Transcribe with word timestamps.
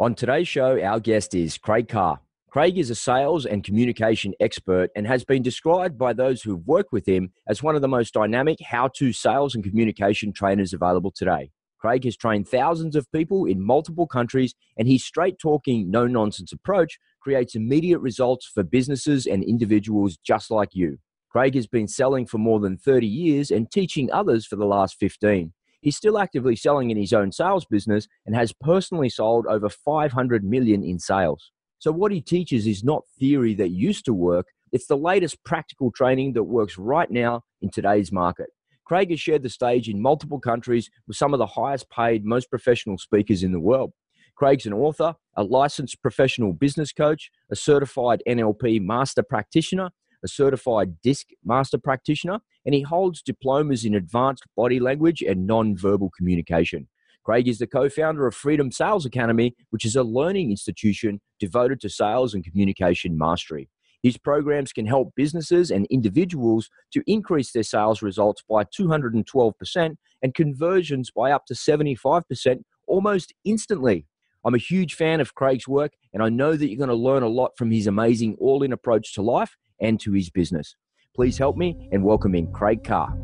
On 0.00 0.12
today's 0.12 0.48
show, 0.48 0.82
our 0.82 0.98
guest 0.98 1.36
is 1.36 1.56
Craig 1.56 1.86
Carr. 1.86 2.18
Craig 2.50 2.78
is 2.78 2.90
a 2.90 2.96
sales 2.96 3.46
and 3.46 3.62
communication 3.62 4.34
expert 4.40 4.90
and 4.96 5.06
has 5.06 5.24
been 5.24 5.40
described 5.40 5.96
by 5.96 6.12
those 6.12 6.42
who've 6.42 6.66
worked 6.66 6.90
with 6.90 7.06
him 7.06 7.30
as 7.46 7.62
one 7.62 7.76
of 7.76 7.80
the 7.80 7.86
most 7.86 8.12
dynamic 8.12 8.58
how 8.60 8.88
to 8.96 9.12
sales 9.12 9.54
and 9.54 9.62
communication 9.62 10.32
trainers 10.32 10.72
available 10.72 11.12
today. 11.12 11.52
Craig 11.78 12.02
has 12.02 12.16
trained 12.16 12.48
thousands 12.48 12.96
of 12.96 13.10
people 13.12 13.44
in 13.44 13.64
multiple 13.64 14.08
countries, 14.08 14.56
and 14.76 14.88
his 14.88 15.04
straight 15.04 15.38
talking, 15.38 15.88
no 15.88 16.08
nonsense 16.08 16.52
approach 16.52 16.98
creates 17.20 17.54
immediate 17.54 18.00
results 18.00 18.50
for 18.52 18.64
businesses 18.64 19.26
and 19.26 19.44
individuals 19.44 20.18
just 20.26 20.50
like 20.50 20.70
you. 20.72 20.98
Craig 21.30 21.54
has 21.54 21.68
been 21.68 21.86
selling 21.86 22.26
for 22.26 22.38
more 22.38 22.58
than 22.58 22.76
30 22.76 23.06
years 23.06 23.52
and 23.52 23.70
teaching 23.70 24.10
others 24.10 24.44
for 24.44 24.56
the 24.56 24.66
last 24.66 24.96
15. 24.98 25.52
He's 25.84 25.98
still 25.98 26.16
actively 26.16 26.56
selling 26.56 26.90
in 26.90 26.96
his 26.96 27.12
own 27.12 27.30
sales 27.30 27.66
business 27.66 28.08
and 28.24 28.34
has 28.34 28.54
personally 28.54 29.10
sold 29.10 29.44
over 29.46 29.68
500 29.68 30.42
million 30.42 30.82
in 30.82 30.98
sales. 30.98 31.52
So, 31.78 31.92
what 31.92 32.10
he 32.10 32.22
teaches 32.22 32.66
is 32.66 32.82
not 32.82 33.04
theory 33.20 33.52
that 33.56 33.68
used 33.68 34.06
to 34.06 34.14
work, 34.14 34.46
it's 34.72 34.86
the 34.86 34.96
latest 34.96 35.44
practical 35.44 35.92
training 35.92 36.32
that 36.32 36.44
works 36.44 36.78
right 36.78 37.10
now 37.10 37.42
in 37.60 37.68
today's 37.68 38.10
market. 38.10 38.46
Craig 38.86 39.10
has 39.10 39.20
shared 39.20 39.42
the 39.42 39.50
stage 39.50 39.86
in 39.90 40.00
multiple 40.00 40.40
countries 40.40 40.88
with 41.06 41.18
some 41.18 41.34
of 41.34 41.38
the 41.38 41.46
highest 41.46 41.90
paid, 41.90 42.24
most 42.24 42.48
professional 42.48 42.96
speakers 42.96 43.42
in 43.42 43.52
the 43.52 43.60
world. 43.60 43.92
Craig's 44.36 44.64
an 44.64 44.72
author, 44.72 45.14
a 45.36 45.44
licensed 45.44 46.00
professional 46.00 46.54
business 46.54 46.92
coach, 46.92 47.30
a 47.50 47.56
certified 47.56 48.22
NLP 48.26 48.80
master 48.80 49.22
practitioner, 49.22 49.90
a 50.24 50.28
certified 50.28 51.00
DISC 51.02 51.28
master 51.44 51.78
practitioner, 51.78 52.40
and 52.64 52.74
he 52.74 52.82
holds 52.82 53.22
diplomas 53.22 53.84
in 53.84 53.94
advanced 53.94 54.44
body 54.56 54.80
language 54.80 55.22
and 55.22 55.46
non-verbal 55.46 56.10
communication. 56.16 56.88
Craig 57.24 57.48
is 57.48 57.58
the 57.58 57.66
co 57.66 57.88
founder 57.88 58.26
of 58.26 58.34
Freedom 58.34 58.70
Sales 58.70 59.06
Academy, 59.06 59.54
which 59.70 59.84
is 59.84 59.96
a 59.96 60.02
learning 60.02 60.50
institution 60.50 61.20
devoted 61.38 61.80
to 61.80 61.88
sales 61.88 62.34
and 62.34 62.44
communication 62.44 63.16
mastery. 63.16 63.68
His 64.02 64.18
programs 64.18 64.72
can 64.72 64.86
help 64.86 65.14
businesses 65.16 65.70
and 65.70 65.86
individuals 65.86 66.68
to 66.92 67.02
increase 67.06 67.52
their 67.52 67.62
sales 67.62 68.02
results 68.02 68.42
by 68.46 68.64
212% 68.64 69.96
and 70.22 70.34
conversions 70.34 71.10
by 71.10 71.30
up 71.30 71.46
to 71.46 71.54
75% 71.54 72.62
almost 72.86 73.32
instantly. 73.44 74.06
I'm 74.44 74.54
a 74.54 74.58
huge 74.58 74.94
fan 74.94 75.22
of 75.22 75.34
Craig's 75.34 75.66
work, 75.66 75.92
and 76.12 76.22
I 76.22 76.28
know 76.28 76.54
that 76.54 76.68
you're 76.68 76.76
going 76.76 76.90
to 76.90 76.94
learn 76.94 77.22
a 77.22 77.28
lot 77.28 77.52
from 77.56 77.70
his 77.70 77.86
amazing 77.86 78.36
all 78.38 78.62
in 78.62 78.74
approach 78.74 79.14
to 79.14 79.22
life 79.22 79.56
and 79.80 80.00
to 80.00 80.12
his 80.12 80.30
business. 80.30 80.76
Please 81.14 81.38
help 81.38 81.56
me 81.56 81.88
in 81.92 82.02
Craig 82.52 82.82
Carr. 82.84 83.16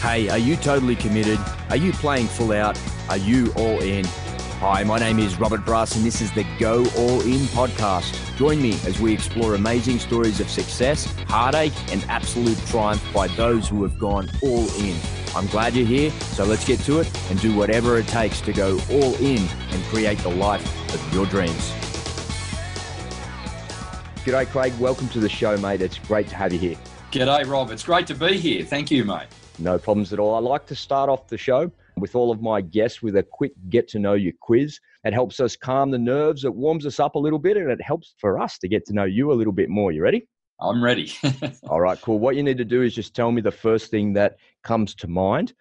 Hey, 0.00 0.30
are 0.30 0.38
you 0.38 0.56
totally 0.56 0.96
committed? 0.96 1.38
Are 1.68 1.76
you 1.76 1.92
playing 1.92 2.26
full 2.26 2.52
out? 2.52 2.80
Are 3.10 3.18
you 3.18 3.52
all 3.54 3.82
in? 3.82 4.06
Hi, 4.60 4.82
my 4.82 4.98
name 4.98 5.18
is 5.18 5.38
Robert 5.38 5.64
Brass, 5.64 5.94
and 5.94 6.04
this 6.04 6.20
is 6.20 6.32
the 6.32 6.44
Go 6.58 6.78
All 6.96 7.20
In 7.20 7.40
podcast. 7.48 8.36
Join 8.36 8.60
me 8.62 8.72
as 8.86 8.98
we 8.98 9.12
explore 9.12 9.54
amazing 9.54 9.98
stories 9.98 10.40
of 10.40 10.48
success, 10.48 11.04
heartache, 11.28 11.74
and 11.92 12.02
absolute 12.08 12.58
triumph 12.66 13.02
by 13.12 13.26
those 13.28 13.68
who 13.68 13.82
have 13.82 13.98
gone 13.98 14.30
all 14.42 14.66
in. 14.80 15.19
I'm 15.32 15.46
glad 15.46 15.76
you're 15.76 15.86
here, 15.86 16.10
so 16.10 16.44
let's 16.44 16.64
get 16.64 16.80
to 16.80 16.98
it 16.98 17.30
and 17.30 17.40
do 17.40 17.54
whatever 17.54 17.98
it 17.98 18.08
takes 18.08 18.40
to 18.40 18.52
go 18.52 18.80
all 18.90 19.14
in 19.16 19.38
and 19.38 19.84
create 19.84 20.18
the 20.18 20.28
life 20.28 20.66
of 20.92 21.14
your 21.14 21.24
dreams. 21.24 21.70
G'day, 24.24 24.44
Craig. 24.48 24.72
Welcome 24.80 25.08
to 25.10 25.20
the 25.20 25.28
show, 25.28 25.56
mate. 25.58 25.82
It's 25.82 25.98
great 26.00 26.26
to 26.28 26.34
have 26.34 26.52
you 26.52 26.58
here. 26.58 26.76
G'day, 27.12 27.48
Rob. 27.48 27.70
It's 27.70 27.84
great 27.84 28.08
to 28.08 28.14
be 28.14 28.38
here. 28.38 28.64
Thank 28.64 28.90
you, 28.90 29.04
mate. 29.04 29.28
No 29.60 29.78
problems 29.78 30.12
at 30.12 30.18
all. 30.18 30.34
I 30.34 30.40
like 30.40 30.66
to 30.66 30.74
start 30.74 31.08
off 31.08 31.28
the 31.28 31.38
show 31.38 31.70
with 31.96 32.16
all 32.16 32.32
of 32.32 32.42
my 32.42 32.60
guests 32.60 33.00
with 33.00 33.16
a 33.16 33.22
quick 33.22 33.52
get 33.68 33.86
to 33.90 34.00
know 34.00 34.14
you 34.14 34.32
quiz. 34.40 34.80
It 35.04 35.12
helps 35.12 35.38
us 35.38 35.54
calm 35.54 35.92
the 35.92 35.98
nerves, 35.98 36.44
it 36.44 36.52
warms 36.52 36.86
us 36.86 36.98
up 36.98 37.14
a 37.14 37.18
little 37.20 37.38
bit, 37.38 37.56
and 37.56 37.70
it 37.70 37.80
helps 37.80 38.14
for 38.18 38.40
us 38.40 38.58
to 38.58 38.68
get 38.68 38.84
to 38.86 38.92
know 38.92 39.04
you 39.04 39.30
a 39.30 39.34
little 39.34 39.52
bit 39.52 39.68
more. 39.68 39.92
You 39.92 40.02
ready? 40.02 40.26
I'm 40.60 40.82
ready. 40.82 41.12
all 41.68 41.80
right, 41.80 42.00
cool. 42.00 42.18
What 42.18 42.36
you 42.36 42.42
need 42.42 42.58
to 42.58 42.64
do 42.64 42.82
is 42.82 42.94
just 42.94 43.14
tell 43.14 43.32
me 43.32 43.40
the 43.40 43.50
first 43.50 43.90
thing 43.90 44.12
that 44.14 44.36
comes 44.62 44.94
to 44.96 45.08
mind. 45.08 45.54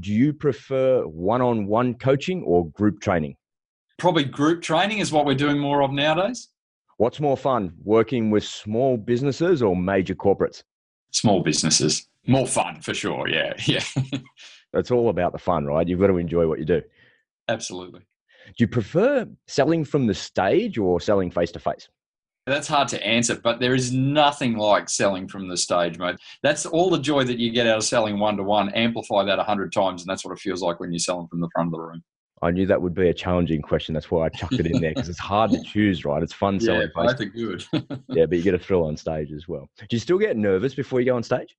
Do 0.00 0.12
you 0.12 0.32
prefer 0.32 1.02
one 1.06 1.40
on 1.40 1.66
one 1.66 1.94
coaching 1.94 2.42
or 2.42 2.68
group 2.70 3.00
training? 3.00 3.36
Probably 3.98 4.24
group 4.24 4.62
training 4.62 4.98
is 4.98 5.12
what 5.12 5.26
we're 5.26 5.34
doing 5.34 5.58
more 5.58 5.82
of 5.82 5.92
nowadays. 5.92 6.48
What's 6.98 7.20
more 7.20 7.36
fun, 7.36 7.72
working 7.84 8.30
with 8.30 8.44
small 8.44 8.96
businesses 8.96 9.62
or 9.62 9.76
major 9.76 10.14
corporates? 10.14 10.62
Small 11.10 11.42
businesses 11.42 12.08
more 12.28 12.46
fun 12.46 12.80
for 12.80 12.94
sure. 12.94 13.28
Yeah, 13.28 13.54
yeah. 13.64 13.82
it's 14.74 14.90
all 14.90 15.08
about 15.08 15.32
the 15.32 15.38
fun, 15.38 15.64
right? 15.64 15.88
You've 15.88 16.00
got 16.00 16.08
to 16.08 16.18
enjoy 16.18 16.46
what 16.46 16.58
you 16.58 16.64
do. 16.64 16.82
Absolutely. 17.48 18.00
Do 18.00 18.54
you 18.58 18.68
prefer 18.68 19.26
selling 19.46 19.84
from 19.84 20.06
the 20.06 20.14
stage 20.14 20.78
or 20.78 21.00
selling 21.00 21.30
face 21.30 21.50
to 21.52 21.58
face? 21.58 21.88
That's 22.48 22.68
hard 22.68 22.88
to 22.88 23.06
answer, 23.06 23.36
but 23.36 23.60
there 23.60 23.74
is 23.74 23.92
nothing 23.92 24.56
like 24.56 24.88
selling 24.88 25.28
from 25.28 25.48
the 25.48 25.56
stage, 25.56 25.98
mate. 25.98 26.16
That's 26.42 26.66
all 26.66 26.90
the 26.90 26.98
joy 26.98 27.24
that 27.24 27.38
you 27.38 27.50
get 27.50 27.66
out 27.66 27.78
of 27.78 27.84
selling 27.84 28.18
one 28.18 28.36
to 28.36 28.42
one. 28.42 28.70
Amplify 28.70 29.24
that 29.24 29.38
a 29.38 29.42
hundred 29.42 29.72
times, 29.72 30.02
and 30.02 30.08
that's 30.08 30.24
what 30.24 30.32
it 30.32 30.40
feels 30.40 30.62
like 30.62 30.80
when 30.80 30.92
you're 30.92 30.98
selling 30.98 31.28
from 31.28 31.40
the 31.40 31.48
front 31.54 31.68
of 31.68 31.72
the 31.72 31.80
room. 31.80 32.02
I 32.40 32.50
knew 32.50 32.66
that 32.66 32.80
would 32.80 32.94
be 32.94 33.08
a 33.08 33.14
challenging 33.14 33.62
question. 33.62 33.92
That's 33.94 34.10
why 34.10 34.26
I 34.26 34.28
chucked 34.28 34.54
it 34.54 34.66
in 34.66 34.80
there 34.80 34.94
because 34.94 35.08
it's 35.08 35.18
hard 35.18 35.50
to 35.50 35.62
choose, 35.62 36.04
right? 36.04 36.22
It's 36.22 36.32
fun 36.32 36.60
selling. 36.60 36.82
Yeah, 36.82 36.86
both 36.94 37.20
are 37.20 37.24
good. 37.24 37.64
yeah, 38.08 38.26
but 38.26 38.38
you 38.38 38.42
get 38.42 38.54
a 38.54 38.58
thrill 38.58 38.84
on 38.84 38.96
stage 38.96 39.32
as 39.32 39.48
well. 39.48 39.68
Do 39.78 39.86
you 39.90 39.98
still 39.98 40.18
get 40.18 40.36
nervous 40.36 40.74
before 40.74 41.00
you 41.00 41.06
go 41.06 41.16
on 41.16 41.22
stage? 41.22 41.56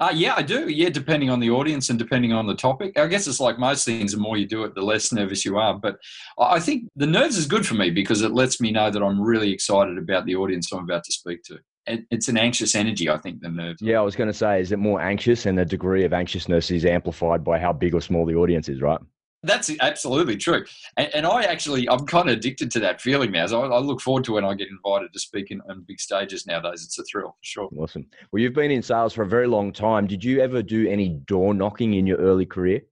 Uh, 0.00 0.10
yeah, 0.14 0.34
I 0.34 0.40
do. 0.40 0.68
Yeah, 0.68 0.88
depending 0.88 1.28
on 1.28 1.40
the 1.40 1.50
audience 1.50 1.90
and 1.90 1.98
depending 1.98 2.32
on 2.32 2.46
the 2.46 2.54
topic. 2.54 2.98
I 2.98 3.06
guess 3.06 3.26
it's 3.26 3.38
like 3.38 3.58
most 3.58 3.84
things, 3.84 4.12
the 4.12 4.18
more 4.18 4.38
you 4.38 4.46
do 4.46 4.64
it, 4.64 4.74
the 4.74 4.80
less 4.80 5.12
nervous 5.12 5.44
you 5.44 5.58
are. 5.58 5.78
But 5.78 5.98
I 6.38 6.58
think 6.58 6.88
the 6.96 7.06
nerves 7.06 7.36
is 7.36 7.46
good 7.46 7.66
for 7.66 7.74
me 7.74 7.90
because 7.90 8.22
it 8.22 8.32
lets 8.32 8.62
me 8.62 8.72
know 8.72 8.90
that 8.90 9.02
I'm 9.02 9.20
really 9.20 9.52
excited 9.52 9.98
about 9.98 10.24
the 10.24 10.36
audience 10.36 10.72
I'm 10.72 10.84
about 10.84 11.04
to 11.04 11.12
speak 11.12 11.42
to. 11.44 11.58
It's 11.86 12.28
an 12.28 12.38
anxious 12.38 12.74
energy, 12.74 13.10
I 13.10 13.18
think, 13.18 13.42
the 13.42 13.50
nerves. 13.50 13.82
Yeah, 13.82 13.98
I 13.98 14.02
was 14.02 14.16
going 14.16 14.28
to 14.28 14.34
say, 14.34 14.60
is 14.60 14.72
it 14.72 14.78
more 14.78 15.02
anxious 15.02 15.44
and 15.44 15.58
the 15.58 15.64
degree 15.66 16.04
of 16.04 16.14
anxiousness 16.14 16.70
is 16.70 16.86
amplified 16.86 17.44
by 17.44 17.58
how 17.58 17.72
big 17.72 17.94
or 17.94 18.00
small 18.00 18.24
the 18.24 18.36
audience 18.36 18.68
is, 18.68 18.80
right? 18.80 19.00
That's 19.42 19.70
absolutely 19.80 20.36
true. 20.36 20.64
And, 20.96 21.08
and, 21.14 21.26
I 21.26 21.44
actually, 21.44 21.88
I'm 21.88 22.06
kind 22.06 22.28
of 22.28 22.36
addicted 22.36 22.70
to 22.72 22.80
that 22.80 23.00
feeling 23.00 23.30
now. 23.30 23.46
So 23.46 23.62
I, 23.62 23.76
I 23.76 23.78
look 23.78 24.00
forward 24.00 24.24
to 24.24 24.32
when 24.32 24.44
I 24.44 24.54
get 24.54 24.68
invited 24.68 25.12
to 25.12 25.18
speak 25.18 25.50
in, 25.50 25.62
on 25.68 25.84
big 25.88 25.98
stages 25.98 26.46
nowadays. 26.46 26.84
It's 26.84 26.98
a 26.98 27.04
thrill 27.04 27.30
for 27.30 27.36
sure. 27.42 27.68
Awesome. 27.76 28.06
Well, 28.30 28.42
you've 28.42 28.52
been 28.52 28.70
in 28.70 28.82
sales 28.82 29.14
for 29.14 29.22
a 29.22 29.28
very 29.28 29.46
long 29.46 29.72
time. 29.72 30.06
Did 30.06 30.22
you 30.22 30.40
ever 30.40 30.62
do 30.62 30.86
any 30.88 31.08
door 31.08 31.54
knocking 31.54 31.94
in 31.94 32.06
your 32.06 32.18
early 32.18 32.44
career? 32.44 32.82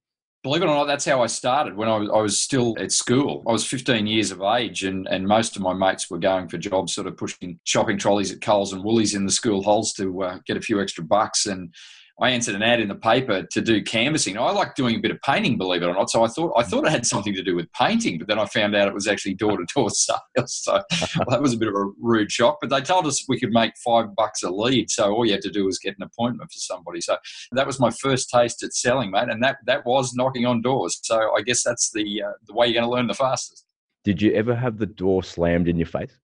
Believe 0.44 0.62
it 0.62 0.66
or 0.66 0.74
not, 0.74 0.86
that's 0.86 1.04
how 1.04 1.20
I 1.20 1.26
started 1.26 1.76
when 1.76 1.88
I 1.88 1.96
was, 1.96 2.08
I 2.10 2.20
was 2.20 2.40
still 2.40 2.76
at 2.78 2.92
school. 2.92 3.42
I 3.46 3.50
was 3.50 3.66
15 3.66 4.06
years 4.06 4.30
of 4.30 4.40
age, 4.40 4.84
and, 4.84 5.08
and 5.08 5.26
most 5.26 5.56
of 5.56 5.62
my 5.62 5.74
mates 5.74 6.08
were 6.08 6.18
going 6.18 6.48
for 6.48 6.58
jobs, 6.58 6.94
sort 6.94 7.08
of 7.08 7.16
pushing 7.16 7.58
shopping 7.64 7.98
trolleys 7.98 8.32
at 8.32 8.40
Coles 8.40 8.72
and 8.72 8.84
Woolies 8.84 9.16
in 9.16 9.26
the 9.26 9.32
school 9.32 9.62
halls 9.64 9.92
to 9.94 10.22
uh, 10.22 10.38
get 10.46 10.56
a 10.56 10.60
few 10.60 10.80
extra 10.80 11.02
bucks. 11.02 11.46
And 11.46 11.74
I 12.20 12.30
answered 12.30 12.56
an 12.56 12.62
ad 12.62 12.80
in 12.80 12.88
the 12.88 12.96
paper 12.96 13.44
to 13.44 13.60
do 13.60 13.82
canvassing. 13.82 14.36
I 14.36 14.50
like 14.50 14.74
doing 14.74 14.96
a 14.96 14.98
bit 14.98 15.12
of 15.12 15.20
painting, 15.22 15.56
believe 15.56 15.82
it 15.82 15.86
or 15.86 15.94
not. 15.94 16.10
So 16.10 16.24
I 16.24 16.28
thought 16.28 16.52
I 16.56 16.64
thought 16.64 16.84
it 16.84 16.90
had 16.90 17.06
something 17.06 17.34
to 17.34 17.42
do 17.42 17.54
with 17.54 17.72
painting, 17.72 18.18
but 18.18 18.26
then 18.26 18.38
I 18.38 18.46
found 18.46 18.74
out 18.74 18.88
it 18.88 18.94
was 18.94 19.06
actually 19.06 19.34
door 19.34 19.56
to 19.56 19.64
door 19.74 19.90
sales. 19.94 20.18
So 20.36 20.72
well, 20.72 21.26
that 21.30 21.42
was 21.42 21.54
a 21.54 21.56
bit 21.56 21.68
of 21.68 21.74
a 21.74 21.86
rude 22.00 22.32
shock. 22.32 22.58
But 22.60 22.70
they 22.70 22.80
told 22.80 23.06
us 23.06 23.24
we 23.28 23.38
could 23.38 23.52
make 23.52 23.72
five 23.84 24.14
bucks 24.16 24.42
a 24.42 24.50
lead. 24.50 24.90
So 24.90 25.12
all 25.12 25.24
you 25.24 25.32
had 25.32 25.42
to 25.42 25.50
do 25.50 25.64
was 25.64 25.78
get 25.78 25.96
an 25.98 26.02
appointment 26.02 26.50
for 26.50 26.58
somebody. 26.58 27.00
So 27.00 27.16
that 27.52 27.66
was 27.66 27.78
my 27.78 27.90
first 27.90 28.30
taste 28.30 28.62
at 28.64 28.74
selling, 28.74 29.10
mate, 29.12 29.28
and 29.28 29.42
that 29.44 29.58
that 29.66 29.86
was 29.86 30.14
knocking 30.14 30.44
on 30.44 30.60
doors. 30.60 30.98
So 31.02 31.34
I 31.36 31.42
guess 31.42 31.62
that's 31.62 31.90
the 31.92 32.22
uh, 32.22 32.32
the 32.46 32.54
way 32.54 32.66
you're 32.66 32.74
going 32.74 32.88
to 32.88 32.90
learn 32.90 33.06
the 33.06 33.14
fastest. 33.14 33.64
Did 34.04 34.22
you 34.22 34.32
ever 34.32 34.54
have 34.54 34.78
the 34.78 34.86
door 34.86 35.22
slammed 35.22 35.68
in 35.68 35.76
your 35.76 35.86
face? 35.86 36.18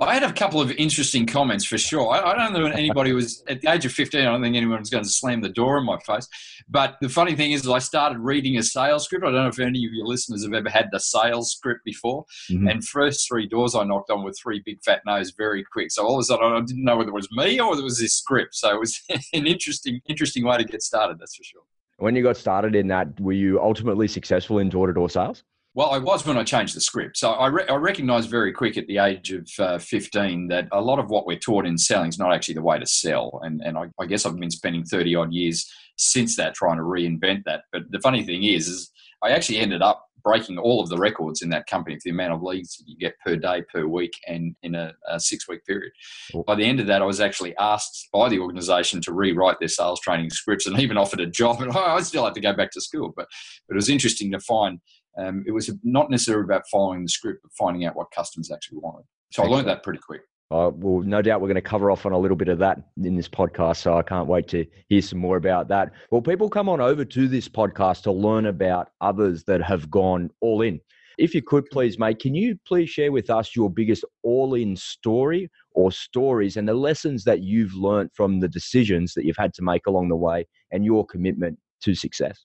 I 0.00 0.14
had 0.14 0.22
a 0.22 0.32
couple 0.32 0.62
of 0.62 0.70
interesting 0.72 1.26
comments 1.26 1.66
for 1.66 1.76
sure. 1.76 2.10
I, 2.10 2.32
I, 2.32 2.34
don't 2.34 2.54
know 2.54 2.66
anybody 2.66 3.12
was 3.12 3.44
at 3.48 3.60
the 3.60 3.70
age 3.70 3.84
of 3.84 3.92
15. 3.92 4.20
I 4.20 4.24
don't 4.24 4.42
think 4.42 4.56
anyone 4.56 4.80
was 4.80 4.88
going 4.88 5.04
to 5.04 5.10
slam 5.10 5.42
the 5.42 5.50
door 5.50 5.76
in 5.76 5.84
my 5.84 5.98
face. 5.98 6.26
But 6.70 6.96
the 7.02 7.10
funny 7.10 7.36
thing 7.36 7.52
is, 7.52 7.68
I 7.68 7.80
started 7.80 8.18
reading 8.18 8.56
a 8.56 8.62
sales 8.62 9.04
script. 9.04 9.24
I 9.24 9.30
don't 9.30 9.42
know 9.42 9.48
if 9.48 9.58
any 9.58 9.84
of 9.84 9.92
your 9.92 10.06
listeners 10.06 10.42
have 10.42 10.54
ever 10.54 10.70
had 10.70 10.88
the 10.90 11.00
sales 11.00 11.52
script 11.52 11.84
before. 11.84 12.24
Mm-hmm. 12.50 12.68
And 12.68 12.86
first 12.86 13.28
three 13.28 13.46
doors 13.46 13.74
I 13.74 13.84
knocked 13.84 14.10
on 14.10 14.24
were 14.24 14.32
three 14.32 14.62
big 14.64 14.82
fat 14.82 15.02
no's 15.04 15.32
very 15.36 15.64
quick. 15.70 15.90
So 15.90 16.06
all 16.06 16.14
of 16.14 16.20
a 16.20 16.24
sudden, 16.24 16.50
I 16.50 16.60
didn't 16.60 16.84
know 16.84 16.96
whether 16.96 17.10
it 17.10 17.14
was 17.14 17.28
me 17.32 17.60
or 17.60 17.68
whether 17.68 17.82
it 17.82 17.84
was 17.84 17.98
this 17.98 18.14
script. 18.14 18.54
So 18.54 18.74
it 18.74 18.80
was 18.80 19.02
an 19.34 19.46
interesting, 19.46 20.00
interesting 20.08 20.46
way 20.46 20.56
to 20.56 20.64
get 20.64 20.82
started. 20.82 21.18
That's 21.18 21.36
for 21.36 21.44
sure. 21.44 21.62
When 21.98 22.16
you 22.16 22.22
got 22.22 22.38
started 22.38 22.74
in 22.74 22.88
that, 22.88 23.20
were 23.20 23.32
you 23.32 23.60
ultimately 23.60 24.08
successful 24.08 24.60
in 24.60 24.70
door 24.70 24.86
to 24.86 24.94
door 24.94 25.10
sales? 25.10 25.44
Well, 25.74 25.90
I 25.90 25.98
was 25.98 26.26
when 26.26 26.36
I 26.36 26.42
changed 26.42 26.74
the 26.74 26.80
script. 26.80 27.16
So 27.16 27.30
I, 27.30 27.46
re- 27.46 27.68
I 27.68 27.76
recognised 27.76 28.28
very 28.28 28.52
quick 28.52 28.76
at 28.76 28.88
the 28.88 28.98
age 28.98 29.30
of 29.30 29.48
uh, 29.58 29.78
15 29.78 30.48
that 30.48 30.66
a 30.72 30.80
lot 30.80 30.98
of 30.98 31.10
what 31.10 31.26
we're 31.26 31.38
taught 31.38 31.64
in 31.64 31.78
selling 31.78 32.08
is 32.08 32.18
not 32.18 32.32
actually 32.32 32.54
the 32.54 32.62
way 32.62 32.78
to 32.78 32.86
sell. 32.86 33.38
And, 33.44 33.60
and 33.60 33.78
I, 33.78 33.84
I, 34.00 34.06
guess 34.06 34.26
I've 34.26 34.38
been 34.38 34.50
spending 34.50 34.84
30 34.84 35.14
odd 35.14 35.32
years 35.32 35.70
since 35.96 36.34
that 36.36 36.54
trying 36.54 36.78
to 36.78 36.82
reinvent 36.82 37.44
that. 37.44 37.62
But 37.70 37.82
the 37.90 38.00
funny 38.00 38.24
thing 38.24 38.42
is, 38.42 38.66
is 38.66 38.90
I 39.22 39.30
actually 39.30 39.58
ended 39.58 39.80
up 39.80 40.06
breaking 40.22 40.58
all 40.58 40.82
of 40.82 40.88
the 40.88 40.98
records 40.98 41.42
in 41.42 41.50
that 41.50 41.66
company 41.66 41.96
for 41.96 42.02
the 42.04 42.10
amount 42.10 42.32
of 42.32 42.42
leads 42.42 42.76
that 42.76 42.88
you 42.88 42.96
get 42.96 43.18
per 43.24 43.36
day, 43.36 43.62
per 43.72 43.86
week, 43.86 44.12
and 44.26 44.54
in 44.62 44.74
a, 44.74 44.92
a 45.08 45.18
six 45.18 45.48
week 45.48 45.64
period. 45.64 45.92
Cool. 46.32 46.44
By 46.44 46.56
the 46.56 46.64
end 46.64 46.80
of 46.80 46.86
that, 46.88 47.02
I 47.02 47.04
was 47.04 47.20
actually 47.20 47.56
asked 47.58 48.08
by 48.12 48.28
the 48.28 48.38
organization 48.38 49.00
to 49.02 49.12
rewrite 49.12 49.58
their 49.60 49.68
sales 49.68 50.00
training 50.00 50.30
scripts 50.30 50.66
and 50.66 50.78
even 50.78 50.98
offered 50.98 51.20
a 51.20 51.26
job. 51.26 51.60
And 51.70 51.72
I 51.72 52.00
still 52.00 52.24
had 52.24 52.34
to 52.34 52.40
go 52.40 52.52
back 52.52 52.70
to 52.72 52.80
school. 52.80 53.12
But, 53.14 53.26
but 53.68 53.74
it 53.74 53.76
was 53.76 53.88
interesting 53.88 54.32
to 54.32 54.40
find 54.40 54.80
um, 55.18 55.44
it 55.46 55.52
was 55.52 55.70
not 55.82 56.10
necessarily 56.10 56.44
about 56.44 56.62
following 56.70 57.02
the 57.02 57.08
script, 57.08 57.40
but 57.42 57.52
finding 57.58 57.84
out 57.84 57.96
what 57.96 58.10
customers 58.14 58.50
actually 58.50 58.78
wanted. 58.78 59.04
So 59.32 59.42
Excellent. 59.42 59.52
I 59.52 59.56
learned 59.56 59.68
that 59.68 59.82
pretty 59.82 60.00
quick. 60.00 60.22
Uh, 60.52 60.70
well, 60.74 61.00
no 61.02 61.22
doubt 61.22 61.40
we're 61.40 61.46
going 61.46 61.54
to 61.54 61.60
cover 61.60 61.92
off 61.92 62.04
on 62.04 62.12
a 62.12 62.18
little 62.18 62.36
bit 62.36 62.48
of 62.48 62.58
that 62.58 62.78
in 63.04 63.14
this 63.14 63.28
podcast. 63.28 63.76
So 63.76 63.96
I 63.96 64.02
can't 64.02 64.26
wait 64.26 64.48
to 64.48 64.66
hear 64.88 65.00
some 65.00 65.20
more 65.20 65.36
about 65.36 65.68
that. 65.68 65.92
Well, 66.10 66.22
people 66.22 66.48
come 66.48 66.68
on 66.68 66.80
over 66.80 67.04
to 67.04 67.28
this 67.28 67.48
podcast 67.48 68.02
to 68.02 68.12
learn 68.12 68.46
about 68.46 68.88
others 69.00 69.44
that 69.44 69.62
have 69.62 69.88
gone 69.90 70.30
all 70.40 70.62
in. 70.62 70.80
If 71.18 71.34
you 71.34 71.42
could 71.42 71.66
please, 71.70 71.98
mate, 71.98 72.18
can 72.18 72.34
you 72.34 72.58
please 72.66 72.90
share 72.90 73.12
with 73.12 73.30
us 73.30 73.54
your 73.54 73.70
biggest 73.70 74.04
all 74.24 74.54
in 74.54 74.74
story 74.74 75.50
or 75.72 75.92
stories 75.92 76.56
and 76.56 76.66
the 76.66 76.74
lessons 76.74 77.24
that 77.24 77.42
you've 77.42 77.74
learned 77.74 78.10
from 78.14 78.40
the 78.40 78.48
decisions 78.48 79.14
that 79.14 79.24
you've 79.24 79.36
had 79.36 79.54
to 79.54 79.62
make 79.62 79.86
along 79.86 80.08
the 80.08 80.16
way 80.16 80.48
and 80.72 80.84
your 80.84 81.06
commitment 81.06 81.58
to 81.82 81.94
success? 81.94 82.44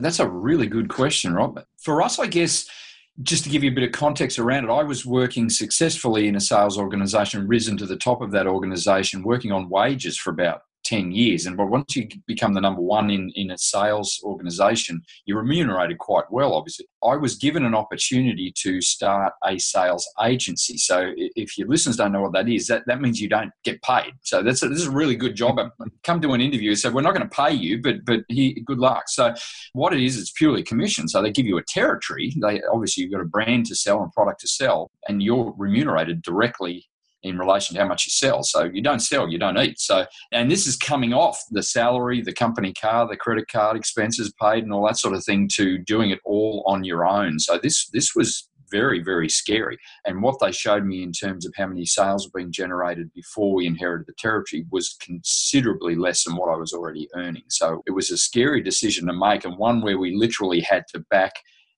That's 0.00 0.18
a 0.18 0.28
really 0.28 0.66
good 0.66 0.88
question, 0.88 1.34
Rob. 1.34 1.62
For 1.78 2.02
us, 2.02 2.18
I 2.18 2.26
guess 2.26 2.66
just 3.22 3.44
to 3.44 3.50
give 3.50 3.62
you 3.62 3.70
a 3.70 3.74
bit 3.74 3.84
of 3.84 3.92
context 3.92 4.38
around 4.38 4.64
it, 4.64 4.70
I 4.70 4.82
was 4.82 5.04
working 5.04 5.50
successfully 5.50 6.26
in 6.26 6.36
a 6.36 6.40
sales 6.40 6.78
organization, 6.78 7.46
risen 7.46 7.76
to 7.76 7.86
the 7.86 7.96
top 7.96 8.22
of 8.22 8.30
that 8.32 8.46
organization, 8.46 9.22
working 9.22 9.52
on 9.52 9.68
wages 9.68 10.16
for 10.16 10.30
about 10.30 10.62
10 10.90 11.12
years. 11.12 11.46
And 11.46 11.56
but 11.56 11.68
once 11.68 11.94
you 11.94 12.08
become 12.26 12.52
the 12.52 12.60
number 12.60 12.80
one 12.80 13.10
in, 13.10 13.30
in 13.36 13.52
a 13.52 13.58
sales 13.58 14.20
organization, 14.24 15.00
you're 15.24 15.38
remunerated 15.38 15.98
quite 15.98 16.24
well, 16.30 16.52
obviously. 16.52 16.86
I 17.04 17.16
was 17.16 17.36
given 17.36 17.64
an 17.64 17.76
opportunity 17.76 18.52
to 18.58 18.80
start 18.80 19.32
a 19.44 19.56
sales 19.58 20.08
agency. 20.20 20.76
So 20.78 21.12
if 21.16 21.56
your 21.56 21.68
listeners 21.68 21.96
don't 21.96 22.10
know 22.10 22.22
what 22.22 22.32
that 22.32 22.48
is, 22.48 22.66
that, 22.66 22.82
that 22.86 23.00
means 23.00 23.20
you 23.20 23.28
don't 23.28 23.52
get 23.62 23.80
paid. 23.82 24.12
So 24.22 24.42
that's 24.42 24.64
a, 24.64 24.68
this 24.68 24.80
is 24.80 24.88
a 24.88 24.90
really 24.90 25.14
good 25.14 25.36
job. 25.36 25.60
Come 26.02 26.20
to 26.22 26.32
an 26.32 26.40
interview, 26.40 26.74
so 26.74 26.90
we're 26.90 27.02
not 27.02 27.14
going 27.14 27.28
to 27.28 27.36
pay 27.36 27.52
you, 27.52 27.80
but 27.80 28.04
but 28.04 28.20
he, 28.28 28.60
good 28.66 28.78
luck. 28.78 29.04
So 29.08 29.32
what 29.74 29.92
it 29.92 30.02
is, 30.02 30.18
it's 30.18 30.32
purely 30.32 30.62
commission. 30.62 31.06
So 31.08 31.22
they 31.22 31.30
give 31.30 31.46
you 31.46 31.58
a 31.58 31.62
territory. 31.62 32.34
They 32.40 32.60
obviously 32.72 33.04
you've 33.04 33.12
got 33.12 33.20
a 33.20 33.26
brand 33.26 33.66
to 33.66 33.76
sell 33.76 34.02
and 34.02 34.12
product 34.12 34.40
to 34.40 34.48
sell, 34.48 34.90
and 35.08 35.22
you're 35.22 35.54
remunerated 35.56 36.22
directly 36.22 36.89
in 37.22 37.38
relation 37.38 37.74
to 37.74 37.82
how 37.82 37.88
much 37.88 38.06
you 38.06 38.10
sell. 38.10 38.42
So 38.42 38.64
you 38.64 38.82
don't 38.82 39.00
sell, 39.00 39.28
you 39.28 39.38
don't 39.38 39.58
eat. 39.58 39.78
So, 39.78 40.06
and 40.32 40.50
this 40.50 40.66
is 40.66 40.76
coming 40.76 41.12
off 41.12 41.42
the 41.50 41.62
salary, 41.62 42.22
the 42.22 42.32
company 42.32 42.72
car, 42.72 43.06
the 43.06 43.16
credit 43.16 43.48
card 43.48 43.76
expenses 43.76 44.32
paid, 44.40 44.64
and 44.64 44.72
all 44.72 44.86
that 44.86 44.98
sort 44.98 45.14
of 45.14 45.24
thing 45.24 45.48
to 45.54 45.78
doing 45.78 46.10
it 46.10 46.20
all 46.24 46.64
on 46.66 46.84
your 46.84 47.06
own. 47.06 47.38
So 47.38 47.58
this 47.62 47.88
this 47.92 48.14
was 48.14 48.48
very 48.70 49.02
very 49.02 49.28
scary. 49.28 49.76
And 50.04 50.22
what 50.22 50.38
they 50.40 50.52
showed 50.52 50.84
me 50.84 51.02
in 51.02 51.12
terms 51.12 51.44
of 51.44 51.52
how 51.56 51.66
many 51.66 51.84
sales 51.84 52.26
were 52.26 52.38
being 52.38 52.52
generated 52.52 53.10
before 53.14 53.52
we 53.52 53.66
inherited 53.66 54.06
the 54.06 54.14
territory 54.16 54.64
was 54.70 54.96
considerably 55.02 55.96
less 55.96 56.24
than 56.24 56.36
what 56.36 56.50
I 56.50 56.56
was 56.56 56.72
already 56.72 57.08
earning. 57.16 57.42
So 57.48 57.82
it 57.86 57.90
was 57.90 58.10
a 58.10 58.16
scary 58.16 58.62
decision 58.62 59.06
to 59.08 59.12
make, 59.12 59.44
and 59.44 59.58
one 59.58 59.82
where 59.82 59.98
we 59.98 60.14
literally 60.14 60.60
had 60.60 60.84
to 60.92 61.00
back 61.10 61.32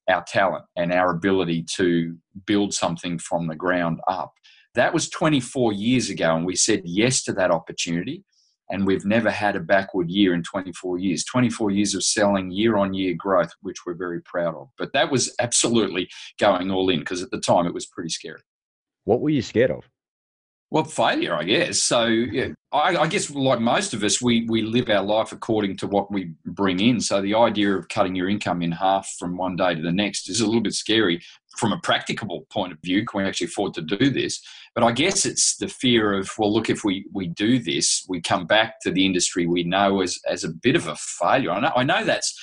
our 0.09 0.25
talent 0.27 0.65
and 0.77 0.93
our 0.93 1.11
ability 1.11 1.65
to 1.77 2.17
build 2.45 2.75
something 2.75 3.19
from 3.19 3.47
the 3.47 3.55
ground 3.55 4.01
up 4.09 4.33
that 4.75 4.95
was 4.95 5.09
24 5.09 5.73
years 5.73 6.11
ago, 6.11 6.35
and 6.37 6.47
we 6.47 6.57
said 6.57 6.83
yes 6.85 7.23
to 7.25 7.33
that 7.35 7.51
opportunity. 7.51 8.25
And 8.71 8.87
we've 8.87 9.05
never 9.05 9.31
had 9.31 9.55
a 9.55 9.61
backward 9.61 10.09
year 10.09 10.33
in 10.33 10.43
24 10.43 10.99
years. 10.99 11.25
24 11.25 11.73
years 11.73 11.95
of 11.95 12.03
selling 12.03 12.51
year 12.51 12.79
on 12.79 12.95
year 12.95 13.15
growth, 13.15 13.51
which 13.61 13.85
we're 13.85 13.93
very 13.93 14.23
proud 14.23 14.55
of. 14.55 14.69
But 14.79 14.95
that 14.95 15.11
was 15.11 15.35
absolutely 15.41 16.09
going 16.41 16.71
all 16.71 16.89
in 16.89 17.01
because 17.01 17.23
at 17.23 17.31
the 17.31 17.41
time 17.41 17.67
it 17.67 17.75
was 17.75 17.85
pretty 17.87 18.09
scary. 18.09 18.41
What 19.05 19.21
were 19.21 19.29
you 19.29 19.43
scared 19.43 19.73
of? 19.73 19.85
Well, 20.71 20.85
failure, 20.85 21.35
I 21.35 21.45
guess. 21.45 21.83
So, 21.83 22.07
yeah, 22.07 22.49
I, 22.73 22.97
I, 22.97 23.07
guess, 23.07 23.31
like 23.31 23.61
most 23.61 23.93
of 23.93 24.03
us, 24.03 24.23
we, 24.23 24.47
we 24.49 24.63
live 24.63 24.89
our 24.89 25.03
life 25.03 25.33
according 25.33 25.77
to 25.79 25.87
what 25.87 26.11
we 26.11 26.33
bring 26.47 26.81
in. 26.81 26.99
So, 26.99 27.21
the 27.21 27.35
idea 27.35 27.77
of 27.77 27.91
cutting 27.91 28.15
your 28.15 28.31
income 28.31 28.63
in 28.63 28.73
half 28.73 29.07
from 29.19 29.37
one 29.37 29.55
day 29.55 29.75
to 29.75 29.83
the 29.83 29.93
next 29.93 30.31
is 30.31 30.41
a 30.41 30.47
little 30.47 30.63
bit 30.63 30.73
scary 30.73 31.21
from 31.57 31.73
a 31.73 31.81
practical 31.81 32.47
point 32.51 32.73
of 32.73 32.79
view. 32.83 33.05
Can 33.05 33.23
we 33.23 33.29
actually 33.29 33.49
afford 33.49 33.75
to 33.75 33.83
do 33.83 34.11
this? 34.11 34.41
But 34.75 34.85
I 34.85 34.93
guess 34.93 35.27
it's 35.27 35.57
the 35.57 35.69
fear 35.69 36.15
of, 36.15 36.31
well, 36.39 36.53
look, 36.53 36.71
if 36.71 36.85
we, 36.85 37.05
we 37.13 37.29
do 37.29 37.59
this, 37.59 38.05
we 38.09 38.21
come 38.21 38.47
back 38.47 38.81
to 38.83 38.91
the 38.91 39.05
industry 39.05 39.47
we 39.47 39.65
know 39.65 40.01
as, 40.01 40.19
as 40.27 40.45
a 40.45 40.49
bit 40.49 40.77
of 40.77 40.87
a 40.87 40.97
failure. 40.97 41.51
I 41.51 41.61
know, 41.61 41.73
I 41.77 41.85
know 41.85 42.05
that's 42.05 42.35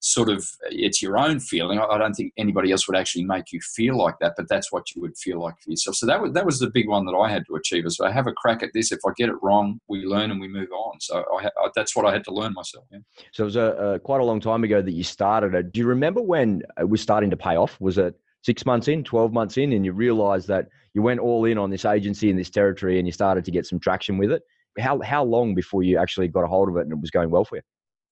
sort 0.00 0.28
of 0.28 0.46
it's 0.70 1.02
your 1.02 1.18
own 1.18 1.40
feeling. 1.40 1.78
I 1.78 1.98
don't 1.98 2.14
think 2.14 2.32
anybody 2.36 2.70
else 2.70 2.86
would 2.86 2.96
actually 2.96 3.24
make 3.24 3.52
you 3.52 3.60
feel 3.60 3.96
like 3.96 4.16
that, 4.20 4.34
but 4.36 4.48
that's 4.48 4.70
what 4.70 4.94
you 4.94 5.02
would 5.02 5.16
feel 5.16 5.40
like 5.40 5.54
for 5.60 5.70
yourself. 5.70 5.96
So 5.96 6.06
that 6.06 6.20
was 6.20 6.32
that 6.32 6.46
was 6.46 6.58
the 6.58 6.70
big 6.70 6.88
one 6.88 7.06
that 7.06 7.16
I 7.16 7.30
had 7.30 7.44
to 7.48 7.56
achieve. 7.56 7.84
So 7.88 8.06
I 8.06 8.12
have 8.12 8.26
a 8.26 8.32
crack 8.32 8.62
at 8.62 8.70
this. 8.74 8.92
If 8.92 9.00
I 9.06 9.10
get 9.16 9.28
it 9.28 9.36
wrong, 9.42 9.80
we 9.88 10.04
learn 10.04 10.30
and 10.30 10.40
we 10.40 10.48
move 10.48 10.68
on. 10.70 11.00
So 11.00 11.24
I, 11.40 11.46
I, 11.46 11.68
that's 11.74 11.96
what 11.96 12.06
I 12.06 12.12
had 12.12 12.24
to 12.24 12.30
learn 12.30 12.52
myself. 12.52 12.84
Yeah. 12.90 12.98
So 13.32 13.44
it 13.44 13.46
was 13.46 13.56
a, 13.56 13.60
a, 13.60 13.98
quite 13.98 14.20
a 14.20 14.24
long 14.24 14.40
time 14.40 14.64
ago 14.64 14.82
that 14.82 14.92
you 14.92 15.02
started 15.02 15.54
it. 15.54 15.72
Do 15.72 15.80
you 15.80 15.86
remember 15.86 16.22
when 16.22 16.62
it 16.78 16.88
was 16.88 17.00
starting 17.00 17.30
to 17.30 17.36
pay 17.36 17.56
off? 17.56 17.80
Was 17.80 17.98
it 17.98 18.14
six 18.46 18.64
months 18.64 18.88
in, 18.88 19.04
twelve 19.04 19.32
months 19.32 19.58
in, 19.58 19.72
and 19.72 19.84
you 19.84 19.92
realize 19.92 20.46
that 20.46 20.68
you 20.94 21.02
went 21.02 21.20
all 21.20 21.44
in 21.44 21.58
on 21.58 21.68
this 21.68 21.84
agency 21.84 22.30
in 22.30 22.36
this 22.36 22.48
territory 22.48 22.98
and 22.98 23.06
you 23.06 23.12
started 23.12 23.44
to 23.44 23.50
get 23.50 23.66
some 23.66 23.78
traction 23.78 24.16
with 24.16 24.32
it? 24.32 24.42
How 24.78 25.00
how 25.00 25.24
long 25.24 25.54
before 25.54 25.82
you 25.82 25.98
actually 25.98 26.28
got 26.28 26.44
a 26.44 26.46
hold 26.46 26.68
of 26.68 26.76
it 26.76 26.82
and 26.82 26.92
it 26.92 27.00
was 27.00 27.10
going 27.10 27.30
well 27.30 27.44
for 27.44 27.56
you? 27.56 27.62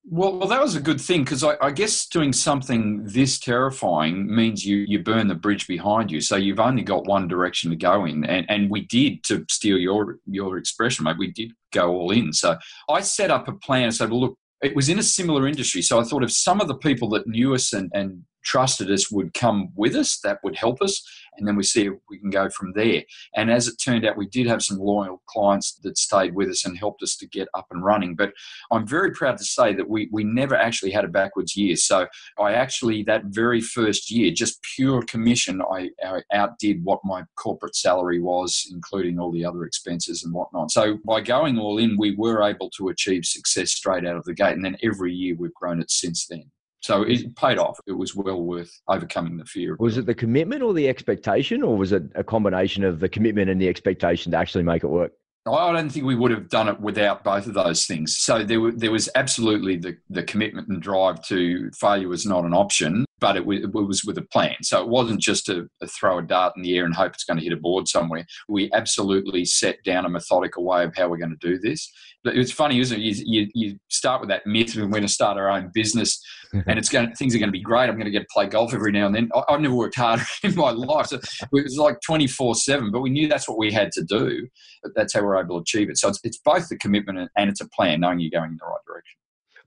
Well, 0.06 0.36
well, 0.36 0.48
that 0.48 0.60
was 0.60 0.76
a 0.76 0.82
good 0.82 1.00
thing 1.00 1.24
because 1.24 1.42
I, 1.42 1.56
I, 1.62 1.70
guess 1.70 2.06
doing 2.06 2.34
something 2.34 3.04
this 3.06 3.38
terrifying 3.38 4.26
means 4.34 4.62
you 4.62 4.84
you 4.86 5.02
burn 5.02 5.28
the 5.28 5.34
bridge 5.34 5.66
behind 5.66 6.12
you. 6.12 6.20
So 6.20 6.36
you've 6.36 6.60
only 6.60 6.82
got 6.82 7.06
one 7.06 7.26
direction 7.26 7.70
to 7.70 7.76
go 7.76 8.04
in, 8.04 8.22
and 8.26 8.44
and 8.50 8.70
we 8.70 8.82
did 8.86 9.24
to 9.24 9.46
steal 9.48 9.78
your 9.78 10.18
your 10.26 10.58
expression, 10.58 11.04
mate. 11.04 11.16
We 11.18 11.32
did 11.32 11.52
go 11.72 11.90
all 11.90 12.10
in. 12.10 12.34
So 12.34 12.58
I 12.90 13.00
set 13.00 13.30
up 13.30 13.48
a 13.48 13.52
plan 13.52 13.84
and 13.84 13.94
said, 13.94 14.10
well, 14.10 14.20
look, 14.20 14.38
it 14.62 14.76
was 14.76 14.90
in 14.90 14.98
a 14.98 15.02
similar 15.02 15.46
industry. 15.46 15.80
So 15.80 15.98
I 15.98 16.04
thought 16.04 16.22
if 16.22 16.32
some 16.32 16.60
of 16.60 16.68
the 16.68 16.76
people 16.76 17.08
that 17.10 17.26
knew 17.26 17.54
us 17.54 17.72
and 17.72 17.90
and 17.94 18.24
trusted 18.44 18.90
us 18.90 19.10
would 19.10 19.34
come 19.34 19.70
with 19.74 19.94
us, 19.94 20.18
that 20.20 20.38
would 20.42 20.56
help 20.56 20.82
us 20.82 21.02
and 21.36 21.46
then 21.46 21.56
we 21.56 21.62
see 21.62 21.86
if 21.86 21.94
we 22.08 22.18
can 22.18 22.30
go 22.30 22.48
from 22.48 22.72
there. 22.74 23.02
And 23.34 23.50
as 23.50 23.68
it 23.68 23.76
turned 23.76 24.06
out, 24.06 24.16
we 24.16 24.26
did 24.26 24.46
have 24.46 24.62
some 24.62 24.78
loyal 24.78 25.22
clients 25.26 25.74
that 25.82 25.98
stayed 25.98 26.34
with 26.34 26.48
us 26.48 26.64
and 26.64 26.76
helped 26.76 27.02
us 27.02 27.16
to 27.16 27.26
get 27.26 27.48
up 27.54 27.66
and 27.70 27.84
running. 27.84 28.14
But 28.14 28.32
I'm 28.70 28.86
very 28.86 29.12
proud 29.12 29.38
to 29.38 29.44
say 29.44 29.74
that 29.74 29.88
we, 29.88 30.08
we 30.12 30.24
never 30.24 30.54
actually 30.54 30.92
had 30.92 31.04
a 31.04 31.08
backwards 31.08 31.56
year. 31.56 31.76
So 31.76 32.06
I 32.38 32.52
actually, 32.52 33.02
that 33.04 33.24
very 33.26 33.60
first 33.60 34.10
year, 34.10 34.30
just 34.32 34.62
pure 34.76 35.02
commission, 35.02 35.62
I, 35.62 35.90
I 36.04 36.22
outdid 36.32 36.84
what 36.84 37.00
my 37.04 37.24
corporate 37.36 37.76
salary 37.76 38.20
was, 38.20 38.66
including 38.70 39.18
all 39.18 39.32
the 39.32 39.44
other 39.44 39.64
expenses 39.64 40.24
and 40.24 40.32
whatnot. 40.32 40.70
So 40.70 40.98
by 41.04 41.20
going 41.20 41.58
all 41.58 41.78
in, 41.78 41.96
we 41.98 42.14
were 42.16 42.42
able 42.42 42.70
to 42.70 42.88
achieve 42.88 43.24
success 43.24 43.72
straight 43.72 44.06
out 44.06 44.16
of 44.16 44.24
the 44.24 44.34
gate. 44.34 44.54
And 44.54 44.64
then 44.64 44.76
every 44.82 45.12
year 45.12 45.34
we've 45.38 45.54
grown 45.54 45.80
it 45.80 45.90
since 45.90 46.26
then. 46.26 46.50
So 46.84 47.00
it 47.00 47.34
paid 47.34 47.56
off. 47.56 47.80
It 47.86 47.92
was 47.92 48.14
well 48.14 48.42
worth 48.42 48.70
overcoming 48.88 49.38
the 49.38 49.46
fear. 49.46 49.74
Was 49.80 49.96
it 49.96 50.04
the 50.04 50.14
commitment 50.14 50.60
or 50.60 50.74
the 50.74 50.86
expectation, 50.86 51.62
or 51.62 51.78
was 51.78 51.92
it 51.92 52.02
a 52.14 52.22
combination 52.22 52.84
of 52.84 53.00
the 53.00 53.08
commitment 53.08 53.48
and 53.48 53.58
the 53.58 53.68
expectation 53.68 54.32
to 54.32 54.36
actually 54.36 54.64
make 54.64 54.84
it 54.84 54.88
work? 54.88 55.12
I 55.50 55.72
don't 55.72 55.88
think 55.88 56.04
we 56.04 56.14
would 56.14 56.30
have 56.30 56.50
done 56.50 56.68
it 56.68 56.78
without 56.78 57.24
both 57.24 57.46
of 57.46 57.54
those 57.54 57.86
things. 57.86 58.18
So 58.18 58.42
there, 58.42 58.60
were, 58.60 58.72
there 58.72 58.90
was 58.90 59.08
absolutely 59.14 59.76
the, 59.76 59.96
the 60.10 60.24
commitment 60.24 60.68
and 60.68 60.82
drive 60.82 61.22
to 61.28 61.70
failure 61.70 62.08
was 62.08 62.26
not 62.26 62.44
an 62.44 62.52
option 62.52 63.06
but 63.24 63.36
it 63.36 63.46
was, 63.46 63.60
it 63.60 63.72
was 63.72 64.04
with 64.04 64.18
a 64.18 64.22
plan. 64.22 64.56
So 64.60 64.82
it 64.82 64.88
wasn't 64.88 65.18
just 65.18 65.46
to 65.46 65.66
throw 65.86 66.18
a 66.18 66.22
dart 66.22 66.52
in 66.56 66.62
the 66.62 66.76
air 66.76 66.84
and 66.84 66.94
hope 66.94 67.14
it's 67.14 67.24
going 67.24 67.38
to 67.38 67.42
hit 67.42 67.54
a 67.54 67.56
board 67.56 67.88
somewhere. 67.88 68.26
We 68.50 68.70
absolutely 68.74 69.46
set 69.46 69.82
down 69.82 70.04
a 70.04 70.10
methodical 70.10 70.62
way 70.62 70.84
of 70.84 70.94
how 70.94 71.08
we're 71.08 71.16
going 71.16 71.36
to 71.38 71.48
do 71.48 71.58
this. 71.58 71.90
It's 72.24 72.52
funny, 72.52 72.80
isn't 72.80 72.98
it? 72.98 73.02
You, 73.02 73.22
you, 73.26 73.48
you 73.54 73.78
start 73.88 74.20
with 74.20 74.30
that 74.30 74.46
myth 74.46 74.76
of 74.76 74.82
we're 74.82 74.88
going 74.88 75.02
to 75.02 75.08
start 75.08 75.36
our 75.36 75.50
own 75.50 75.70
business 75.74 76.22
and 76.52 76.78
it's 76.78 76.88
going 76.88 77.10
to, 77.10 77.16
things 77.16 77.34
are 77.34 77.38
going 77.38 77.48
to 77.48 77.52
be 77.52 77.60
great. 77.60 77.88
I'm 77.88 77.96
going 77.96 78.06
to 78.06 78.10
get 78.10 78.20
to 78.20 78.28
play 78.32 78.46
golf 78.46 78.72
every 78.72 78.92
now 78.92 79.06
and 79.06 79.14
then. 79.14 79.30
I, 79.34 79.52
have 79.52 79.60
never 79.60 79.74
worked 79.74 79.96
harder 79.96 80.24
in 80.42 80.54
my 80.54 80.70
life. 80.70 81.06
So 81.06 81.16
it 81.16 81.48
was 81.50 81.76
like 81.76 81.98
24 82.06 82.54
7, 82.54 82.90
but 82.90 83.00
we 83.00 83.10
knew 83.10 83.28
that's 83.28 83.48
what 83.48 83.58
we 83.58 83.72
had 83.72 83.92
to 83.92 84.04
do. 84.04 84.48
That's 84.94 85.14
how 85.14 85.22
we're 85.22 85.38
able 85.38 85.56
to 85.56 85.62
achieve 85.62 85.90
it. 85.90 85.98
So 85.98 86.08
it's, 86.08 86.20
it's 86.24 86.38
both 86.38 86.68
the 86.68 86.78
commitment 86.78 87.30
and 87.36 87.50
it's 87.50 87.60
a 87.60 87.68
plan, 87.68 88.00
knowing 88.00 88.20
you're 88.20 88.30
going 88.30 88.52
in 88.52 88.58
the 88.58 88.66
right 88.66 88.78
direction 88.86 89.16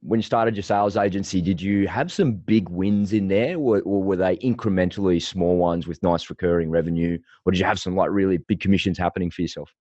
when 0.02 0.20
you 0.20 0.24
started 0.24 0.56
your 0.56 0.64
sales 0.64 0.96
agency, 0.96 1.42
did 1.42 1.60
you 1.60 1.88
have 1.88 2.12
some 2.12 2.34
big 2.34 2.70
wins 2.70 3.14
in 3.14 3.28
there, 3.28 3.58
or, 3.58 3.82
or, 3.82 4.04
were 4.04 4.16
they 4.16 4.38
incrementally 4.38 5.22
small 5.22 5.58
ones 5.58 5.88
with 5.88 6.02
nice 6.04 6.30
recurring 6.30 6.70
revenue, 6.70 7.18
or 7.46 7.52
did 7.52 7.60
you 7.60 7.66
have 7.66 7.80
some 7.80 7.96
like 7.96 8.10
really 8.12 8.38
big 8.38 8.60
commissions 8.60 8.98
happening 8.98 9.32
for 9.32 9.42
yourself? 9.42 9.74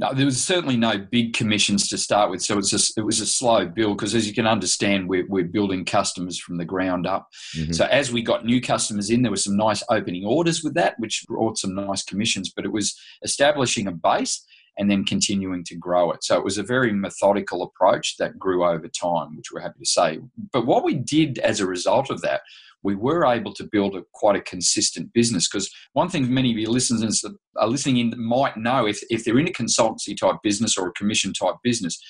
No, 0.00 0.14
there 0.14 0.24
was 0.24 0.42
certainly 0.42 0.78
no 0.78 0.96
big 0.96 1.34
commissions 1.34 1.86
to 1.88 1.98
start 1.98 2.30
with, 2.30 2.40
so 2.40 2.54
it 2.54 2.56
was 2.56 2.72
a, 2.72 3.00
it 3.00 3.04
was 3.04 3.20
a 3.20 3.26
slow 3.26 3.66
build 3.66 3.98
because, 3.98 4.14
as 4.14 4.26
you 4.26 4.32
can 4.32 4.46
understand, 4.46 5.10
we're, 5.10 5.26
we're 5.28 5.44
building 5.44 5.84
customers 5.84 6.38
from 6.38 6.56
the 6.56 6.64
ground 6.64 7.06
up. 7.06 7.28
Mm-hmm. 7.54 7.72
So 7.72 7.84
as 7.84 8.10
we 8.10 8.22
got 8.22 8.46
new 8.46 8.62
customers 8.62 9.10
in, 9.10 9.20
there 9.20 9.30
were 9.30 9.36
some 9.36 9.58
nice 9.58 9.82
opening 9.90 10.24
orders 10.24 10.64
with 10.64 10.72
that, 10.74 10.94
which 10.98 11.26
brought 11.28 11.58
some 11.58 11.74
nice 11.74 12.02
commissions. 12.02 12.50
But 12.50 12.64
it 12.64 12.72
was 12.72 12.98
establishing 13.22 13.86
a 13.88 13.92
base 13.92 14.42
and 14.78 14.90
then 14.90 15.04
continuing 15.04 15.64
to 15.64 15.76
grow 15.76 16.10
it. 16.12 16.24
So 16.24 16.38
it 16.38 16.44
was 16.44 16.56
a 16.56 16.62
very 16.62 16.92
methodical 16.92 17.62
approach 17.62 18.16
that 18.16 18.38
grew 18.38 18.64
over 18.64 18.88
time, 18.88 19.36
which 19.36 19.52
we're 19.52 19.60
happy 19.60 19.80
to 19.80 19.86
say. 19.86 20.20
But 20.50 20.64
what 20.64 20.82
we 20.82 20.94
did 20.94 21.38
as 21.40 21.60
a 21.60 21.66
result 21.66 22.08
of 22.08 22.22
that 22.22 22.40
we 22.82 22.94
were 22.94 23.26
able 23.26 23.52
to 23.54 23.68
build 23.70 23.94
a 23.96 24.02
quite 24.14 24.36
a 24.36 24.40
consistent 24.40 25.12
business. 25.12 25.48
Because 25.48 25.70
one 25.92 26.08
thing 26.08 26.32
many 26.32 26.50
of 26.50 26.58
your 26.58 26.70
listeners 26.70 27.20
that 27.20 27.36
are 27.56 27.68
listening 27.68 27.98
in 27.98 28.14
might 28.16 28.56
know 28.56 28.86
if, 28.86 29.00
if 29.10 29.24
they're 29.24 29.38
in 29.38 29.48
a 29.48 29.52
consultancy 29.52 30.16
type 30.16 30.36
business 30.42 30.76
or 30.76 30.88
a 30.88 30.92
commission 30.92 31.32
type 31.32 31.56
business, 31.62 32.00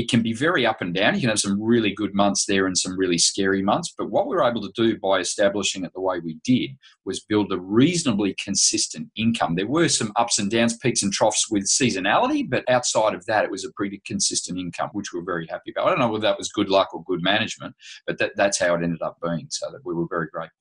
it 0.00 0.08
can 0.08 0.22
be 0.22 0.32
very 0.32 0.64
up 0.64 0.80
and 0.80 0.94
down. 0.94 1.14
You 1.14 1.20
can 1.20 1.28
have 1.28 1.40
some 1.40 1.62
really 1.62 1.92
good 1.92 2.14
months 2.14 2.46
there 2.46 2.66
and 2.66 2.76
some 2.76 2.96
really 2.96 3.18
scary 3.18 3.60
months. 3.60 3.92
But 3.98 4.08
what 4.08 4.26
we 4.26 4.34
were 4.34 4.48
able 4.48 4.62
to 4.62 4.72
do 4.74 4.98
by 4.98 5.18
establishing 5.18 5.84
it 5.84 5.92
the 5.92 6.00
way 6.00 6.20
we 6.20 6.38
did 6.42 6.70
was 7.04 7.20
build 7.20 7.52
a 7.52 7.60
reasonably 7.60 8.34
consistent 8.42 9.10
income. 9.14 9.56
There 9.56 9.66
were 9.66 9.90
some 9.90 10.12
ups 10.16 10.38
and 10.38 10.50
downs, 10.50 10.78
peaks 10.78 11.02
and 11.02 11.12
troughs 11.12 11.50
with 11.50 11.64
seasonality, 11.64 12.48
but 12.48 12.64
outside 12.70 13.12
of 13.12 13.26
that, 13.26 13.44
it 13.44 13.50
was 13.50 13.66
a 13.66 13.72
pretty 13.72 14.00
consistent 14.06 14.58
income, 14.58 14.88
which 14.94 15.12
we 15.12 15.20
were 15.20 15.26
very 15.26 15.46
happy 15.48 15.70
about. 15.70 15.88
I 15.88 15.90
don't 15.90 15.98
know 15.98 16.08
whether 16.08 16.22
that 16.22 16.38
was 16.38 16.50
good 16.50 16.70
luck 16.70 16.94
or 16.94 17.04
good 17.04 17.22
management, 17.22 17.74
but 18.06 18.16
that, 18.16 18.32
that's 18.36 18.58
how 18.58 18.74
it 18.76 18.82
ended 18.82 19.02
up 19.02 19.18
being. 19.22 19.48
So 19.50 19.70
that 19.70 19.84
we 19.84 19.92
were 19.92 20.06
very 20.08 20.28
grateful 20.32 20.56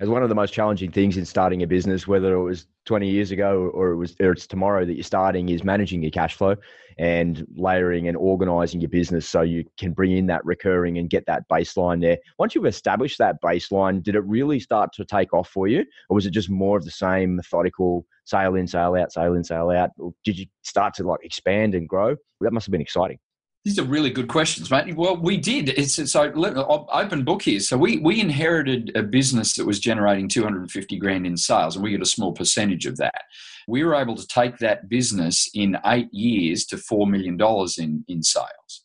as 0.00 0.08
one 0.08 0.22
of 0.22 0.28
the 0.28 0.34
most 0.34 0.52
challenging 0.52 0.90
things 0.90 1.16
in 1.16 1.24
starting 1.24 1.62
a 1.62 1.66
business, 1.66 2.06
whether 2.06 2.34
it 2.34 2.42
was 2.42 2.66
20 2.86 3.08
years 3.08 3.30
ago 3.30 3.70
or 3.72 3.90
it 3.90 3.96
was 3.96 4.16
or 4.20 4.32
it's 4.32 4.46
tomorrow 4.46 4.84
that 4.84 4.94
you're 4.94 5.04
starting, 5.04 5.48
is 5.48 5.62
managing 5.62 6.02
your 6.02 6.10
cash 6.10 6.34
flow 6.34 6.56
and 6.98 7.46
layering 7.56 8.08
and 8.08 8.16
organizing 8.16 8.80
your 8.80 8.90
business 8.90 9.28
so 9.28 9.42
you 9.42 9.64
can 9.78 9.92
bring 9.92 10.12
in 10.12 10.26
that 10.26 10.44
recurring 10.44 10.98
and 10.98 11.10
get 11.10 11.24
that 11.26 11.48
baseline 11.48 12.00
there. 12.00 12.18
Once 12.38 12.54
you've 12.54 12.66
established 12.66 13.18
that 13.18 13.36
baseline, 13.42 14.02
did 14.02 14.16
it 14.16 14.24
really 14.24 14.58
start 14.58 14.90
to 14.94 15.04
take 15.04 15.32
off 15.32 15.48
for 15.48 15.68
you, 15.68 15.84
or 16.08 16.14
was 16.14 16.26
it 16.26 16.30
just 16.30 16.50
more 16.50 16.76
of 16.76 16.84
the 16.84 16.90
same 16.90 17.36
methodical 17.36 18.04
sale 18.24 18.56
in, 18.56 18.66
sale 18.66 18.96
out, 18.96 19.12
sale 19.12 19.34
in, 19.34 19.44
sale 19.44 19.70
out? 19.70 19.90
Or 19.98 20.12
did 20.24 20.38
you 20.38 20.46
start 20.62 20.94
to 20.94 21.04
like 21.04 21.20
expand 21.22 21.74
and 21.74 21.88
grow? 21.88 22.16
That 22.40 22.52
must 22.52 22.66
have 22.66 22.72
been 22.72 22.80
exciting. 22.80 23.18
These 23.64 23.78
are 23.78 23.84
really 23.84 24.10
good 24.10 24.28
questions, 24.28 24.70
mate. 24.70 24.94
Well, 24.94 25.16
we 25.16 25.38
did. 25.38 25.70
It's 25.70 25.94
so 26.12 26.86
open 26.92 27.24
book 27.24 27.40
here. 27.40 27.60
So 27.60 27.78
we 27.78 27.96
we 27.96 28.20
inherited 28.20 28.92
a 28.94 29.02
business 29.02 29.54
that 29.54 29.64
was 29.64 29.80
generating 29.80 30.28
250 30.28 30.98
grand 30.98 31.26
in 31.26 31.38
sales, 31.38 31.74
and 31.74 31.82
we 31.82 31.90
get 31.90 32.02
a 32.02 32.06
small 32.06 32.32
percentage 32.32 32.84
of 32.84 32.98
that. 32.98 33.22
We 33.66 33.82
were 33.82 33.94
able 33.94 34.16
to 34.16 34.26
take 34.26 34.58
that 34.58 34.90
business 34.90 35.48
in 35.54 35.78
eight 35.86 36.12
years 36.12 36.66
to 36.66 36.76
four 36.76 37.06
million 37.06 37.38
dollars 37.38 37.78
in 37.78 38.04
in 38.06 38.22
sales. 38.22 38.83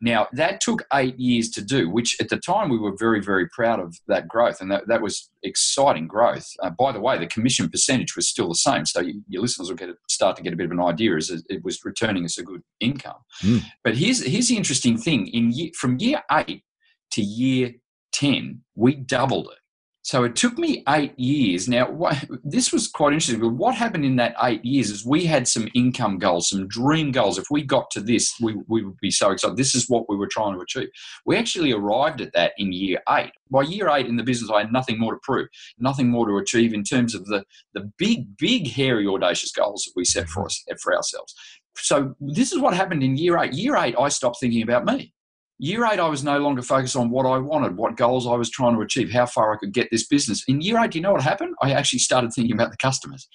Now, 0.00 0.28
that 0.32 0.60
took 0.60 0.82
eight 0.94 1.18
years 1.18 1.50
to 1.50 1.62
do, 1.62 1.90
which 1.90 2.16
at 2.20 2.30
the 2.30 2.38
time 2.38 2.70
we 2.70 2.78
were 2.78 2.96
very, 2.96 3.20
very 3.20 3.48
proud 3.48 3.80
of 3.80 3.96
that 4.08 4.28
growth. 4.28 4.60
And 4.60 4.70
that, 4.70 4.88
that 4.88 5.02
was 5.02 5.30
exciting 5.42 6.06
growth. 6.06 6.48
Uh, 6.62 6.70
by 6.70 6.92
the 6.92 7.00
way, 7.00 7.18
the 7.18 7.26
commission 7.26 7.68
percentage 7.68 8.16
was 8.16 8.28
still 8.28 8.48
the 8.48 8.54
same. 8.54 8.86
So 8.86 9.00
you, 9.00 9.22
your 9.28 9.42
listeners 9.42 9.68
will 9.68 9.76
get 9.76 9.90
start 10.08 10.36
to 10.36 10.42
get 10.42 10.52
a 10.52 10.56
bit 10.56 10.66
of 10.66 10.72
an 10.72 10.80
idea 10.80 11.16
as 11.16 11.30
it 11.48 11.62
was 11.64 11.84
returning 11.84 12.24
us 12.24 12.38
a 12.38 12.42
good 12.42 12.62
income. 12.80 13.18
Mm. 13.42 13.62
But 13.84 13.96
here's, 13.96 14.24
here's 14.24 14.48
the 14.48 14.56
interesting 14.56 14.96
thing 14.96 15.26
in 15.28 15.52
year, 15.52 15.70
from 15.78 15.98
year 15.98 16.22
eight 16.32 16.62
to 17.12 17.22
year 17.22 17.72
10, 18.12 18.62
we 18.74 18.94
doubled 18.94 19.48
it. 19.52 19.58
So 20.02 20.24
it 20.24 20.34
took 20.34 20.56
me 20.56 20.82
eight 20.88 21.18
years. 21.18 21.68
Now, 21.68 21.90
what, 21.90 22.16
this 22.42 22.72
was 22.72 22.88
quite 22.88 23.12
interesting. 23.12 23.40
But 23.40 23.50
what 23.50 23.74
happened 23.74 24.04
in 24.04 24.16
that 24.16 24.34
eight 24.42 24.64
years 24.64 24.88
is 24.88 25.04
we 25.04 25.26
had 25.26 25.46
some 25.46 25.68
income 25.74 26.18
goals, 26.18 26.48
some 26.48 26.66
dream 26.68 27.12
goals. 27.12 27.36
If 27.36 27.50
we 27.50 27.62
got 27.62 27.90
to 27.92 28.00
this, 28.00 28.34
we, 28.40 28.56
we 28.66 28.82
would 28.82 28.96
be 29.00 29.10
so 29.10 29.30
excited. 29.30 29.58
This 29.58 29.74
is 29.74 29.90
what 29.90 30.08
we 30.08 30.16
were 30.16 30.26
trying 30.26 30.54
to 30.54 30.60
achieve. 30.60 30.88
We 31.26 31.36
actually 31.36 31.72
arrived 31.72 32.22
at 32.22 32.32
that 32.32 32.52
in 32.56 32.72
year 32.72 33.02
eight. 33.10 33.32
By 33.50 33.62
year 33.62 33.90
eight 33.90 34.06
in 34.06 34.16
the 34.16 34.22
business, 34.22 34.50
I 34.50 34.60
had 34.60 34.72
nothing 34.72 34.98
more 34.98 35.12
to 35.12 35.20
prove, 35.22 35.48
nothing 35.78 36.08
more 36.08 36.26
to 36.26 36.38
achieve 36.38 36.72
in 36.72 36.82
terms 36.82 37.14
of 37.14 37.26
the, 37.26 37.44
the 37.74 37.92
big, 37.98 38.36
big, 38.38 38.68
hairy, 38.68 39.06
audacious 39.06 39.52
goals 39.52 39.84
that 39.84 39.92
we 39.96 40.04
set 40.06 40.28
for 40.28 40.46
us 40.46 40.64
for 40.80 40.96
ourselves. 40.96 41.34
So 41.76 42.14
this 42.20 42.52
is 42.52 42.58
what 42.58 42.74
happened 42.74 43.02
in 43.02 43.16
year 43.16 43.38
eight. 43.38 43.52
Year 43.52 43.76
eight, 43.76 43.94
I 43.98 44.08
stopped 44.08 44.38
thinking 44.40 44.62
about 44.62 44.86
me. 44.86 45.12
Year 45.62 45.84
eight, 45.84 46.00
I 46.00 46.08
was 46.08 46.24
no 46.24 46.38
longer 46.38 46.62
focused 46.62 46.96
on 46.96 47.10
what 47.10 47.26
I 47.26 47.36
wanted, 47.36 47.76
what 47.76 47.94
goals 47.94 48.26
I 48.26 48.34
was 48.34 48.48
trying 48.48 48.74
to 48.76 48.80
achieve, 48.80 49.12
how 49.12 49.26
far 49.26 49.52
I 49.52 49.58
could 49.58 49.74
get 49.74 49.88
this 49.90 50.06
business. 50.06 50.42
In 50.48 50.62
year 50.62 50.78
eight, 50.78 50.92
do 50.92 50.98
you 50.98 51.02
know 51.02 51.12
what 51.12 51.20
happened? 51.20 51.54
I 51.60 51.72
actually 51.72 51.98
started 51.98 52.32
thinking 52.32 52.54
about 52.54 52.70
the 52.70 52.78
customers. 52.78 53.28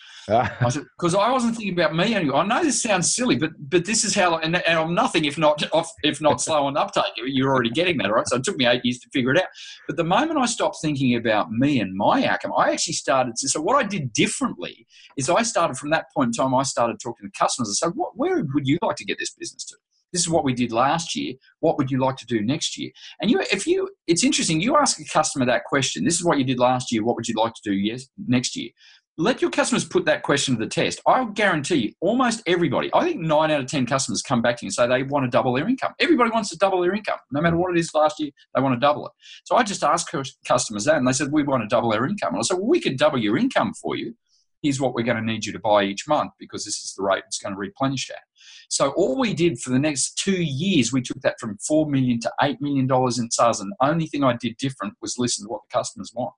Because 0.59 1.13
I, 1.13 1.19
I, 1.19 1.31
wasn't 1.31 1.55
thinking 1.55 1.77
about 1.77 1.95
me 1.95 2.15
anymore. 2.15 2.37
I 2.37 2.47
know 2.47 2.63
this 2.63 2.81
sounds 2.81 3.15
silly, 3.15 3.35
but 3.35 3.51
but 3.69 3.85
this 3.85 4.03
is 4.03 4.15
how, 4.15 4.37
and, 4.37 4.55
and 4.55 4.79
I'm 4.79 4.95
nothing 4.95 5.25
if 5.25 5.37
not 5.37 5.61
if 6.01 6.19
not 6.19 6.41
slow 6.41 6.65
on 6.65 6.75
uptake. 6.77 7.13
You're 7.15 7.53
already 7.53 7.69
getting 7.69 7.97
that, 7.99 8.11
right? 8.11 8.27
So 8.27 8.37
it 8.37 8.43
took 8.43 8.57
me 8.57 8.65
eight 8.65 8.83
years 8.83 8.97
to 9.01 9.09
figure 9.13 9.29
it 9.29 9.37
out. 9.37 9.49
But 9.85 9.97
the 9.97 10.03
moment 10.03 10.39
I 10.39 10.47
stopped 10.47 10.77
thinking 10.81 11.15
about 11.15 11.51
me 11.51 11.79
and 11.79 11.95
my 11.95 12.25
outcome, 12.25 12.53
I 12.57 12.71
actually 12.71 12.93
started 12.93 13.35
to. 13.35 13.49
So 13.49 13.61
what 13.61 13.75
I 13.75 13.87
did 13.87 14.13
differently 14.13 14.87
is 15.15 15.29
I 15.29 15.43
started 15.43 15.77
from 15.77 15.91
that 15.91 16.05
point 16.11 16.29
in 16.29 16.43
time. 16.43 16.55
I 16.55 16.63
started 16.63 16.97
talking 16.99 17.29
to 17.29 17.39
customers 17.39 17.67
and 17.69 17.75
said, 17.75 17.91
"What? 17.93 18.13
Where 18.17 18.43
would 18.55 18.67
you 18.67 18.79
like 18.81 18.95
to 18.95 19.05
get 19.05 19.19
this 19.19 19.35
business 19.35 19.63
to?" 19.65 19.75
This 20.15 20.21
is 20.21 20.29
what 20.29 20.45
we 20.45 20.53
did 20.53 20.71
last 20.71 21.13
year. 21.13 21.33
What 21.59 21.77
would 21.77 21.91
you 21.91 21.99
like 21.99 22.15
to 22.15 22.25
do 22.25 22.39
next 22.41 22.77
year? 22.77 22.89
And 23.19 23.29
you, 23.29 23.41
if 23.51 23.67
you, 23.67 23.89
it's 24.07 24.23
interesting. 24.23 24.61
You 24.61 24.77
ask 24.77 24.97
a 24.97 25.03
customer 25.03 25.45
that 25.47 25.65
question. 25.65 26.05
This 26.05 26.15
is 26.15 26.23
what 26.23 26.37
you 26.37 26.45
did 26.45 26.57
last 26.57 26.89
year. 26.89 27.03
What 27.03 27.17
would 27.17 27.27
you 27.27 27.35
like 27.35 27.53
to 27.53 27.61
do 27.65 27.73
yes 27.73 28.07
next 28.25 28.55
year? 28.55 28.69
Let 29.17 29.41
your 29.41 29.51
customers 29.51 29.83
put 29.83 30.05
that 30.05 30.23
question 30.23 30.55
to 30.55 30.59
the 30.61 30.69
test. 30.69 31.01
I'll 31.05 31.25
guarantee 31.25 31.75
you, 31.75 31.93
almost 31.99 32.43
everybody, 32.47 32.89
I 32.93 33.03
think 33.03 33.19
nine 33.19 33.51
out 33.51 33.59
of 33.59 33.67
10 33.67 33.85
customers 33.87 34.21
come 34.21 34.41
back 34.41 34.55
to 34.57 34.65
you 34.65 34.67
and 34.67 34.73
say 34.73 34.87
they 34.87 35.03
want 35.03 35.25
to 35.25 35.29
double 35.29 35.53
their 35.53 35.67
income. 35.67 35.93
Everybody 35.99 36.29
wants 36.31 36.49
to 36.51 36.57
double 36.57 36.79
their 36.79 36.93
income. 36.93 37.19
No 37.31 37.41
matter 37.41 37.57
what 37.57 37.75
it 37.75 37.79
is 37.79 37.93
last 37.93 38.17
year, 38.17 38.31
they 38.55 38.61
want 38.61 38.73
to 38.73 38.79
double 38.79 39.05
it. 39.07 39.11
So 39.43 39.57
I 39.57 39.63
just 39.63 39.83
asked 39.83 40.15
customers 40.47 40.85
that 40.85 40.95
and 40.95 41.05
they 41.05 41.11
said, 41.11 41.29
we 41.29 41.43
want 41.43 41.63
to 41.63 41.67
double 41.67 41.91
our 41.91 42.07
income. 42.07 42.35
And 42.35 42.39
I 42.39 42.43
said, 42.43 42.55
well, 42.55 42.67
we 42.67 42.79
could 42.79 42.97
double 42.97 43.17
your 43.17 43.37
income 43.37 43.73
for 43.81 43.97
you. 43.97 44.15
Here's 44.61 44.79
what 44.79 44.93
we're 44.93 45.03
going 45.03 45.17
to 45.17 45.23
need 45.23 45.45
you 45.45 45.51
to 45.51 45.59
buy 45.59 45.83
each 45.83 46.07
month 46.07 46.31
because 46.39 46.63
this 46.63 46.77
is 46.77 46.93
the 46.97 47.03
rate 47.03 47.23
it's 47.27 47.37
going 47.37 47.53
to 47.53 47.59
replenish 47.59 48.09
at. 48.09 48.23
So 48.69 48.91
all 48.91 49.17
we 49.17 49.33
did 49.33 49.59
for 49.59 49.69
the 49.69 49.79
next 49.79 50.17
two 50.17 50.41
years, 50.41 50.91
we 50.91 51.01
took 51.01 51.21
that 51.21 51.39
from 51.39 51.57
four 51.57 51.89
million 51.89 52.19
to 52.21 52.31
eight 52.41 52.61
million 52.61 52.87
dollars 52.87 53.19
in 53.19 53.29
sales, 53.31 53.61
and 53.61 53.71
the 53.71 53.87
only 53.87 54.07
thing 54.07 54.23
I 54.23 54.35
did 54.35 54.57
different 54.57 54.93
was 55.01 55.17
listen 55.17 55.45
to 55.45 55.49
what 55.49 55.61
the 55.69 55.77
customers 55.77 56.11
want. 56.13 56.33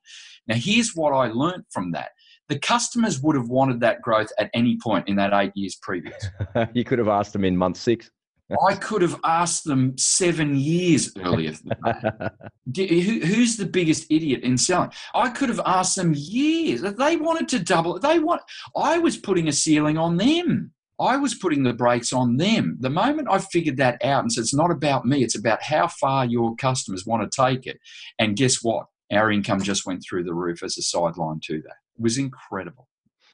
Now 0.48 0.56
here's 0.56 0.96
what 0.96 1.12
I 1.12 1.28
learned 1.28 1.66
from 1.72 1.92
that. 1.92 2.10
The 2.50 2.60
customers 2.60 3.22
would 3.22 3.36
have 3.36 3.50
wanted 3.50 3.82
that 3.82 4.02
growth 4.02 4.32
at 4.40 4.50
any 4.54 4.78
point 4.82 5.10
in 5.10 5.18
that 5.18 5.34
eight 5.34 5.52
years 5.56 5.76
previous. 5.82 6.30
you 6.74 6.86
could 6.86 7.00
have 7.00 7.10
asked 7.10 7.34
them 7.34 7.44
in 7.44 7.58
month 7.58 7.78
six. 7.78 8.10
I 8.68 8.76
could 8.76 9.02
have 9.02 9.20
asked 9.26 9.66
them 9.66 9.98
seven 9.98 10.56
years 10.56 11.12
earlier. 11.18 11.52
who's 12.76 13.58
the 13.58 13.70
biggest 13.70 14.06
idiot 14.10 14.42
in 14.44 14.58
selling? 14.58 14.92
I 15.14 15.30
could 15.30 15.50
have 15.50 15.62
asked 15.66 15.96
them 15.96 16.14
years. 16.16 16.82
They 16.82 17.18
wanted 17.18 17.50
to 17.50 17.60
double. 17.60 18.00
They 18.00 18.20
want. 18.20 18.42
I 18.76 19.00
was 19.00 19.18
putting 19.18 19.48
a 19.48 19.54
ceiling 19.54 19.98
on 19.98 20.18
them. 20.18 20.72
I 21.00 21.18
was 21.18 21.36
putting 21.36 21.64
the 21.64 21.74
brakes 21.74 22.12
on 22.12 22.38
them. 22.38 22.78
The 22.80 22.90
moment 22.90 23.28
I 23.30 23.40
figured 23.40 23.78
that 23.78 24.04
out 24.04 24.24
and 24.24 24.32
said, 24.32 24.42
it's 24.42 24.54
not 24.54 24.72
about 24.72 25.06
me, 25.06 25.24
it's 25.24 25.38
about 25.38 25.62
how 25.62 25.88
far 25.88 26.26
your 26.26 26.56
customers 26.56 27.06
want 27.06 27.30
to 27.30 27.36
take 27.36 27.68
it. 27.68 27.80
And 28.18 28.36
guess 28.36 28.64
what? 28.64 28.88
Our 29.12 29.32
income 29.32 29.62
just 29.62 29.86
went 29.86 30.04
through 30.08 30.24
the 30.24 30.34
roof 30.34 30.64
as 30.64 30.78
a 30.78 30.82
sideline 30.82 31.40
to 31.46 31.62
that. 31.62 31.76
It 31.98 32.02
was 32.02 32.18
incredible. 32.18 32.88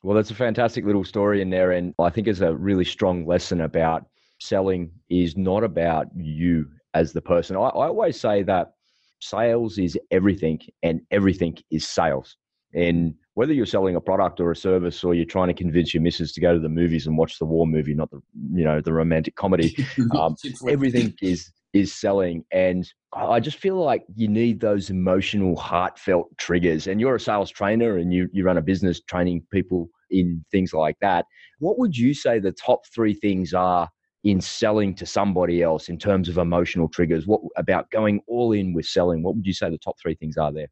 Well, 0.04 0.16
that's 0.16 0.32
a 0.32 0.36
fantastic 0.36 0.86
little 0.86 1.06
story 1.06 1.42
in 1.42 1.50
there. 1.50 1.72
And 1.72 1.94
I 1.98 2.10
think 2.10 2.28
it's 2.28 2.42
a 2.42 2.54
really 2.54 2.86
strong 2.86 3.26
lesson 3.26 3.62
about 3.62 4.06
selling 4.40 4.92
is 5.10 5.38
not 5.38 5.64
about 5.64 6.08
you 6.16 6.68
as 6.94 7.14
the 7.14 7.22
person. 7.22 7.56
I, 7.56 7.62
I 7.62 7.88
always 7.88 8.20
say 8.20 8.44
that 8.44 8.74
sales 9.22 9.78
is 9.78 9.98
everything 10.12 10.60
and 10.84 11.02
everything 11.12 11.58
is 11.72 11.88
sales. 11.88 12.36
And 12.74 13.16
whether 13.36 13.54
you're 13.54 13.66
selling 13.66 13.96
a 13.96 14.02
product 14.02 14.40
or 14.40 14.52
a 14.52 14.56
service 14.56 15.04
or 15.04 15.14
you're 15.14 15.26
trying 15.26 15.48
to 15.48 15.54
convince 15.54 15.94
your 15.94 16.02
missus 16.02 16.32
to 16.34 16.42
go 16.42 16.54
to 16.54 16.60
the 16.60 16.70
movies 16.70 17.08
and 17.08 17.18
watch 17.18 17.40
the 17.40 17.46
war 17.46 17.66
movie, 17.66 17.94
not 17.94 18.12
the 18.12 18.22
you 18.54 18.64
know 18.64 18.82
the 18.82 18.94
romantic 18.94 19.36
comedy, 19.36 19.76
um, 20.20 20.36
everything 20.68 21.14
is 21.22 21.52
is 21.74 21.94
selling. 21.94 22.46
And 22.52 22.88
I 23.14 23.40
just 23.40 23.58
feel 23.58 23.76
like 23.76 24.06
you 24.16 24.28
need 24.28 24.60
those 24.60 24.92
emotional, 24.92 25.56
heartfelt 25.56 26.30
triggers. 26.38 26.88
And 26.88 27.02
you're 27.02 27.16
a 27.16 27.20
sales 27.20 27.52
trainer 27.52 27.98
and 27.98 28.14
you 28.14 28.30
you 28.32 28.44
run 28.44 28.58
a 28.58 28.62
business 28.62 29.02
training 29.02 29.46
people 29.52 29.90
in 30.12 30.46
things 30.52 30.74
like 30.74 30.98
that. 31.02 31.26
What 31.60 31.80
would 31.80 31.98
you 31.98 32.14
say 32.14 32.40
the 32.40 32.52
top 32.52 32.82
three 32.94 33.14
things 33.14 33.54
are 33.54 33.90
in 34.24 34.40
selling 34.40 34.96
to 34.96 35.06
somebody 35.06 35.62
else 35.62 35.90
in 35.90 35.98
terms 35.98 36.30
of 36.30 36.38
emotional 36.38 36.88
triggers? 36.88 37.26
What 37.28 37.42
about 37.58 37.90
going 37.90 38.22
all 38.28 38.54
in 38.54 38.74
with 38.74 38.86
selling? 38.86 39.24
What 39.24 39.36
would 39.36 39.46
you 39.46 39.54
say 39.54 39.70
the 39.70 39.78
top 39.78 39.96
three 40.00 40.16
things 40.16 40.38
are 40.38 40.52
there? 40.52 40.68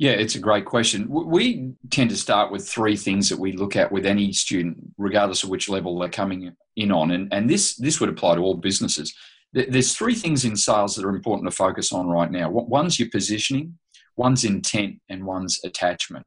Yeah, 0.00 0.12
it's 0.12 0.34
a 0.34 0.38
great 0.40 0.64
question. 0.64 1.06
We 1.10 1.74
tend 1.90 2.08
to 2.08 2.16
start 2.16 2.50
with 2.50 2.66
three 2.66 2.96
things 2.96 3.28
that 3.28 3.38
we 3.38 3.52
look 3.52 3.76
at 3.76 3.92
with 3.92 4.06
any 4.06 4.32
student, 4.32 4.78
regardless 4.96 5.44
of 5.44 5.50
which 5.50 5.68
level 5.68 5.98
they're 5.98 6.08
coming 6.08 6.56
in 6.74 6.90
on. 6.90 7.10
And, 7.10 7.30
and 7.34 7.50
this, 7.50 7.76
this 7.76 8.00
would 8.00 8.08
apply 8.08 8.36
to 8.36 8.40
all 8.40 8.54
businesses. 8.54 9.14
There's 9.52 9.94
three 9.94 10.14
things 10.14 10.46
in 10.46 10.56
sales 10.56 10.96
that 10.96 11.04
are 11.04 11.14
important 11.14 11.50
to 11.50 11.54
focus 11.54 11.92
on 11.92 12.08
right 12.08 12.30
now. 12.30 12.48
One's 12.48 12.98
your 12.98 13.10
positioning, 13.10 13.76
one's 14.16 14.42
intent, 14.42 15.02
and 15.10 15.26
one's 15.26 15.60
attachment. 15.64 16.26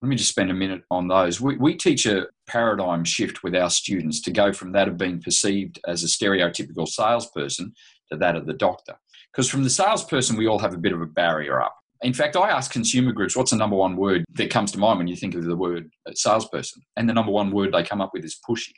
Let 0.00 0.08
me 0.08 0.16
just 0.16 0.30
spend 0.30 0.50
a 0.50 0.54
minute 0.54 0.84
on 0.90 1.06
those. 1.06 1.42
We, 1.42 1.58
we 1.58 1.76
teach 1.76 2.06
a 2.06 2.26
paradigm 2.46 3.04
shift 3.04 3.42
with 3.42 3.54
our 3.54 3.68
students 3.68 4.22
to 4.22 4.30
go 4.30 4.50
from 4.50 4.72
that 4.72 4.88
of 4.88 4.96
being 4.96 5.20
perceived 5.20 5.78
as 5.86 6.02
a 6.02 6.06
stereotypical 6.06 6.88
salesperson 6.88 7.74
to 8.10 8.16
that 8.16 8.36
of 8.36 8.46
the 8.46 8.54
doctor. 8.54 8.94
Because 9.30 9.50
from 9.50 9.62
the 9.62 9.68
salesperson, 9.68 10.38
we 10.38 10.46
all 10.46 10.58
have 10.58 10.72
a 10.72 10.78
bit 10.78 10.94
of 10.94 11.02
a 11.02 11.06
barrier 11.06 11.60
up 11.60 11.76
in 12.02 12.14
fact, 12.14 12.36
I 12.36 12.48
ask 12.48 12.70
consumer 12.70 13.12
groups, 13.12 13.36
what's 13.36 13.50
the 13.50 13.56
number 13.56 13.76
one 13.76 13.96
word 13.96 14.24
that 14.34 14.50
comes 14.50 14.72
to 14.72 14.78
mind 14.78 14.98
when 14.98 15.08
you 15.08 15.16
think 15.16 15.34
of 15.34 15.44
the 15.44 15.56
word 15.56 15.90
salesperson? 16.14 16.82
And 16.96 17.08
the 17.08 17.12
number 17.12 17.32
one 17.32 17.50
word 17.50 17.72
they 17.72 17.82
come 17.82 18.00
up 18.00 18.10
with 18.14 18.24
is 18.24 18.38
pushy. 18.48 18.72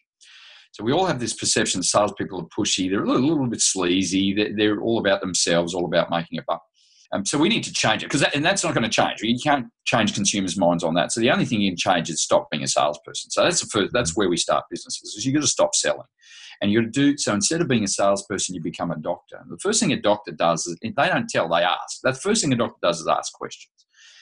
So 0.73 0.83
we 0.83 0.93
all 0.93 1.07
have 1.07 1.21
this 1.21 1.35
perception 1.35 1.81
that 1.81 1.85
salespeople 1.85 2.41
are 2.41 2.65
pushy. 2.65 2.91
They're 2.91 3.05
a 3.05 3.07
little, 3.07 3.29
little 3.29 3.47
bit 3.47 3.61
sleazy. 3.61 4.35
They're, 4.35 4.57
they're, 4.57 4.81
all 4.81 4.99
about 4.99 5.21
themselves, 5.21 5.75
all 5.75 5.85
about 5.85 6.11
making 6.11 6.39
a 6.39 6.43
buck. 6.43 6.63
Um, 7.13 7.27
so 7.27 7.39
we 7.39 7.51
need 7.51 7.63
to 7.65 7.73
change 7.73 8.03
it 8.03 8.07
because 8.07 8.23
that, 8.23 8.35
and 8.35 8.43
that's 8.43 8.65
not 8.65 8.75
going 8.75 8.85
to 8.85 8.91
change. 8.91 9.21
You 9.21 9.39
can't 9.39 9.67
change 9.85 10.15
consumers' 10.15 10.57
minds 10.57 10.83
on 10.83 10.95
that. 10.95 11.13
So 11.13 11.21
the 11.21 11.31
only 11.31 11.45
thing 11.45 11.61
you 11.61 11.71
can 11.71 11.77
change 11.77 12.09
is 12.09 12.23
stop 12.23 12.51
being 12.51 12.63
a 12.63 12.69
salesperson. 12.69 13.31
So 13.31 13.45
that's 13.45 13.61
the 13.61 13.67
first, 13.67 13.93
that's 13.93 14.17
where 14.17 14.31
we 14.31 14.39
start 14.39 14.65
businesses. 14.71 15.15
Is 15.15 15.27
you 15.27 15.33
got 15.35 15.43
to 15.43 15.47
stop 15.47 15.75
selling, 15.75 16.07
and 16.63 16.71
you 16.71 16.87
do 16.87 17.19
so 17.19 17.35
instead 17.35 17.61
of 17.61 17.67
being 17.67 17.83
a 17.83 17.89
salesperson, 17.89 18.55
you 18.55 18.63
become 18.63 18.93
a 18.93 18.97
doctor. 18.97 19.37
And 19.37 19.51
the 19.51 19.59
first 19.59 19.81
thing 19.81 19.93
a 19.93 20.01
doctor 20.01 20.31
does 20.31 20.65
is 20.67 20.79
they 20.81 20.91
don't 20.91 21.29
tell, 21.29 21.49
they 21.49 21.65
ask. 21.65 22.01
The 22.03 22.15
first 22.15 22.43
thing 22.43 22.53
a 22.53 22.57
doctor 22.57 22.79
does 22.81 23.01
is 23.01 23.09
ask 23.09 23.33
questions. 23.33 23.73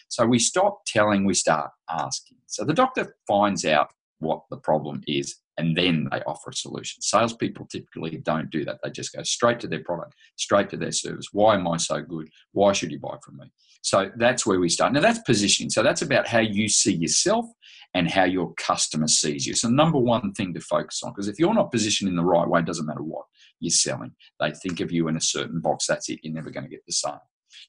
So 0.09 0.25
we 0.25 0.39
stop 0.39 0.81
telling, 0.87 1.27
we 1.27 1.35
start 1.35 1.71
asking. 1.91 2.39
So 2.47 2.65
the 2.65 2.73
doctor 2.73 3.15
finds 3.29 3.67
out 3.67 3.93
what 4.21 4.43
the 4.51 4.57
problem 4.57 5.03
is 5.07 5.37
and 5.59 5.77
then 5.77 6.09
they 6.11 6.23
offer 6.23 6.49
a 6.49 6.55
solution. 6.55 7.03
Salespeople 7.03 7.67
typically 7.67 8.17
don't 8.17 8.51
do 8.51 8.65
that. 8.65 8.79
They 8.83 8.91
just 8.91 9.15
go 9.15 9.23
straight 9.23 9.61
to 9.61 9.69
their 9.69 9.85
product, 9.85 10.15
straight 10.37 10.71
to 10.71 10.79
their 10.79 10.93
service. 10.93 11.27
Why 11.33 11.57
am 11.57 11.69
I 11.69 11.77
so 11.77 12.01
good? 12.01 12.31
Why 12.53 12.73
should 12.73 12.91
you 12.91 12.99
buy 12.99 13.17
from 13.23 13.37
me? 13.37 13.53
So 13.83 14.11
that's 14.17 14.47
where 14.47 14.59
we 14.59 14.71
start. 14.71 14.95
Now 14.95 15.01
that's 15.01 15.21
positioning. 15.21 15.69
So 15.69 15.83
that's 15.83 16.01
about 16.01 16.27
how 16.27 16.39
you 16.39 16.71
see 16.71 16.95
yourself 16.95 17.45
and 17.95 18.11
how 18.11 18.25
your 18.25 18.55
customer 18.55 19.09
sees 19.09 19.47
you. 19.47 19.55
So 19.55 19.69
number 19.69 19.99
one 19.99 20.33
thing 20.33 20.55
to 20.55 20.61
focus 20.61 21.03
on, 21.05 21.13
because 21.13 21.29
if 21.29 21.39
you're 21.39 21.55
not 21.55 21.73
positioned 21.73 22.09
in 22.09 22.17
the 22.17 22.25
right 22.25 22.49
way, 22.49 22.61
it 22.61 22.67
doesn't 22.67 22.87
matter 22.87 23.03
what 23.03 23.25
you're 23.59 23.71
selling. 23.71 24.13
They 24.39 24.53
think 24.53 24.81
of 24.81 24.93
you 24.93 25.09
in 25.09 25.17
a 25.17 25.21
certain 25.21 25.61
box. 25.61 25.87
That's 25.87 26.09
it. 26.09 26.21
You're 26.23 26.35
never 26.35 26.51
going 26.51 26.65
to 26.65 26.71
get 26.71 26.85
the 26.87 26.93
sale. 26.93 27.23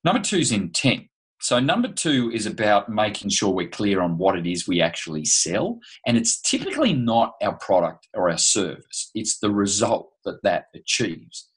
Number 0.04 0.22
two 0.22 0.38
is 0.38 0.52
intent. 0.52 1.08
So, 1.42 1.60
number 1.60 1.88
two 1.88 2.32
is 2.32 2.46
about 2.46 2.88
making 2.88 3.32
sure 3.32 3.50
we're 3.50 3.68
clear 3.68 4.00
on 4.00 4.20
what 4.20 4.38
it 4.38 4.46
is 4.46 4.68
we 4.68 4.80
actually 4.80 5.26
sell. 5.26 5.80
And 6.06 6.16
it's 6.16 6.40
typically 6.40 6.94
not 6.94 7.34
our 7.42 7.58
product 7.58 8.08
or 8.14 8.30
our 8.30 8.38
service, 8.38 9.10
it's 9.16 9.40
the 9.40 9.50
result 9.50 10.12
that 10.24 10.44
that 10.44 10.66
achieves. 10.76 11.50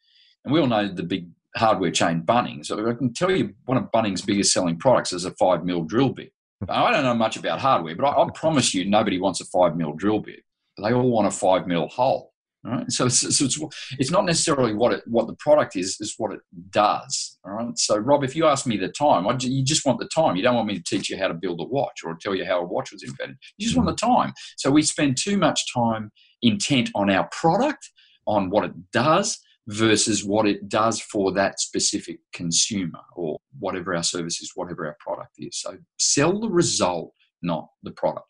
And 0.45 0.55
we 0.55 0.61
all 0.61 0.67
know 0.67 0.89
the 0.89 1.03
big 1.03 1.29
hardware 1.57 1.91
chain 1.91 2.23
Bunnings. 2.23 2.71
I 2.71 2.95
can 2.95 3.13
tell 3.13 3.31
you 3.31 3.55
one 3.67 3.77
of 3.77 3.91
Bunnings' 3.93 4.25
biggest 4.25 4.53
selling 4.53 4.79
products 4.79 5.13
is 5.13 5.27
a 5.27 5.33
five 5.33 5.65
mil 5.65 5.83
drill 5.83 6.11
bit. 6.11 6.33
I 6.69 6.91
don't 6.91 7.05
know 7.05 7.15
much 7.15 7.37
about 7.37 7.61
hardware, 7.61 7.97
but 7.97 8.07
I, 8.07 8.23
I 8.23 8.29
promise 8.35 8.75
you 8.75 8.85
nobody 8.85 9.19
wants 9.19 9.41
a 9.41 9.45
five 9.47 9.77
mil 9.77 9.93
drill 9.93 10.21
bit. 10.21 10.41
They 10.83 10.93
all 10.93 11.11
want 11.11 11.27
a 11.27 11.31
five 11.31 11.67
mil 11.67 11.89
hole. 11.89 12.33
Right? 12.65 12.91
So, 12.91 13.05
it's, 13.05 13.23
it's, 13.23 13.59
it's, 13.99 14.11
not 14.11 14.25
necessarily 14.25 14.73
what 14.73 14.95
it, 14.95 15.03
what 15.07 15.27
the 15.27 15.37
product 15.39 15.77
is, 15.77 15.99
is 16.01 16.15
what 16.17 16.33
it 16.33 16.41
does. 16.71 17.39
All 17.45 17.53
right. 17.53 17.79
So, 17.79 17.99
Rob, 17.99 18.25
if 18.25 18.35
you 18.35 18.47
ask 18.47 18.67
me 18.67 18.79
the 18.79 18.89
time, 18.89 19.29
I, 19.29 19.37
you 19.39 19.63
just 19.63 19.85
want 19.85 19.99
the 19.99 20.09
time. 20.09 20.35
You 20.35 20.43
don't 20.43 20.55
want 20.55 20.69
me 20.69 20.79
to 20.79 20.83
teach 20.83 21.11
you 21.11 21.19
how 21.19 21.29
to 21.29 21.35
build 21.35 21.61
a 21.61 21.65
watch 21.65 22.01
or 22.03 22.17
tell 22.19 22.35
you 22.35 22.47
how 22.47 22.61
a 22.61 22.65
watch 22.65 22.91
was 22.91 23.03
invented. 23.03 23.37
You 23.59 23.67
just 23.67 23.77
want 23.77 23.91
the 23.91 23.95
time. 23.95 24.33
So, 24.57 24.71
we 24.71 24.81
spend 24.81 25.19
too 25.19 25.37
much 25.37 25.75
time 25.75 26.11
intent 26.41 26.91
on 26.95 27.11
our 27.11 27.29
product, 27.33 27.91
on 28.27 28.49
what 28.49 28.65
it 28.65 28.73
does, 28.93 29.39
versus 29.69 30.25
what 30.25 30.47
it 30.47 30.69
does 30.69 31.01
for 31.01 31.33
that 31.33 31.61
specific 31.61 32.19
consumer 32.33 33.01
or 33.17 33.39
whatever 33.59 33.95
our 33.95 34.03
service 34.03 34.41
is, 34.41 34.53
whatever 34.55 34.87
our 34.87 34.97
product 35.01 35.33
is. 35.39 35.61
So, 35.61 35.79
sell 35.99 36.41
the 36.41 36.51
result, 36.51 37.13
not 37.43 37.69
the 37.83 37.93
product. 37.93 38.27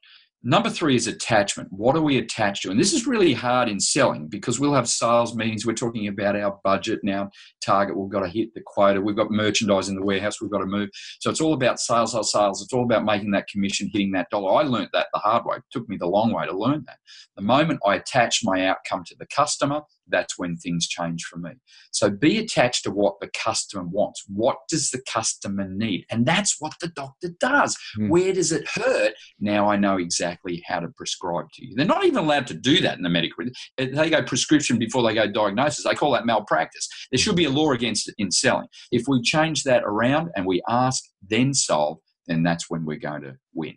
Number 0.46 0.68
three 0.68 0.94
is 0.94 1.06
attachment. 1.06 1.70
What 1.72 1.96
are 1.96 2.02
we 2.02 2.18
attached 2.18 2.64
to? 2.64 2.70
And 2.70 2.78
this 2.78 2.92
is 2.92 3.06
really 3.06 3.32
hard 3.32 3.70
in 3.70 3.80
selling 3.80 4.28
because 4.28 4.60
we'll 4.60 4.74
have 4.74 4.86
sales 4.86 5.34
meetings. 5.34 5.64
We're 5.64 5.72
talking 5.72 6.06
about 6.06 6.36
our 6.36 6.60
budget 6.62 7.00
now, 7.02 7.30
target. 7.64 7.96
We've 7.96 8.10
got 8.12 8.20
to 8.20 8.28
hit 8.28 8.52
the 8.52 8.60
quota. 8.60 9.00
We've 9.00 9.16
got 9.16 9.30
merchandise 9.30 9.88
in 9.88 9.94
the 9.94 10.04
warehouse. 10.04 10.42
We've 10.42 10.50
got 10.50 10.58
to 10.58 10.66
move. 10.66 10.90
So 11.20 11.30
it's 11.30 11.40
all 11.40 11.54
about 11.54 11.80
sales, 11.80 12.12
sales, 12.12 12.30
sales. 12.30 12.62
It's 12.62 12.74
all 12.74 12.84
about 12.84 13.06
making 13.06 13.30
that 13.30 13.48
commission, 13.48 13.88
hitting 13.90 14.12
that 14.12 14.28
dollar. 14.28 14.60
I 14.60 14.64
learned 14.64 14.90
that 14.92 15.06
the 15.14 15.18
hard 15.20 15.46
way. 15.46 15.56
It 15.56 15.62
took 15.72 15.88
me 15.88 15.96
the 15.96 16.08
long 16.08 16.30
way 16.30 16.44
to 16.44 16.54
learn 16.54 16.84
that. 16.88 16.98
The 17.36 17.42
moment 17.42 17.80
I 17.86 17.94
attach 17.94 18.40
my 18.44 18.66
outcome 18.66 19.02
to 19.06 19.16
the 19.18 19.26
customer, 19.34 19.80
that's 20.08 20.38
when 20.38 20.56
things 20.56 20.86
change 20.86 21.24
for 21.24 21.38
me. 21.38 21.52
So 21.90 22.10
be 22.10 22.38
attached 22.38 22.84
to 22.84 22.90
what 22.90 23.20
the 23.20 23.28
customer 23.28 23.84
wants. 23.84 24.24
What 24.28 24.58
does 24.68 24.90
the 24.90 25.02
customer 25.08 25.68
need? 25.68 26.04
And 26.10 26.26
that's 26.26 26.56
what 26.60 26.74
the 26.80 26.88
doctor 26.88 27.30
does. 27.40 27.76
Mm. 27.98 28.10
Where 28.10 28.32
does 28.32 28.52
it 28.52 28.68
hurt? 28.68 29.14
Now 29.40 29.68
I 29.68 29.76
know 29.76 29.96
exactly 29.96 30.62
how 30.66 30.80
to 30.80 30.88
prescribe 30.88 31.46
to 31.54 31.66
you. 31.66 31.74
They're 31.76 31.86
not 31.86 32.04
even 32.04 32.18
allowed 32.18 32.46
to 32.48 32.54
do 32.54 32.80
that 32.82 32.96
in 32.96 33.02
the 33.02 33.08
medical. 33.08 33.44
They 33.76 34.10
go 34.10 34.22
prescription 34.22 34.78
before 34.78 35.02
they 35.02 35.14
go 35.14 35.30
diagnosis. 35.30 35.84
They 35.84 35.94
call 35.94 36.12
that 36.12 36.26
malpractice. 36.26 36.88
There 37.10 37.18
should 37.18 37.36
be 37.36 37.44
a 37.44 37.50
law 37.50 37.72
against 37.72 38.08
it 38.08 38.14
in 38.18 38.30
selling. 38.30 38.68
If 38.90 39.04
we 39.08 39.22
change 39.22 39.64
that 39.64 39.82
around 39.84 40.30
and 40.36 40.46
we 40.46 40.62
ask, 40.68 41.02
then 41.28 41.54
solve, 41.54 41.98
then 42.26 42.42
that's 42.42 42.70
when 42.70 42.84
we're 42.84 42.98
going 42.98 43.22
to 43.22 43.36
win 43.54 43.76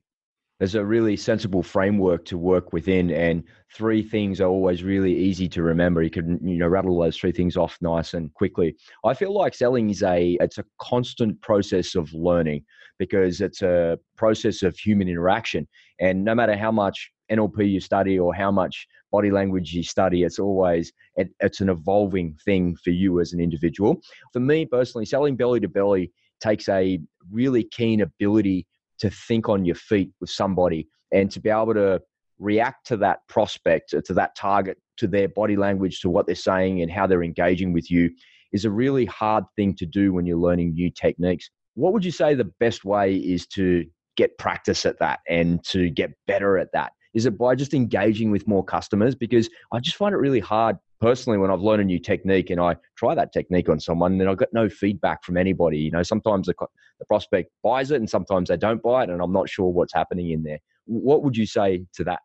there's 0.60 0.76
a 0.76 0.86
really 0.86 1.15
sensible 1.15 1.62
framework 1.62 2.26
to 2.26 2.38
work 2.38 2.74
within 2.74 3.12
and 3.12 3.43
three 3.74 4.02
things 4.02 4.41
are 4.41 4.50
always 4.50 4.84
really 4.84 5.15
easy 5.15 5.48
to 5.50 5.62
remember. 5.62 6.02
You 6.02 6.10
can 6.10 6.39
you 6.48 6.58
know 6.58 6.67
rattle 6.67 7.00
those 7.00 7.17
three 7.17 7.32
things 7.32 7.56
off 7.58 7.78
nice 7.82 8.13
and 8.13 8.34
quickly. 8.34 8.76
I 9.06 9.13
feel 9.13 9.34
like 9.34 9.54
selling 9.54 9.89
is 9.89 10.04
a 10.04 10.38
it's 10.41 10.58
a 10.58 10.65
constant 10.82 11.39
process 11.41 11.96
of 11.96 12.12
learning 12.13 12.63
because 12.98 13.41
it's 13.41 13.62
a 13.62 14.00
process 14.15 14.63
of 14.63 14.78
human 14.78 15.08
interaction 15.08 15.67
and 16.00 16.24
no 16.24 16.34
matter 16.34 16.58
how 16.58 16.72
much 16.72 17.12
nlp 17.32 17.70
you 17.70 17.80
study 17.80 18.17
or 18.17 18.34
how 18.34 18.50
much 18.50 18.88
body 19.12 19.30
language 19.30 19.74
you 19.74 19.84
study 19.84 20.24
it's 20.24 20.39
always 20.39 20.91
it, 21.17 21.30
it's 21.41 21.60
an 21.62 21.70
evolving 21.70 22.36
thing 22.46 22.76
for 22.84 22.89
you 22.89 23.20
as 23.20 23.34
an 23.34 23.39
individual. 23.39 24.02
For 24.34 24.39
me 24.39 24.65
personally 24.65 25.06
selling 25.06 25.36
belly 25.36 25.60
to 25.60 25.67
belly 25.67 26.12
takes 26.39 26.67
a 26.70 27.00
really 27.32 27.63
keen 27.63 28.02
ability 28.02 28.65
to 28.99 29.10
think 29.10 29.49
on 29.49 29.65
your 29.65 29.75
feet 29.75 30.12
with 30.19 30.29
somebody 30.29 30.88
and 31.12 31.31
to 31.31 31.39
be 31.39 31.49
able 31.49 31.73
to 31.73 32.01
react 32.39 32.86
to 32.88 32.97
that 32.97 33.19
prospect, 33.27 33.93
to 34.05 34.13
that 34.13 34.36
target, 34.36 34.77
to 34.97 35.07
their 35.07 35.27
body 35.27 35.55
language, 35.55 36.01
to 36.01 36.10
what 36.10 36.25
they're 36.25 36.36
saying, 36.36 36.81
and 36.81 36.91
how 36.91 37.07
they're 37.07 37.23
engaging 37.23 37.73
with 37.73 37.89
you 37.89 38.10
is 38.53 38.65
a 38.65 38.71
really 38.71 39.05
hard 39.05 39.43
thing 39.55 39.75
to 39.75 39.86
do 39.86 40.13
when 40.13 40.25
you're 40.25 40.38
learning 40.38 40.73
new 40.73 40.89
techniques. 40.89 41.49
What 41.75 41.93
would 41.93 42.05
you 42.05 42.12
say 42.12 42.33
the 42.33 42.51
best 42.60 42.86
way 42.86 43.15
is 43.15 43.45
to 43.47 43.86
get 44.15 44.38
practice 44.38 44.86
at 44.86 44.99
that 44.99 45.19
and 45.27 45.63
to 45.65 45.89
get 45.89 46.12
better 46.25 46.57
at 46.57 46.71
that? 46.73 46.93
Is 47.13 47.25
it 47.25 47.38
by 47.38 47.55
just 47.55 47.73
engaging 47.73 48.31
with 48.31 48.47
more 48.47 48.63
customers? 48.63 49.15
Because 49.15 49.49
I 49.71 49.79
just 49.79 49.97
find 49.97 50.13
it 50.13 50.17
really 50.17 50.39
hard 50.39 50.77
personally 50.99 51.38
when 51.38 51.51
I've 51.51 51.62
learned 51.62 51.81
a 51.81 51.86
new 51.86 51.99
technique 51.99 52.49
and 52.49 52.60
I 52.60 52.75
try 52.97 53.15
that 53.15 53.33
technique 53.33 53.69
on 53.69 53.79
someone 53.79 54.17
then 54.17 54.27
I've 54.27 54.38
got 54.38 54.53
no 54.53 54.69
feedback 54.69 55.23
from 55.23 55.38
anybody. 55.38 55.77
You 55.77 55.91
know, 55.91 56.03
sometimes 56.03 56.47
the, 56.47 56.53
the 56.99 57.05
prospect 57.05 57.51
buys 57.63 57.91
it 57.91 57.97
and 57.97 58.10
sometimes 58.10 58.49
they 58.49 58.57
don't 58.57 58.81
buy 58.81 59.03
it, 59.03 59.10
and 59.10 59.21
I'm 59.21 59.33
not 59.33 59.49
sure 59.49 59.69
what's 59.69 59.93
happening 59.93 60.31
in 60.31 60.43
there. 60.43 60.60
What 60.86 61.23
would 61.23 61.36
you 61.36 61.45
say 61.45 61.86
to 61.95 62.03
that? 62.05 62.19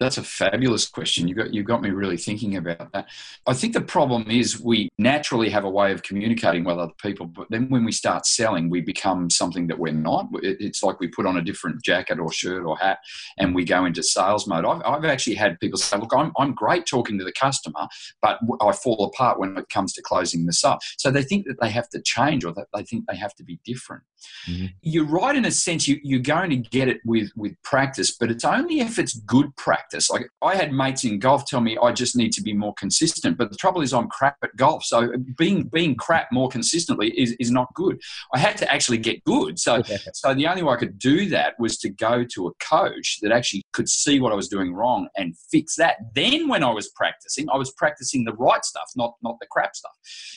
That's 0.00 0.16
a 0.16 0.22
fabulous 0.22 0.88
question. 0.88 1.28
You 1.28 1.34
got 1.34 1.52
you 1.52 1.62
got 1.62 1.82
me 1.82 1.90
really 1.90 2.16
thinking 2.16 2.56
about 2.56 2.90
that. 2.92 3.10
I 3.46 3.52
think 3.52 3.74
the 3.74 3.82
problem 3.82 4.30
is 4.30 4.58
we 4.58 4.88
naturally 4.96 5.50
have 5.50 5.64
a 5.64 5.70
way 5.70 5.92
of 5.92 6.02
communicating 6.02 6.64
with 6.64 6.78
other 6.78 6.94
people, 7.02 7.26
but 7.26 7.48
then 7.50 7.68
when 7.68 7.84
we 7.84 7.92
start 7.92 8.24
selling, 8.24 8.70
we 8.70 8.80
become 8.80 9.28
something 9.28 9.66
that 9.66 9.78
we're 9.78 9.92
not. 9.92 10.28
It's 10.42 10.82
like 10.82 11.00
we 11.00 11.08
put 11.08 11.26
on 11.26 11.36
a 11.36 11.42
different 11.42 11.84
jacket 11.84 12.18
or 12.18 12.32
shirt 12.32 12.64
or 12.64 12.78
hat, 12.78 13.00
and 13.38 13.54
we 13.54 13.62
go 13.62 13.84
into 13.84 14.02
sales 14.02 14.46
mode. 14.46 14.64
I've, 14.64 14.80
I've 14.86 15.04
actually 15.04 15.36
had 15.36 15.60
people 15.60 15.78
say, 15.78 15.98
"Look, 15.98 16.14
I'm 16.16 16.32
I'm 16.38 16.54
great 16.54 16.86
talking 16.86 17.18
to 17.18 17.24
the 17.24 17.32
customer, 17.32 17.86
but 18.22 18.38
I 18.62 18.72
fall 18.72 19.04
apart 19.04 19.38
when 19.38 19.58
it 19.58 19.68
comes 19.68 19.92
to 19.94 20.02
closing 20.02 20.46
this 20.46 20.64
up." 20.64 20.80
So 20.96 21.10
they 21.10 21.22
think 21.22 21.46
that 21.46 21.60
they 21.60 21.68
have 21.68 21.90
to 21.90 22.00
change, 22.00 22.46
or 22.46 22.54
that 22.54 22.68
they 22.74 22.84
think 22.84 23.04
they 23.06 23.16
have 23.16 23.34
to 23.34 23.44
be 23.44 23.60
different. 23.66 24.04
Mm-hmm. 24.48 24.66
You're 24.82 25.06
right 25.06 25.36
in 25.36 25.44
a 25.44 25.50
sense. 25.50 25.86
You, 25.86 25.98
you're 26.02 26.20
going 26.20 26.50
to 26.50 26.56
get 26.56 26.88
it 26.88 27.00
with 27.04 27.30
with 27.36 27.54
practice, 27.62 28.16
but 28.18 28.30
it's 28.30 28.44
only 28.44 28.80
if 28.80 28.98
it's 28.98 29.14
good 29.20 29.54
practice. 29.56 30.10
Like 30.10 30.28
I 30.42 30.54
had 30.54 30.72
mates 30.72 31.04
in 31.04 31.18
golf 31.18 31.46
tell 31.46 31.60
me 31.60 31.78
I 31.82 31.92
just 31.92 32.16
need 32.16 32.32
to 32.32 32.42
be 32.42 32.52
more 32.52 32.74
consistent. 32.74 33.36
But 33.36 33.50
the 33.50 33.56
trouble 33.56 33.82
is 33.82 33.92
I'm 33.92 34.08
crap 34.08 34.36
at 34.42 34.56
golf. 34.56 34.84
So 34.84 35.12
being 35.36 35.64
being 35.64 35.94
crap 35.94 36.28
more 36.32 36.48
consistently 36.48 37.10
is, 37.10 37.34
is 37.38 37.50
not 37.50 37.72
good. 37.74 38.00
I 38.34 38.38
had 38.38 38.56
to 38.58 38.72
actually 38.72 38.98
get 38.98 39.22
good. 39.24 39.58
So 39.58 39.82
so 40.14 40.34
the 40.34 40.46
only 40.46 40.62
way 40.62 40.74
I 40.74 40.76
could 40.76 40.98
do 40.98 41.28
that 41.30 41.54
was 41.58 41.78
to 41.78 41.88
go 41.88 42.24
to 42.34 42.48
a 42.48 42.52
coach 42.62 43.18
that 43.22 43.32
actually 43.32 43.62
could 43.72 43.88
see 43.88 44.20
what 44.20 44.32
I 44.32 44.36
was 44.36 44.48
doing 44.48 44.74
wrong 44.74 45.08
and 45.16 45.34
fix 45.50 45.76
that. 45.76 45.96
Then 46.14 46.48
when 46.48 46.64
I 46.64 46.70
was 46.70 46.88
practicing, 46.90 47.48
I 47.50 47.56
was 47.56 47.72
practicing 47.72 48.24
the 48.24 48.34
right 48.34 48.64
stuff, 48.64 48.90
not 48.96 49.14
not 49.22 49.36
the 49.40 49.46
crap 49.50 49.74
stuff. 49.76 49.92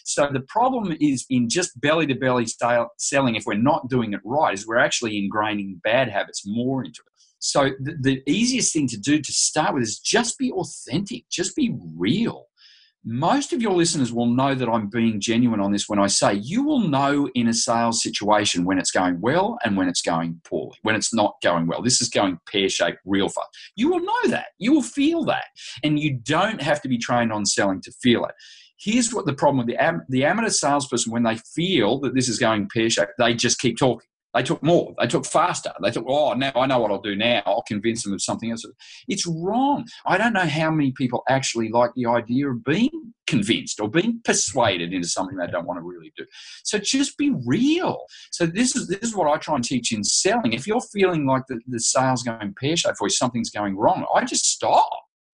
So 0.05 0.29
the 0.31 0.41
problem 0.41 0.95
is 0.99 1.25
in 1.29 1.49
just 1.49 1.79
belly 1.79 2.07
to 2.07 2.15
belly 2.15 2.45
selling 2.97 3.35
if 3.35 3.45
we're 3.45 3.55
not 3.55 3.72
doing 3.89 4.13
it 4.13 4.21
right 4.23 4.53
is 4.53 4.67
we're 4.67 4.77
actually 4.77 5.19
ingraining 5.21 5.81
bad 5.81 6.09
habits 6.09 6.43
more 6.45 6.83
into 6.83 7.01
it. 7.05 7.13
So 7.39 7.71
the, 7.79 7.97
the 7.99 8.23
easiest 8.25 8.71
thing 8.71 8.87
to 8.87 8.97
do 8.97 9.19
to 9.19 9.31
start 9.33 9.73
with 9.73 9.83
is 9.83 9.99
just 9.99 10.37
be 10.37 10.51
authentic, 10.51 11.25
just 11.29 11.55
be 11.55 11.75
real. 11.97 12.45
Most 13.05 13.51
of 13.51 13.61
your 13.61 13.73
listeners 13.73 14.13
will 14.13 14.27
know 14.27 14.55
that 14.55 14.69
I'm 14.69 14.87
being 14.87 15.19
genuine 15.19 15.59
on 15.59 15.73
this 15.73 15.89
when 15.89 15.99
I 15.99 16.07
say 16.07 16.35
you 16.35 16.63
will 16.63 16.79
know 16.79 17.29
in 17.35 17.49
a 17.49 17.53
sales 17.53 18.01
situation 18.01 18.63
when 18.63 18.79
it's 18.79 18.91
going 18.91 19.19
well 19.19 19.57
and 19.65 19.75
when 19.75 19.89
it's 19.89 20.01
going 20.01 20.39
poorly, 20.45 20.77
when 20.83 20.95
it's 20.95 21.13
not 21.13 21.35
going 21.43 21.67
well. 21.67 21.81
This 21.81 22.01
is 22.01 22.07
going 22.07 22.39
pear 22.49 22.69
shaped 22.69 22.99
real 23.05 23.27
fast. 23.27 23.49
You 23.75 23.89
will 23.89 23.99
know 23.99 24.29
that. 24.29 24.47
You 24.57 24.71
will 24.71 24.81
feel 24.81 25.25
that. 25.25 25.43
And 25.83 25.99
you 25.99 26.17
don't 26.23 26.61
have 26.61 26.81
to 26.81 26.87
be 26.87 26.97
trained 26.97 27.33
on 27.33 27.45
selling 27.45 27.81
to 27.81 27.91
feel 28.01 28.23
it. 28.23 28.35
Here's 28.83 29.13
what 29.13 29.25
the 29.25 29.33
problem 29.33 29.59
with 29.59 29.67
the, 29.67 29.81
am- 29.81 30.05
the 30.09 30.25
amateur 30.25 30.49
salesperson, 30.49 31.13
when 31.13 31.23
they 31.23 31.37
feel 31.55 31.99
that 32.01 32.15
this 32.15 32.27
is 32.27 32.39
going 32.39 32.67
pear 32.73 32.89
shaped, 32.89 33.13
they 33.17 33.33
just 33.33 33.59
keep 33.59 33.77
talking 33.77 34.07
They 34.33 34.43
took 34.43 34.63
more. 34.63 34.95
They 34.99 35.07
took 35.07 35.25
faster. 35.25 35.71
They 35.81 35.91
thought, 35.91 36.05
oh, 36.07 36.33
now 36.33 36.51
I 36.55 36.65
know 36.65 36.79
what 36.79 36.91
I'll 36.91 37.01
do 37.01 37.15
now. 37.15 37.43
I'll 37.45 37.61
convince 37.63 38.03
them 38.03 38.13
of 38.13 38.21
something 38.21 38.49
else. 38.49 38.65
It's 39.07 39.27
wrong. 39.27 39.85
I 40.05 40.17
don't 40.17 40.33
know 40.33 40.47
how 40.47 40.71
many 40.71 40.91
people 40.91 41.23
actually 41.29 41.69
like 41.69 41.91
the 41.95 42.07
idea 42.07 42.49
of 42.49 42.63
being 42.63 43.13
convinced 43.27 43.79
or 43.79 43.89
being 43.89 44.19
persuaded 44.25 44.91
into 44.91 45.07
something 45.07 45.37
they 45.37 45.47
don't 45.47 45.67
want 45.67 45.77
to 45.77 45.83
really 45.83 46.11
do. 46.17 46.25
So 46.63 46.77
just 46.79 47.17
be 47.17 47.31
real. 47.45 48.05
So 48.31 48.45
this 48.45 48.75
is 48.75 48.87
this 48.87 49.01
is 49.01 49.15
what 49.15 49.31
I 49.31 49.37
try 49.37 49.55
and 49.55 49.63
teach 49.63 49.93
in 49.93 50.03
selling. 50.03 50.53
If 50.53 50.65
you're 50.67 50.81
feeling 50.81 51.25
like 51.25 51.43
the, 51.47 51.59
the 51.67 51.79
sales 51.79 52.23
going 52.23 52.55
pear 52.59 52.75
shaped 52.75 52.97
or 52.99 53.09
something's 53.09 53.51
going 53.51 53.77
wrong, 53.77 54.05
I 54.13 54.25
just 54.25 54.45
stop. 54.45 54.89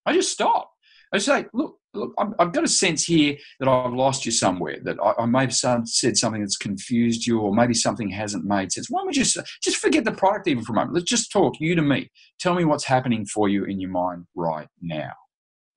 I 0.05 0.13
just 0.13 0.31
stop. 0.31 0.71
I 1.11 1.17
say, 1.17 1.45
look, 1.53 1.78
look, 1.93 2.13
I've 2.17 2.53
got 2.53 2.63
a 2.63 2.67
sense 2.67 3.03
here 3.03 3.37
that 3.59 3.67
I've 3.67 3.93
lost 3.93 4.25
you 4.25 4.31
somewhere, 4.31 4.77
that 4.83 4.97
I, 5.03 5.23
I 5.23 5.25
may 5.25 5.41
have 5.41 5.53
said 5.53 6.17
something 6.17 6.41
that's 6.41 6.57
confused 6.57 7.25
you, 7.25 7.39
or 7.39 7.53
maybe 7.53 7.73
something 7.73 8.09
hasn't 8.09 8.45
made 8.45 8.71
sense. 8.71 8.87
Why 8.89 8.99
don't 8.99 9.07
we 9.07 9.13
just 9.13 9.37
just 9.63 9.77
forget 9.77 10.05
the 10.05 10.11
product 10.11 10.47
even 10.47 10.63
for 10.63 10.73
a 10.73 10.75
moment? 10.75 10.93
Let's 10.93 11.09
just 11.09 11.31
talk, 11.31 11.55
you 11.59 11.75
to 11.75 11.81
me. 11.81 12.11
Tell 12.39 12.53
me 12.53 12.65
what's 12.65 12.85
happening 12.85 13.25
for 13.25 13.49
you 13.49 13.65
in 13.65 13.79
your 13.79 13.91
mind 13.91 14.25
right 14.35 14.67
now. 14.81 15.11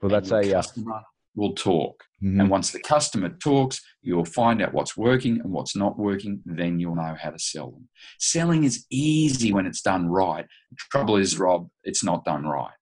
Well, 0.00 0.10
that's 0.10 0.30
a 0.30 0.38
uh, 0.38 0.52
customer 0.52 0.94
uh, 0.94 1.00
will 1.34 1.54
talk, 1.54 2.04
mm-hmm. 2.22 2.40
and 2.40 2.50
once 2.50 2.72
the 2.72 2.80
customer 2.80 3.30
talks, 3.30 3.80
you'll 4.02 4.24
find 4.24 4.60
out 4.60 4.74
what's 4.74 4.96
working 4.96 5.40
and 5.40 5.50
what's 5.50 5.76
not 5.76 5.98
working. 5.98 6.42
Then 6.44 6.78
you'll 6.78 6.96
know 6.96 7.16
how 7.18 7.30
to 7.30 7.38
sell 7.38 7.70
them. 7.70 7.88
Selling 8.18 8.64
is 8.64 8.84
easy 8.90 9.52
when 9.52 9.66
it's 9.66 9.82
done 9.82 10.08
right. 10.08 10.44
The 10.70 10.76
trouble 10.90 11.16
is, 11.16 11.38
Rob, 11.38 11.68
it's 11.84 12.04
not 12.04 12.24
done 12.24 12.44
right. 12.44 12.72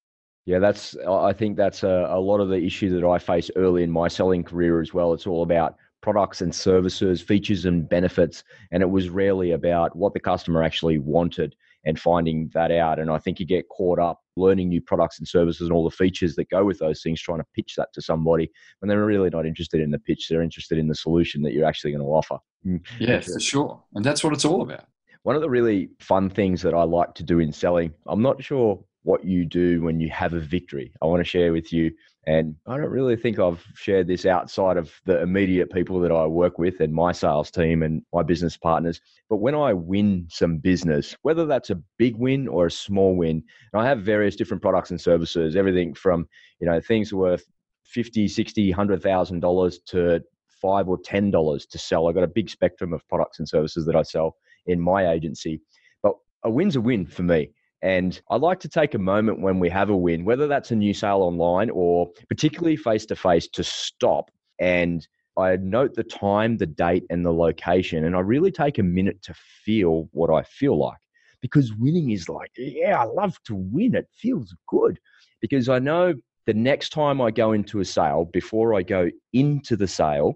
Yeah, 0.47 0.59
that's. 0.59 0.97
I 0.97 1.33
think 1.33 1.57
that's 1.57 1.83
a, 1.83 2.09
a 2.11 2.19
lot 2.19 2.41
of 2.41 2.49
the 2.49 2.57
issue 2.57 2.89
that 2.99 3.07
I 3.07 3.19
face 3.19 3.51
early 3.57 3.83
in 3.83 3.91
my 3.91 4.09
selling 4.09 4.43
career 4.43 4.81
as 4.81 4.95
well. 4.95 5.13
It's 5.13 5.27
all 5.27 5.43
about 5.43 5.77
products 6.01 6.41
and 6.41 6.55
services, 6.55 7.21
features 7.21 7.67
and 7.67 7.89
benefits, 7.89 8.43
and 8.73 8.83
it 8.83 8.91
was 8.91 9.11
rarely 9.11 9.53
about 9.53 9.95
what 9.95 10.15
the 10.15 10.21
customer 10.21 10.63
actually 10.63 10.99
wanted 10.99 11.55
and 11.85 11.99
finding 11.99 12.51
that 12.55 12.71
out. 12.71 12.99
And 12.99 13.11
I 13.11 13.19
think 13.19 13.41
you 13.41 13.47
get 13.47 13.69
caught 13.69 13.99
up 13.99 14.21
learning 14.37 14.69
new 14.69 14.81
products 14.81 15.19
and 15.19 15.27
services 15.29 15.63
and 15.63 15.73
all 15.73 15.85
the 15.85 15.95
features 15.95 16.35
that 16.37 16.51
go 16.51 16.65
with 16.65 16.79
those 16.79 17.03
things, 17.03 17.21
trying 17.21 17.39
to 17.39 17.47
pitch 17.55 17.75
that 17.77 17.89
to 17.95 18.03
somebody, 18.03 18.51
and 18.81 18.91
they're 18.91 19.05
really 19.05 19.31
not 19.31 19.47
interested 19.47 19.81
in 19.81 19.91
the 19.91 19.99
pitch. 19.99 20.29
They're 20.29 20.43
interested 20.43 20.79
in 20.79 20.89
the 20.89 20.95
solution 20.95 21.43
that 21.43 21.53
you're 21.53 21.67
actually 21.67 21.93
going 21.93 22.05
to 22.05 22.11
offer. 22.11 22.39
Mm. 22.67 22.81
Yeah, 22.99 23.21
for 23.21 23.41
sure. 23.41 23.83
And 23.95 24.05
that's 24.05 24.25
what 24.25 24.33
it's 24.33 24.45
all 24.45 24.63
about. 24.63 24.87
One 25.23 25.37
of 25.37 25.43
the 25.43 25.51
really 25.51 25.91
fun 26.01 26.31
things 26.31 26.63
that 26.63 26.75
I 26.75 26.83
like 26.83 27.15
to 27.15 27.23
do 27.23 27.41
in 27.41 27.53
selling, 27.53 27.93
I'm 28.07 28.23
not 28.23 28.43
sure 28.43 28.83
what 29.03 29.25
you 29.25 29.45
do 29.45 29.83
when 29.83 30.01
you 30.01 30.11
have 30.11 30.35
a 30.35 30.41
victory. 30.41 30.93
I 31.01 31.07
want 31.07 31.21
to 31.21 31.29
share 31.29 31.53
with 31.53 31.73
you. 31.73 31.93
And 32.27 32.55
I 32.67 32.77
don't 32.77 32.91
really 32.91 33.17
think 33.17 33.39
I've 33.39 33.65
shared 33.75 34.07
this 34.07 34.27
outside 34.27 34.77
of 34.77 34.93
the 35.07 35.23
immediate 35.23 35.73
people 35.73 36.01
that 36.01 36.13
I 36.13 36.27
work 36.27 36.59
with 36.59 36.81
and 36.81 36.93
my 36.93 37.13
sales 37.13 37.51
team 37.51 37.83
and 37.83 38.03
my 38.13 38.23
business 38.23 38.59
partners. 38.59 39.01
But 39.31 39.39
when 39.39 39.55
I 39.55 39.73
win 39.73 40.27
some 40.29 40.59
business, 40.59 41.17
whether 41.23 41.47
that's 41.47 41.71
a 41.71 41.81
big 41.97 42.17
win 42.17 42.47
or 42.47 42.67
a 42.67 42.71
small 42.71 43.17
win, 43.17 43.43
and 43.73 43.83
I 43.83 43.87
have 43.87 44.03
various 44.03 44.37
different 44.37 44.63
products 44.63 44.91
and 44.91 45.01
services, 45.01 45.57
everything 45.57 45.95
from, 45.95 46.29
you 46.61 46.67
know, 46.69 46.79
things 46.81 47.13
worth 47.13 47.45
50, 47.85 48.29
60, 48.29 48.73
$100,000 48.73 49.85
to 49.87 50.23
five 50.61 50.89
or 50.89 50.99
$10 50.99 51.69
to 51.69 51.79
sell. 51.79 52.07
I've 52.07 52.15
got 52.15 52.25
a 52.25 52.29
big 52.29 52.51
spectrum 52.51 52.93
of 52.93 53.07
products 53.09 53.39
and 53.39 53.49
services 53.49 53.87
that 53.87 53.97
I 53.97 54.03
sell 54.03 54.37
in 54.67 54.79
my 54.79 55.11
agency. 55.11 55.63
But 56.03 56.15
a 56.45 56.51
win's 56.51 56.77
a 56.77 56.81
win 56.83 57.07
for 57.07 57.23
me. 57.23 57.51
And 57.83 58.21
I 58.31 58.37
like 58.37 58.61
to 58.61 58.69
take 58.69 58.95
a 58.95 58.99
moment 58.99 59.41
when 59.41 59.59
we 59.59 59.71
have 59.71 59.89
a 59.91 59.97
win, 59.97 60.25
whether 60.25 60.47
that's 60.47 60.71
a 60.71 60.77
new 60.77 60.93
sale 60.93 61.23
online 61.23 61.71
or 61.71 62.11
particularly 62.29 62.77
face 62.77 63.07
to 63.07 63.17
face, 63.17 63.49
to 63.49 63.65
stop 63.65 64.31
and 64.61 65.07
I 65.37 65.57
note 65.57 65.95
the 65.95 66.05
time, 66.05 66.59
the 66.59 66.67
date, 66.67 67.05
and 67.09 67.25
the 67.25 67.33
location. 67.33 68.05
And 68.05 68.15
I 68.15 68.21
really 68.21 68.51
take 68.51 68.79
a 68.79 68.83
minute 68.83 69.23
to 69.23 69.35
feel 69.65 70.09
what 70.13 70.31
I 70.31 70.43
feel 70.43 70.79
like 70.79 70.99
because 71.41 71.73
winning 71.75 72.11
is 72.11 72.29
like, 72.29 72.51
yeah, 72.57 73.01
I 73.01 73.05
love 73.05 73.39
to 73.45 73.55
win. 73.55 73.95
It 73.95 74.09
feels 74.13 74.55
good 74.69 74.99
because 75.41 75.69
I 75.69 75.79
know 75.79 76.15
the 76.47 76.55
next 76.55 76.91
time 76.91 77.21
I 77.21 77.31
go 77.31 77.53
into 77.53 77.81
a 77.81 77.85
sale, 77.85 78.29
before 78.33 78.75
I 78.75 78.83
go 78.83 79.09
into 79.33 79.77
the 79.77 79.89
sale, 79.89 80.35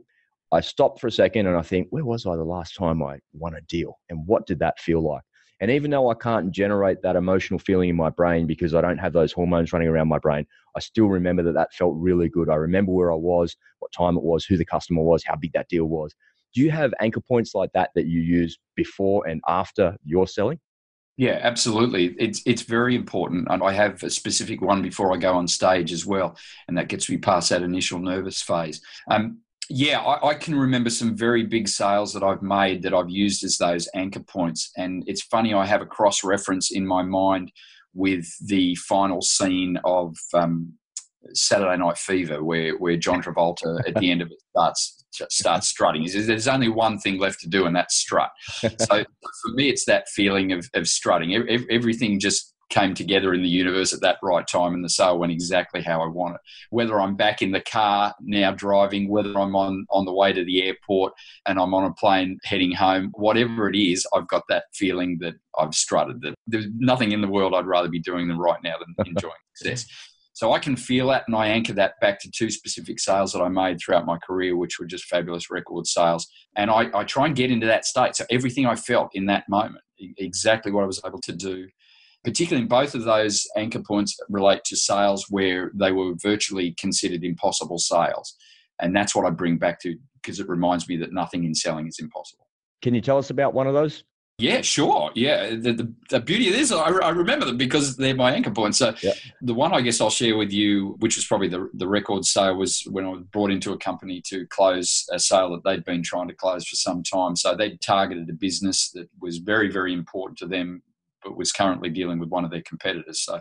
I 0.52 0.61
stop 0.61 1.00
for 1.00 1.09
a 1.09 1.12
second 1.12 1.46
and 1.46 1.57
I 1.57 1.62
think, 1.62 1.88
where 1.90 2.04
was 2.04 2.26
I 2.26 2.37
the 2.37 2.44
last 2.44 2.76
time 2.76 3.02
I 3.02 3.18
won 3.33 3.54
a 3.54 3.61
deal? 3.62 3.98
And 4.09 4.26
what 4.26 4.46
did 4.46 4.61
that 4.61 4.78
feel 4.78 5.00
like? 5.00 5.22
And 5.61 5.71
even 5.71 5.90
though 5.90 6.11
I 6.11 6.14
can't 6.14 6.51
generate 6.51 7.01
that 7.03 7.17
emotional 7.17 7.59
feeling 7.59 7.88
in 7.88 7.97
my 7.97 8.11
brain 8.11 8.47
because 8.47 8.75
I 8.75 8.81
don't 8.81 8.99
have 8.99 9.12
those 9.12 9.33
hormones 9.33 9.73
running 9.73 9.88
around 9.88 10.09
my 10.09 10.19
brain, 10.19 10.47
I 10.77 10.81
still 10.81 11.07
remember 11.07 11.43
that 11.45 11.55
that 11.55 11.73
felt 11.73 11.95
really 11.97 12.29
good. 12.29 12.51
I 12.51 12.57
remember 12.57 12.93
where 12.93 13.12
I 13.12 13.17
was, 13.17 13.57
what 13.79 13.93
time 13.93 14.17
it 14.17 14.23
was, 14.23 14.45
who 14.45 14.57
the 14.57 14.64
customer 14.64 15.03
was, 15.03 15.23
how 15.25 15.37
big 15.37 15.53
that 15.53 15.69
deal 15.69 15.87
was. 15.87 16.14
Do 16.55 16.61
you 16.61 16.71
have 16.71 16.93
anchor 17.01 17.21
points 17.21 17.55
like 17.55 17.71
that 17.73 17.90
that 17.95 18.07
you 18.07 18.21
use 18.21 18.59
before 18.77 19.27
and 19.27 19.40
after 19.47 19.97
your 20.05 20.27
selling? 20.27 20.61
Yeah, 21.17 21.38
absolutely. 21.40 22.07
It's 22.19 22.43
it's 22.45 22.62
very 22.62 22.97
important, 22.97 23.47
and 23.49 23.62
I 23.62 23.73
have 23.73 24.03
a 24.03 24.11
specific 24.11 24.61
one 24.61 24.83
before 24.83 25.14
I 25.14 25.17
go 25.17 25.35
on 25.35 25.47
stage 25.47 25.93
as 25.93 26.05
well, 26.05 26.37
and 26.67 26.77
that 26.77 26.88
gets 26.88 27.09
me 27.09 27.19
past 27.19 27.51
that 27.51 27.62
initial 27.62 28.01
nervous 28.01 28.43
phase. 28.43 28.81
Um, 29.09 29.38
yeah, 29.70 30.00
I, 30.00 30.29
I, 30.29 30.35
can 30.35 30.55
remember 30.55 30.90
some 30.90 31.16
very 31.16 31.44
big 31.44 31.68
sales 31.68 32.12
that 32.12 32.22
I've 32.22 32.42
made 32.42 32.83
that 32.83 32.92
I've 32.92 33.11
used 33.11 33.44
as 33.44 33.57
those 33.57 33.88
anchor 33.94 34.20
points. 34.20 34.70
And 34.77 35.05
it's 35.07 35.22
funny, 35.22 35.55
I 35.55 35.64
have 35.64 35.81
a 35.81 35.87
cross 35.87 36.22
reference 36.22 36.70
in 36.70 36.87
my 36.87 37.03
mind 37.03 37.50
with 37.94 38.27
the 38.46 38.74
final 38.77 39.22
scene 39.22 39.79
of 39.85 40.16
um, 40.35 40.74
Saturday 41.33 41.77
Night 41.79 41.96
Fever, 41.96 42.44
where, 42.44 42.77
where 42.77 42.96
John 42.96 43.22
Travolta 43.24 43.81
at 43.87 43.94
the 43.94 44.11
end 44.11 44.22
of 44.22 44.31
it 44.31 44.42
starts 44.50 45.05
starts 45.31 45.68
strutting. 45.68 46.03
He 46.03 46.09
says, 46.09 46.27
"There's 46.27 46.48
only 46.48 46.68
one 46.68 46.98
thing 46.98 47.18
left 47.18 47.40
to 47.40 47.48
do, 47.48 47.66
and 47.66 47.77
that's 47.77 47.94
strut." 47.94 48.31
so 48.61 48.68
for 49.42 49.53
me, 49.55 49.68
it's 49.68 49.85
that 49.87 50.09
feeling 50.09 50.53
of, 50.53 50.68
of 50.74 50.88
strutting. 50.88 51.35
Everything 51.70 52.18
just 52.18 52.54
came 52.70 52.94
together 52.94 53.35
in 53.35 53.42
the 53.42 53.48
universe 53.48 53.92
at 53.92 54.00
that 54.00 54.18
right 54.22 54.46
time 54.46 54.74
and 54.74 54.85
the 54.85 54.88
sale 54.88 55.18
went 55.18 55.33
exactly 55.33 55.83
how 55.83 56.03
I 56.03 56.07
want 56.07 56.35
it. 56.35 56.40
Whether 56.70 57.00
I'm 57.00 57.16
back 57.16 57.42
in 57.42 57.53
the 57.53 57.61
car 57.61 58.14
now 58.20 58.53
driving, 58.53 59.09
whether 59.09 59.38
I'm 59.38 59.55
on, 59.55 59.87
on 59.90 60.05
the 60.05 60.12
way 60.12 60.33
to 60.33 60.44
the 60.44 60.62
airport 60.62 61.12
and 61.46 61.59
I'm 61.59 61.74
on 61.74 61.85
a 61.85 61.94
plane 61.94 62.38
heading 62.44 62.72
home, 62.72 63.12
whatever 63.14 63.68
it 63.68 63.77
is, 63.77 64.07
I've 64.14 64.29
got 64.29 64.42
that 64.48 64.64
feeling 64.74 65.18
that 65.20 65.35
I've 65.59 65.74
strutted. 65.74 66.20
That 66.22 66.35
there's 66.46 66.66
nothing 66.77 67.12
in 67.12 67.20
the 67.20 67.29
world 67.29 67.55
I'd 67.55 67.66
rather 67.66 67.88
be 67.88 68.00
doing 68.00 68.29
than 68.29 68.38
right 68.38 68.62
now 68.62 68.74
than 68.79 69.07
enjoying 69.07 69.33
success. 69.55 69.87
So 70.35 70.53
I 70.53 70.59
can 70.59 70.74
feel 70.74 71.07
that 71.09 71.24
and 71.29 71.37
I 71.37 71.46
anchor 71.46 71.74
that 71.74 72.00
back 72.00 72.20
to 72.20 72.31
two 72.31 72.50
specific 72.50 72.98
sales 72.98 73.33
that 73.33 73.40
I 73.40 73.48
made 73.48 73.79
throughout 73.79 74.05
my 74.05 74.18
career, 74.18 74.57
which 74.57 74.81
were 74.81 74.87
just 74.87 75.05
fabulous 75.05 75.48
record 75.48 75.87
sales. 75.87 76.27
And 76.57 76.72
I, 76.72 76.90
I 76.92 77.05
try 77.05 77.27
and 77.27 77.37
get 77.37 77.53
into 77.53 77.68
that 77.68 77.85
state. 77.85 78.16
So 78.16 78.24
everything 78.31 78.66
I 78.66 78.74
felt 78.74 79.11
in 79.14 79.27
that 79.27 79.48
moment, 79.48 79.85
exactly 80.18 80.72
what 80.72 80.83
I 80.83 80.88
was 80.88 81.00
able 81.07 81.20
to 81.20 81.33
do 81.33 81.68
particularly 82.24 82.62
in 82.62 82.68
both 82.68 82.94
of 82.94 83.04
those 83.04 83.46
anchor 83.56 83.80
points 83.80 84.18
relate 84.28 84.64
to 84.64 84.76
sales 84.76 85.26
where 85.28 85.70
they 85.74 85.92
were 85.92 86.14
virtually 86.22 86.74
considered 86.78 87.22
impossible 87.22 87.78
sales. 87.78 88.34
And 88.80 88.96
that's 88.96 89.14
what 89.14 89.26
I 89.26 89.30
bring 89.30 89.58
back 89.58 89.80
to 89.82 89.96
because 90.20 90.40
it 90.40 90.48
reminds 90.48 90.88
me 90.88 90.96
that 90.96 91.12
nothing 91.12 91.44
in 91.44 91.54
selling 91.54 91.87
is 91.87 91.98
impossible. 92.00 92.48
Can 92.82 92.94
you 92.94 93.00
tell 93.00 93.18
us 93.18 93.30
about 93.30 93.54
one 93.54 93.66
of 93.66 93.74
those? 93.74 94.04
Yeah, 94.38 94.62
sure. 94.62 95.12
Yeah, 95.14 95.50
the, 95.50 95.72
the, 95.74 95.94
the 96.10 96.20
beauty 96.20 96.48
of 96.48 96.54
this, 96.54 96.72
I, 96.72 96.78
I, 96.78 97.10
remember 97.10 97.46
them 97.46 97.56
because 97.56 97.96
they're 97.96 98.16
my 98.16 98.32
anchor 98.32 98.50
points. 98.50 98.78
So 98.78 98.92
yep. 99.00 99.14
the 99.42 99.54
one 99.54 99.72
I 99.72 99.80
guess 99.80 100.00
I'll 100.00 100.10
share 100.10 100.37
with 100.37 100.50
you, 100.50 100.96
which 100.98 101.14
was 101.14 101.24
probably 101.24 101.46
the, 101.46 101.70
the 101.74 101.87
record 101.87 102.24
sale, 102.24 102.56
was 102.56 102.82
when 102.90 103.04
I 103.04 103.10
was 103.10 103.22
brought 103.30 103.52
into 103.52 103.72
a 103.72 103.78
company 103.78 104.20
to 104.26 104.44
close 104.48 105.06
a 105.12 105.20
sale 105.20 105.50
that 105.52 105.62
they'd 105.62 105.84
been 105.84 106.02
trying 106.02 106.26
to 106.26 106.34
close 106.34 106.66
for 106.66 106.74
some 106.74 107.04
time. 107.04 107.37
So 107.37 107.54
they'd 107.54 107.80
targeted 107.80 108.28
a 108.28 108.32
business 108.32 108.90
that 108.90 109.08
was 109.20 109.38
very, 109.38 109.70
very 109.70 109.92
important 109.92 110.37
to 110.38 110.46
them 110.46 110.82
but 111.24 111.37
was 111.37 111.52
currently 111.52 111.88
dealing 111.88 112.18
with 112.18 112.28
one 112.28 112.44
of 112.44 112.50
their 112.50 112.62
competitors. 112.62 113.24
So 113.24 113.40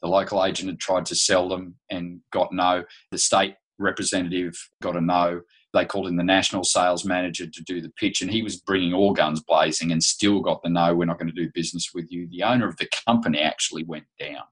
the 0.00 0.08
local 0.08 0.44
agent 0.44 0.68
had 0.68 0.80
tried 0.80 1.06
to 1.06 1.14
sell 1.14 1.48
them 1.48 1.76
and 1.90 2.20
got 2.32 2.52
no. 2.52 2.84
The 3.10 3.18
state 3.18 3.54
representative 3.78 4.54
got 4.82 4.96
a 4.96 5.00
no. 5.00 5.42
They 5.72 5.86
called 5.86 6.08
in 6.08 6.16
the 6.16 6.22
national 6.22 6.64
sales 6.64 7.04
manager 7.04 7.46
to 7.46 7.62
do 7.62 7.80
the 7.80 7.92
pitch, 7.98 8.20
and 8.20 8.30
he 8.30 8.42
was 8.42 8.60
bringing 8.60 8.92
all 8.92 9.14
guns 9.14 9.40
blazing 9.40 9.90
and 9.90 10.02
still 10.02 10.40
got 10.40 10.62
the 10.62 10.68
no, 10.68 10.94
we're 10.94 11.06
not 11.06 11.18
going 11.18 11.32
to 11.32 11.42
do 11.42 11.50
business 11.54 11.90
with 11.94 12.10
you. 12.10 12.28
The 12.28 12.42
owner 12.42 12.68
of 12.68 12.76
the 12.76 12.88
company 13.06 13.40
actually 13.40 13.84
went 13.84 14.04
down, 14.20 14.42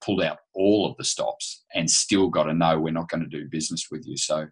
pulled 0.00 0.22
out 0.22 0.38
all 0.54 0.88
of 0.88 0.96
the 0.96 1.04
stops, 1.04 1.64
and 1.74 1.90
still 1.90 2.28
got 2.28 2.48
a 2.48 2.54
no, 2.54 2.78
we're 2.78 2.92
not 2.92 3.08
going 3.08 3.22
to 3.22 3.26
do 3.26 3.48
business 3.48 3.88
with 3.90 4.06
you. 4.06 4.16
So 4.16 4.46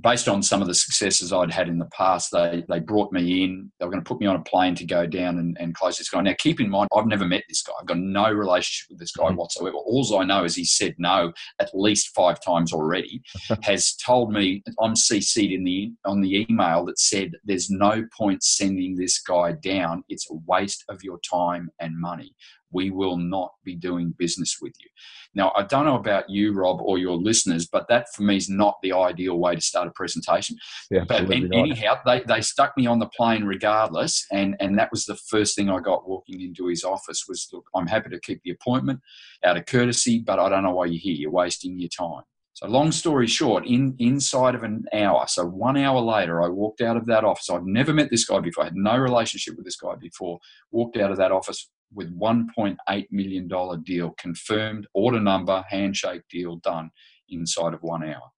based 0.00 0.28
on 0.28 0.42
some 0.42 0.60
of 0.60 0.68
the 0.68 0.74
successes 0.74 1.32
I'd 1.32 1.50
had 1.50 1.68
in 1.68 1.78
the 1.78 1.86
past, 1.86 2.30
they 2.32 2.64
they 2.68 2.80
brought 2.80 3.12
me 3.12 3.44
in. 3.44 3.70
They 3.78 3.86
were 3.86 3.92
going 3.92 4.02
to 4.02 4.08
put 4.08 4.20
me 4.20 4.26
on 4.26 4.36
a 4.36 4.42
plane 4.42 4.74
to 4.76 4.84
go 4.84 5.06
down 5.06 5.38
and, 5.38 5.56
and 5.58 5.74
close 5.74 5.98
this 5.98 6.08
guy. 6.08 6.20
Now, 6.20 6.34
keep 6.38 6.60
in 6.60 6.70
mind, 6.70 6.88
I've 6.94 7.06
never 7.06 7.24
met 7.24 7.44
this 7.48 7.62
guy. 7.62 7.72
I've 7.80 7.86
got 7.86 7.98
no 7.98 8.30
relationship 8.30 8.90
with 8.90 8.98
this 8.98 9.12
guy 9.12 9.24
mm-hmm. 9.24 9.36
whatsoever. 9.36 9.76
All 9.76 10.06
I 10.18 10.24
know 10.24 10.44
is 10.44 10.54
he 10.54 10.64
said 10.64 10.94
no 10.98 11.32
at 11.60 11.70
least 11.74 12.14
five 12.14 12.40
times 12.40 12.72
already. 12.72 13.22
has 13.62 13.94
told 13.94 14.32
me 14.32 14.62
I'm 14.80 14.94
CC'd 14.94 15.52
in 15.52 15.64
the 15.64 15.92
on 16.04 16.20
the 16.20 16.46
email 16.48 16.84
that 16.86 16.98
said 16.98 17.32
there's 17.44 17.70
no 17.70 18.04
point 18.16 18.42
sending 18.42 18.96
this 18.96 19.20
guy 19.20 19.52
down. 19.52 20.04
It's 20.08 20.30
a 20.30 20.34
waste 20.46 20.84
of 20.88 21.02
your 21.02 21.18
time 21.28 21.70
and 21.80 21.98
money. 21.98 22.34
We 22.72 22.90
will 22.90 23.16
not 23.16 23.52
be 23.64 23.74
doing 23.74 24.14
business 24.18 24.58
with 24.60 24.74
you. 24.80 24.88
Now, 25.34 25.52
I 25.56 25.62
don't 25.62 25.84
know 25.84 25.96
about 25.96 26.28
you, 26.28 26.52
Rob, 26.52 26.80
or 26.80 26.98
your 26.98 27.16
listeners, 27.16 27.66
but 27.66 27.86
that 27.88 28.06
for 28.14 28.22
me 28.22 28.36
is 28.36 28.48
not 28.48 28.76
the 28.82 28.92
ideal 28.92 29.38
way 29.38 29.54
to 29.54 29.60
start 29.60 29.88
a 29.88 29.90
presentation. 29.92 30.56
Yeah, 30.90 31.04
but 31.06 31.30
anyhow, 31.30 31.98
they, 32.04 32.22
they 32.26 32.40
stuck 32.40 32.76
me 32.76 32.86
on 32.86 32.98
the 32.98 33.08
plane 33.08 33.44
regardless, 33.44 34.24
and, 34.32 34.56
and 34.60 34.78
that 34.78 34.90
was 34.90 35.04
the 35.04 35.16
first 35.16 35.56
thing 35.56 35.70
I 35.70 35.80
got 35.80 36.08
walking 36.08 36.40
into 36.40 36.66
his 36.66 36.84
office 36.84 37.24
was, 37.28 37.48
look, 37.52 37.68
I'm 37.74 37.86
happy 37.86 38.10
to 38.10 38.20
keep 38.20 38.40
the 38.44 38.50
appointment 38.50 39.00
out 39.44 39.56
of 39.56 39.66
courtesy, 39.66 40.18
but 40.18 40.38
I 40.38 40.48
don't 40.48 40.62
know 40.62 40.74
why 40.74 40.86
you're 40.86 41.00
here. 41.00 41.14
You're 41.14 41.30
wasting 41.30 41.78
your 41.78 41.90
time. 41.90 42.22
So, 42.56 42.66
long 42.68 42.90
story 42.90 43.26
short, 43.26 43.66
in 43.66 43.94
inside 43.98 44.54
of 44.54 44.62
an 44.62 44.86
hour, 44.94 45.26
so 45.28 45.44
one 45.44 45.76
hour 45.76 46.00
later, 46.00 46.42
I 46.42 46.48
walked 46.48 46.80
out 46.80 46.96
of 46.96 47.04
that 47.04 47.22
office. 47.22 47.50
I'd 47.50 47.66
never 47.66 47.92
met 47.92 48.10
this 48.10 48.24
guy 48.24 48.40
before. 48.40 48.64
I 48.64 48.68
had 48.68 48.76
no 48.76 48.96
relationship 48.96 49.56
with 49.56 49.66
this 49.66 49.76
guy 49.76 49.94
before. 49.96 50.38
Walked 50.70 50.96
out 50.96 51.10
of 51.10 51.18
that 51.18 51.32
office 51.32 51.68
with 51.92 52.16
1.8 52.18 53.06
million 53.10 53.48
dollar 53.48 53.76
deal 53.78 54.14
confirmed, 54.18 54.86
order 54.94 55.20
number, 55.20 55.64
handshake 55.68 56.22
deal 56.30 56.56
done 56.56 56.90
inside 57.28 57.74
of 57.74 57.82
one 57.82 58.04
hour. 58.04 58.30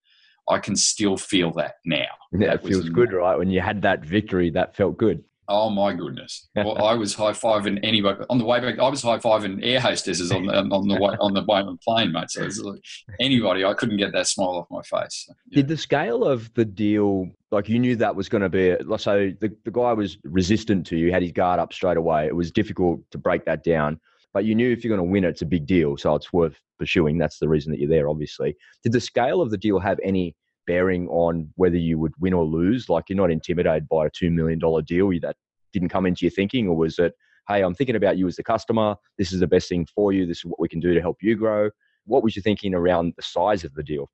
I 0.48 0.58
can 0.58 0.76
still 0.76 1.16
feel 1.16 1.52
that 1.54 1.74
now. 1.84 2.06
Yeah, 2.32 2.54
it 2.54 2.62
feels 2.62 2.88
good, 2.88 3.12
right? 3.12 3.36
When 3.36 3.50
you 3.50 3.60
had 3.60 3.82
that 3.82 4.04
victory, 4.04 4.50
that 4.50 4.74
felt 4.74 4.96
good. 4.96 5.22
Oh 5.50 5.70
my 5.70 5.94
goodness! 5.94 6.46
Well, 6.54 6.84
I 6.84 6.92
was 6.92 7.14
high 7.14 7.32
fiving 7.32 7.80
anybody 7.82 8.22
on 8.28 8.36
the 8.36 8.44
way 8.44 8.60
back. 8.60 8.78
I 8.78 8.88
was 8.90 9.02
high 9.02 9.16
fiving 9.16 9.60
air 9.62 9.80
hostesses 9.80 10.30
on 10.30 10.44
the 10.44 10.54
on 10.54 10.88
the 10.88 11.00
way 11.00 11.16
on 11.20 11.32
the 11.32 11.42
way 11.42 11.60
on 11.60 11.66
the 11.66 11.78
plane, 11.78 12.12
mate. 12.12 12.30
So 12.30 12.42
like 12.64 12.82
anybody, 13.18 13.64
I 13.64 13.72
couldn't 13.72 13.96
get 13.96 14.12
that 14.12 14.26
smile 14.26 14.48
off 14.48 14.66
my 14.70 14.82
face. 14.82 15.26
Yeah. 15.26 15.56
Did 15.56 15.68
the 15.68 15.78
scale 15.78 16.22
of 16.22 16.52
the 16.52 16.66
deal, 16.66 17.30
like 17.50 17.68
you 17.68 17.78
knew 17.78 17.96
that 17.96 18.14
was 18.14 18.28
going 18.28 18.42
to 18.42 18.48
be, 18.48 18.76
so 18.98 19.32
the 19.40 19.50
the 19.64 19.70
guy 19.70 19.92
was 19.92 20.18
resistant 20.24 20.86
to 20.86 20.96
you, 20.96 21.12
had 21.12 21.22
his 21.22 21.32
guard 21.32 21.60
up 21.60 21.72
straight 21.72 21.96
away. 21.96 22.26
It 22.26 22.36
was 22.36 22.50
difficult 22.50 23.00
to 23.10 23.18
break 23.18 23.44
that 23.46 23.64
down, 23.64 24.00
but 24.34 24.44
you 24.44 24.54
knew 24.54 24.70
if 24.70 24.84
you're 24.84 24.94
going 24.94 25.06
to 25.06 25.12
win, 25.12 25.24
it's 25.24 25.42
a 25.42 25.46
big 25.46 25.66
deal, 25.66 25.96
so 25.96 26.14
it's 26.14 26.32
worth 26.32 26.60
pursuing. 26.78 27.18
That's 27.18 27.38
the 27.38 27.48
reason 27.48 27.72
that 27.72 27.80
you're 27.80 27.88
there, 27.88 28.08
obviously. 28.08 28.56
Did 28.82 28.92
the 28.92 29.00
scale 29.00 29.40
of 29.40 29.50
the 29.50 29.58
deal 29.58 29.78
have 29.78 29.98
any? 30.02 30.34
bearing 30.68 31.08
on 31.08 31.50
whether 31.56 31.78
you 31.78 31.98
would 31.98 32.12
win 32.20 32.34
or 32.34 32.44
lose? 32.44 32.88
Like 32.88 33.08
you're 33.08 33.16
not 33.16 33.32
intimidated 33.32 33.88
by 33.88 34.06
a 34.06 34.10
$2 34.10 34.30
million 34.30 34.60
deal 34.84 35.10
that 35.22 35.34
didn't 35.72 35.88
come 35.88 36.06
into 36.06 36.24
your 36.24 36.30
thinking? 36.30 36.68
Or 36.68 36.76
was 36.76 37.00
it, 37.00 37.14
hey, 37.48 37.62
I'm 37.62 37.74
thinking 37.74 37.96
about 37.96 38.18
you 38.18 38.28
as 38.28 38.36
the 38.36 38.44
customer. 38.44 38.94
This 39.16 39.32
is 39.32 39.40
the 39.40 39.48
best 39.48 39.68
thing 39.68 39.86
for 39.92 40.12
you. 40.12 40.26
This 40.26 40.38
is 40.38 40.44
what 40.44 40.60
we 40.60 40.68
can 40.68 40.78
do 40.78 40.94
to 40.94 41.00
help 41.00 41.16
you 41.22 41.34
grow. 41.34 41.70
What 42.04 42.22
was 42.22 42.36
you 42.36 42.42
thinking 42.42 42.74
around 42.74 43.14
the 43.16 43.22
size 43.22 43.64
of 43.64 43.74
the 43.74 43.82
deal? 43.82 44.10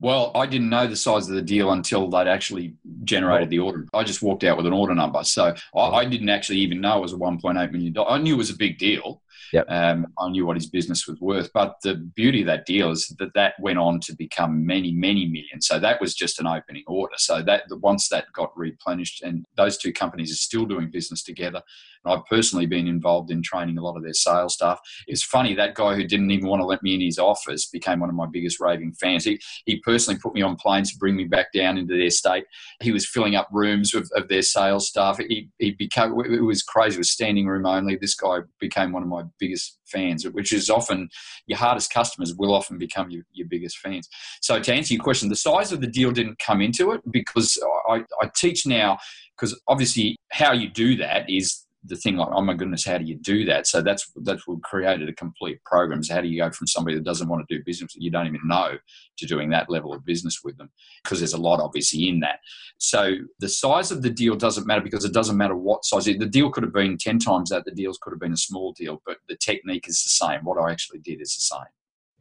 Well, 0.00 0.30
I 0.34 0.46
didn't 0.46 0.68
know 0.68 0.86
the 0.86 0.94
size 0.94 1.28
of 1.28 1.34
the 1.34 1.42
deal 1.42 1.72
until 1.72 2.08
they'd 2.08 2.28
actually 2.28 2.74
generated 3.02 3.50
the 3.50 3.58
order. 3.58 3.86
I 3.92 4.04
just 4.04 4.22
walked 4.22 4.44
out 4.44 4.56
with 4.56 4.66
an 4.66 4.72
order 4.72 4.94
number. 4.94 5.24
So 5.24 5.54
I, 5.74 5.80
I 5.80 6.04
didn't 6.04 6.28
actually 6.28 6.58
even 6.58 6.80
know 6.80 6.98
it 6.98 7.02
was 7.02 7.12
a 7.12 7.16
$1.8 7.16 7.72
million. 7.72 7.96
I 8.08 8.18
knew 8.18 8.34
it 8.34 8.38
was 8.38 8.50
a 8.50 8.56
big 8.56 8.78
deal. 8.78 9.22
Yep. 9.52 9.66
Um, 9.68 10.06
I 10.18 10.28
knew 10.30 10.46
what 10.46 10.56
his 10.56 10.68
business 10.68 11.06
was 11.06 11.20
worth. 11.20 11.50
But 11.52 11.76
the 11.82 11.94
beauty 11.94 12.40
of 12.40 12.46
that 12.46 12.66
deal 12.66 12.90
is 12.90 13.14
that 13.18 13.34
that 13.34 13.54
went 13.60 13.78
on 13.78 14.00
to 14.00 14.14
become 14.14 14.64
many, 14.66 14.92
many 14.92 15.26
millions. 15.26 15.66
So 15.66 15.78
that 15.78 16.00
was 16.00 16.14
just 16.14 16.40
an 16.40 16.46
opening 16.46 16.84
order. 16.86 17.14
So 17.16 17.42
that 17.42 17.64
once 17.70 18.08
that 18.08 18.32
got 18.32 18.56
replenished, 18.56 19.22
and 19.22 19.44
those 19.56 19.78
two 19.78 19.92
companies 19.92 20.32
are 20.32 20.36
still 20.36 20.64
doing 20.64 20.90
business 20.90 21.22
together. 21.22 21.62
And 22.04 22.14
I've 22.14 22.26
personally 22.26 22.66
been 22.66 22.86
involved 22.86 23.30
in 23.30 23.42
training 23.42 23.78
a 23.78 23.82
lot 23.82 23.96
of 23.96 24.02
their 24.02 24.12
sales 24.12 24.54
staff. 24.54 24.78
It's 25.06 25.22
funny 25.22 25.54
that 25.54 25.74
guy 25.74 25.94
who 25.94 26.04
didn't 26.04 26.30
even 26.30 26.48
want 26.48 26.60
to 26.60 26.66
let 26.66 26.82
me 26.82 26.94
in 26.94 27.00
his 27.00 27.18
office 27.18 27.66
became 27.66 28.00
one 28.00 28.08
of 28.08 28.14
my 28.14 28.26
biggest 28.26 28.60
raving 28.60 28.92
fans. 28.92 29.24
He 29.24 29.40
he 29.64 29.80
personally 29.80 30.20
put 30.20 30.34
me 30.34 30.42
on 30.42 30.56
planes 30.56 30.92
to 30.92 30.98
bring 30.98 31.16
me 31.16 31.24
back 31.24 31.52
down 31.52 31.78
into 31.78 31.96
their 31.96 32.10
state. 32.10 32.44
He 32.80 32.92
was 32.92 33.06
filling 33.06 33.34
up 33.34 33.48
rooms 33.52 33.94
of, 33.94 34.08
of 34.14 34.28
their 34.28 34.42
sales 34.42 34.88
staff. 34.88 35.18
He 35.18 35.48
he 35.58 35.72
became 35.72 36.12
it 36.20 36.42
was 36.42 36.62
crazy. 36.62 36.96
It 36.96 36.98
was 36.98 37.12
standing 37.12 37.46
room 37.46 37.66
only. 37.66 37.96
This 37.96 38.14
guy 38.14 38.38
became 38.60 38.92
one 38.92 39.02
of 39.02 39.08
my 39.08 39.22
biggest 39.38 39.78
fans, 39.86 40.24
which 40.24 40.52
is 40.52 40.70
often 40.70 41.08
your 41.46 41.58
hardest 41.58 41.92
customers 41.92 42.34
will 42.36 42.54
often 42.54 42.78
become 42.78 43.10
your, 43.10 43.22
your 43.32 43.48
biggest 43.48 43.78
fans. 43.78 44.08
So 44.42 44.60
to 44.60 44.74
answer 44.74 44.94
your 44.94 45.02
question, 45.02 45.28
the 45.28 45.36
size 45.36 45.72
of 45.72 45.80
the 45.80 45.86
deal 45.86 46.10
didn't 46.10 46.38
come 46.38 46.60
into 46.60 46.92
it 46.92 47.00
because 47.10 47.58
I, 47.88 48.04
I 48.20 48.30
teach 48.36 48.66
now 48.66 48.98
because 49.36 49.58
obviously 49.68 50.16
how 50.32 50.52
you 50.52 50.68
do 50.68 50.96
that 50.96 51.28
is 51.28 51.64
the 51.84 51.96
thing 51.96 52.16
like, 52.16 52.28
oh 52.32 52.42
my 52.42 52.54
goodness, 52.54 52.84
how 52.84 52.98
do 52.98 53.04
you 53.04 53.14
do 53.16 53.44
that? 53.44 53.66
So 53.66 53.80
that's 53.80 54.10
that's 54.22 54.46
what 54.46 54.62
created 54.62 55.08
a 55.08 55.12
complete 55.12 55.62
program. 55.64 56.02
So 56.02 56.14
how 56.14 56.20
do 56.20 56.28
you 56.28 56.42
go 56.42 56.50
from 56.50 56.66
somebody 56.66 56.96
that 56.96 57.04
doesn't 57.04 57.28
want 57.28 57.46
to 57.46 57.56
do 57.56 57.62
business 57.64 57.94
that 57.94 58.02
you 58.02 58.10
don't 58.10 58.26
even 58.26 58.40
know 58.44 58.76
to 59.18 59.26
doing 59.26 59.50
that 59.50 59.70
level 59.70 59.92
of 59.92 60.04
business 60.04 60.40
with 60.42 60.56
them? 60.58 60.70
Because 61.02 61.20
there's 61.20 61.34
a 61.34 61.40
lot 61.40 61.60
obviously 61.60 62.08
in 62.08 62.20
that. 62.20 62.40
So 62.78 63.16
the 63.38 63.48
size 63.48 63.90
of 63.90 64.02
the 64.02 64.10
deal 64.10 64.34
doesn't 64.34 64.66
matter 64.66 64.82
because 64.82 65.04
it 65.04 65.12
doesn't 65.12 65.36
matter 65.36 65.56
what 65.56 65.84
size. 65.84 66.04
The 66.04 66.26
deal 66.26 66.50
could 66.50 66.64
have 66.64 66.72
been 66.72 66.98
ten 66.98 67.18
times 67.18 67.50
that. 67.50 67.64
The 67.64 67.72
deals 67.72 67.98
could 68.00 68.12
have 68.12 68.20
been 68.20 68.32
a 68.32 68.36
small 68.36 68.72
deal, 68.72 69.00
but 69.06 69.18
the 69.28 69.36
technique 69.36 69.88
is 69.88 70.02
the 70.02 70.26
same. 70.26 70.40
What 70.44 70.60
I 70.60 70.72
actually 70.72 70.98
did 71.00 71.20
is 71.20 71.34
the 71.34 71.56
same. 71.56 71.72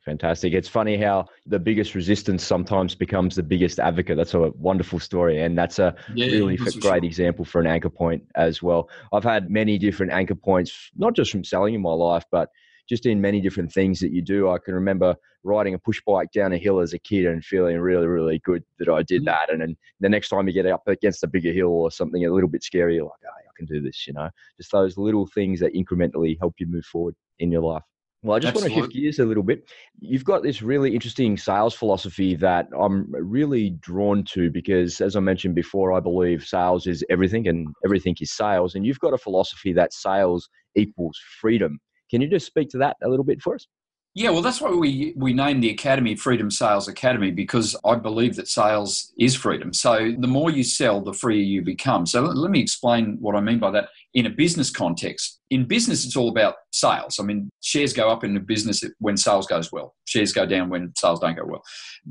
Fantastic. 0.07 0.53
It's 0.53 0.69
funny 0.69 0.95
how 0.95 1.25
the 1.47 1.59
biggest 1.59 1.93
resistance 1.93 2.41
sometimes 2.41 2.95
becomes 2.95 3.35
the 3.35 3.43
biggest 3.43 3.77
advocate. 3.77 4.15
That's 4.15 4.33
a 4.35 4.51
wonderful 4.51 4.99
story. 4.99 5.41
And 5.41 5.57
that's 5.57 5.79
a 5.79 5.93
yeah, 6.15 6.27
really 6.27 6.55
great 6.55 6.81
sure. 6.81 6.95
example 6.95 7.43
for 7.43 7.59
an 7.59 7.67
anchor 7.67 7.89
point 7.89 8.23
as 8.35 8.63
well. 8.63 8.89
I've 9.11 9.25
had 9.25 9.49
many 9.49 9.77
different 9.77 10.13
anchor 10.13 10.33
points, 10.33 10.91
not 10.95 11.13
just 11.13 11.29
from 11.29 11.43
selling 11.43 11.73
in 11.73 11.81
my 11.81 11.91
life, 11.91 12.23
but 12.31 12.47
just 12.87 13.05
in 13.05 13.19
many 13.19 13.41
different 13.41 13.69
things 13.73 13.99
that 13.99 14.13
you 14.13 14.21
do. 14.21 14.49
I 14.49 14.59
can 14.59 14.75
remember 14.75 15.13
riding 15.43 15.73
a 15.73 15.79
push 15.79 16.01
bike 16.07 16.31
down 16.31 16.53
a 16.53 16.57
hill 16.57 16.79
as 16.79 16.93
a 16.93 16.99
kid 16.99 17.25
and 17.25 17.43
feeling 17.43 17.77
really, 17.77 18.07
really 18.07 18.39
good 18.45 18.63
that 18.79 18.87
I 18.87 19.03
did 19.03 19.23
mm. 19.23 19.25
that. 19.25 19.51
And 19.51 19.59
then 19.59 19.75
the 19.99 20.07
next 20.07 20.29
time 20.29 20.47
you 20.47 20.53
get 20.53 20.67
up 20.67 20.87
against 20.87 21.21
a 21.25 21.27
bigger 21.27 21.51
hill 21.51 21.67
or 21.67 21.91
something 21.91 22.25
a 22.25 22.31
little 22.31 22.49
bit 22.49 22.63
scary, 22.63 22.95
you're 22.95 23.03
like, 23.03 23.11
oh, 23.25 23.29
I 23.29 23.51
can 23.57 23.65
do 23.65 23.81
this, 23.81 24.07
you 24.07 24.13
know, 24.13 24.29
just 24.55 24.71
those 24.71 24.97
little 24.97 25.27
things 25.35 25.59
that 25.59 25.73
incrementally 25.73 26.37
help 26.39 26.55
you 26.59 26.65
move 26.65 26.85
forward 26.85 27.15
in 27.39 27.51
your 27.51 27.61
life. 27.61 27.83
Well, 28.23 28.35
I 28.35 28.39
just 28.39 28.53
Absolutely. 28.53 28.55
want 28.55 28.65
to 28.65 28.71
shift 28.73 28.91
gears 28.91 29.19
a 29.19 29.25
little 29.25 29.43
bit. 29.43 29.69
You've 29.99 30.25
got 30.25 30.43
this 30.43 30.61
really 30.61 30.93
interesting 30.93 31.37
sales 31.37 31.73
philosophy 31.75 32.35
that 32.35 32.67
I'm 32.77 33.11
really 33.11 33.71
drawn 33.79 34.23
to 34.25 34.49
because, 34.49 34.99
as 35.01 35.15
I 35.15 35.19
mentioned 35.19 35.55
before, 35.55 35.93
I 35.93 35.99
believe 35.99 36.43
sales 36.43 36.87
is 36.87 37.03
everything 37.09 37.47
and 37.47 37.73
everything 37.85 38.15
is 38.19 38.31
sales. 38.35 38.75
And 38.75 38.85
you've 38.85 38.99
got 38.99 39.13
a 39.13 39.17
philosophy 39.17 39.71
that 39.73 39.93
sales 39.93 40.49
equals 40.75 41.19
freedom. 41.39 41.79
Can 42.09 42.21
you 42.21 42.27
just 42.29 42.47
speak 42.47 42.69
to 42.69 42.77
that 42.79 42.97
a 43.03 43.09
little 43.09 43.25
bit 43.25 43.41
for 43.41 43.55
us? 43.55 43.67
Yeah, 44.15 44.31
well, 44.31 44.41
that's 44.41 44.59
why 44.59 44.71
we, 44.71 45.13
we 45.15 45.31
named 45.31 45.61
the 45.61 45.69
Academy 45.69 46.15
Freedom 46.15 46.49
Sales 46.49 46.87
Academy 46.87 47.29
because 47.29 47.75
I 47.85 47.93
believe 47.95 48.35
that 48.37 48.47
sales 48.47 49.13
is 49.19 49.35
freedom. 49.35 49.73
So 49.73 50.11
the 50.17 50.27
more 50.27 50.49
you 50.49 50.63
sell, 50.63 51.01
the 51.01 51.13
freer 51.13 51.39
you 51.39 51.61
become. 51.61 52.07
So 52.07 52.21
let, 52.21 52.35
let 52.35 52.49
me 52.49 52.59
explain 52.59 53.17
what 53.19 53.35
I 53.35 53.41
mean 53.41 53.59
by 53.59 53.69
that 53.69 53.89
in 54.15 54.25
a 54.25 54.31
business 54.31 54.71
context. 54.71 55.39
In 55.51 55.67
business, 55.67 56.03
it's 56.03 56.15
all 56.15 56.29
about 56.29 56.55
sales. 56.71 57.19
I 57.19 57.23
mean, 57.23 57.51
shares 57.61 57.93
go 57.93 58.09
up 58.09 58.23
in 58.23 58.35
a 58.35 58.39
business 58.39 58.81
when 58.97 59.17
sales 59.17 59.45
goes 59.45 59.71
well. 59.71 59.93
Shares 60.05 60.33
go 60.33 60.47
down 60.47 60.69
when 60.69 60.93
sales 60.97 61.19
don't 61.19 61.35
go 61.35 61.45
well. 61.45 61.61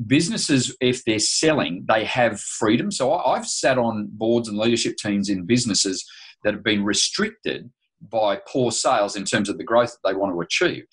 Businesses, 0.07 0.77
if 0.81 1.05
they're 1.07 1.19
selling, 1.19 1.87
they 1.89 2.05
have 2.05 2.41
freedom. 2.41 2.93
So 2.93 3.15
I've 3.15 3.49
sat 3.49 3.79
on 3.79 4.11
boards 4.13 4.49
and 4.49 4.57
leadership 4.57 4.95
teams 4.97 5.29
in 5.29 5.45
businesses 5.45 6.09
that 6.45 6.55
have 6.55 6.63
been 6.63 6.85
restricted 6.85 7.69
by 8.01 8.39
poor 8.47 8.71
sales 8.71 9.17
in 9.17 9.25
terms 9.25 9.49
of 9.49 9.59
the 9.59 9.65
growth 9.65 9.91
that 9.91 10.09
they 10.09 10.17
want 10.17 10.33
to 10.33 10.41
achieve 10.41 10.85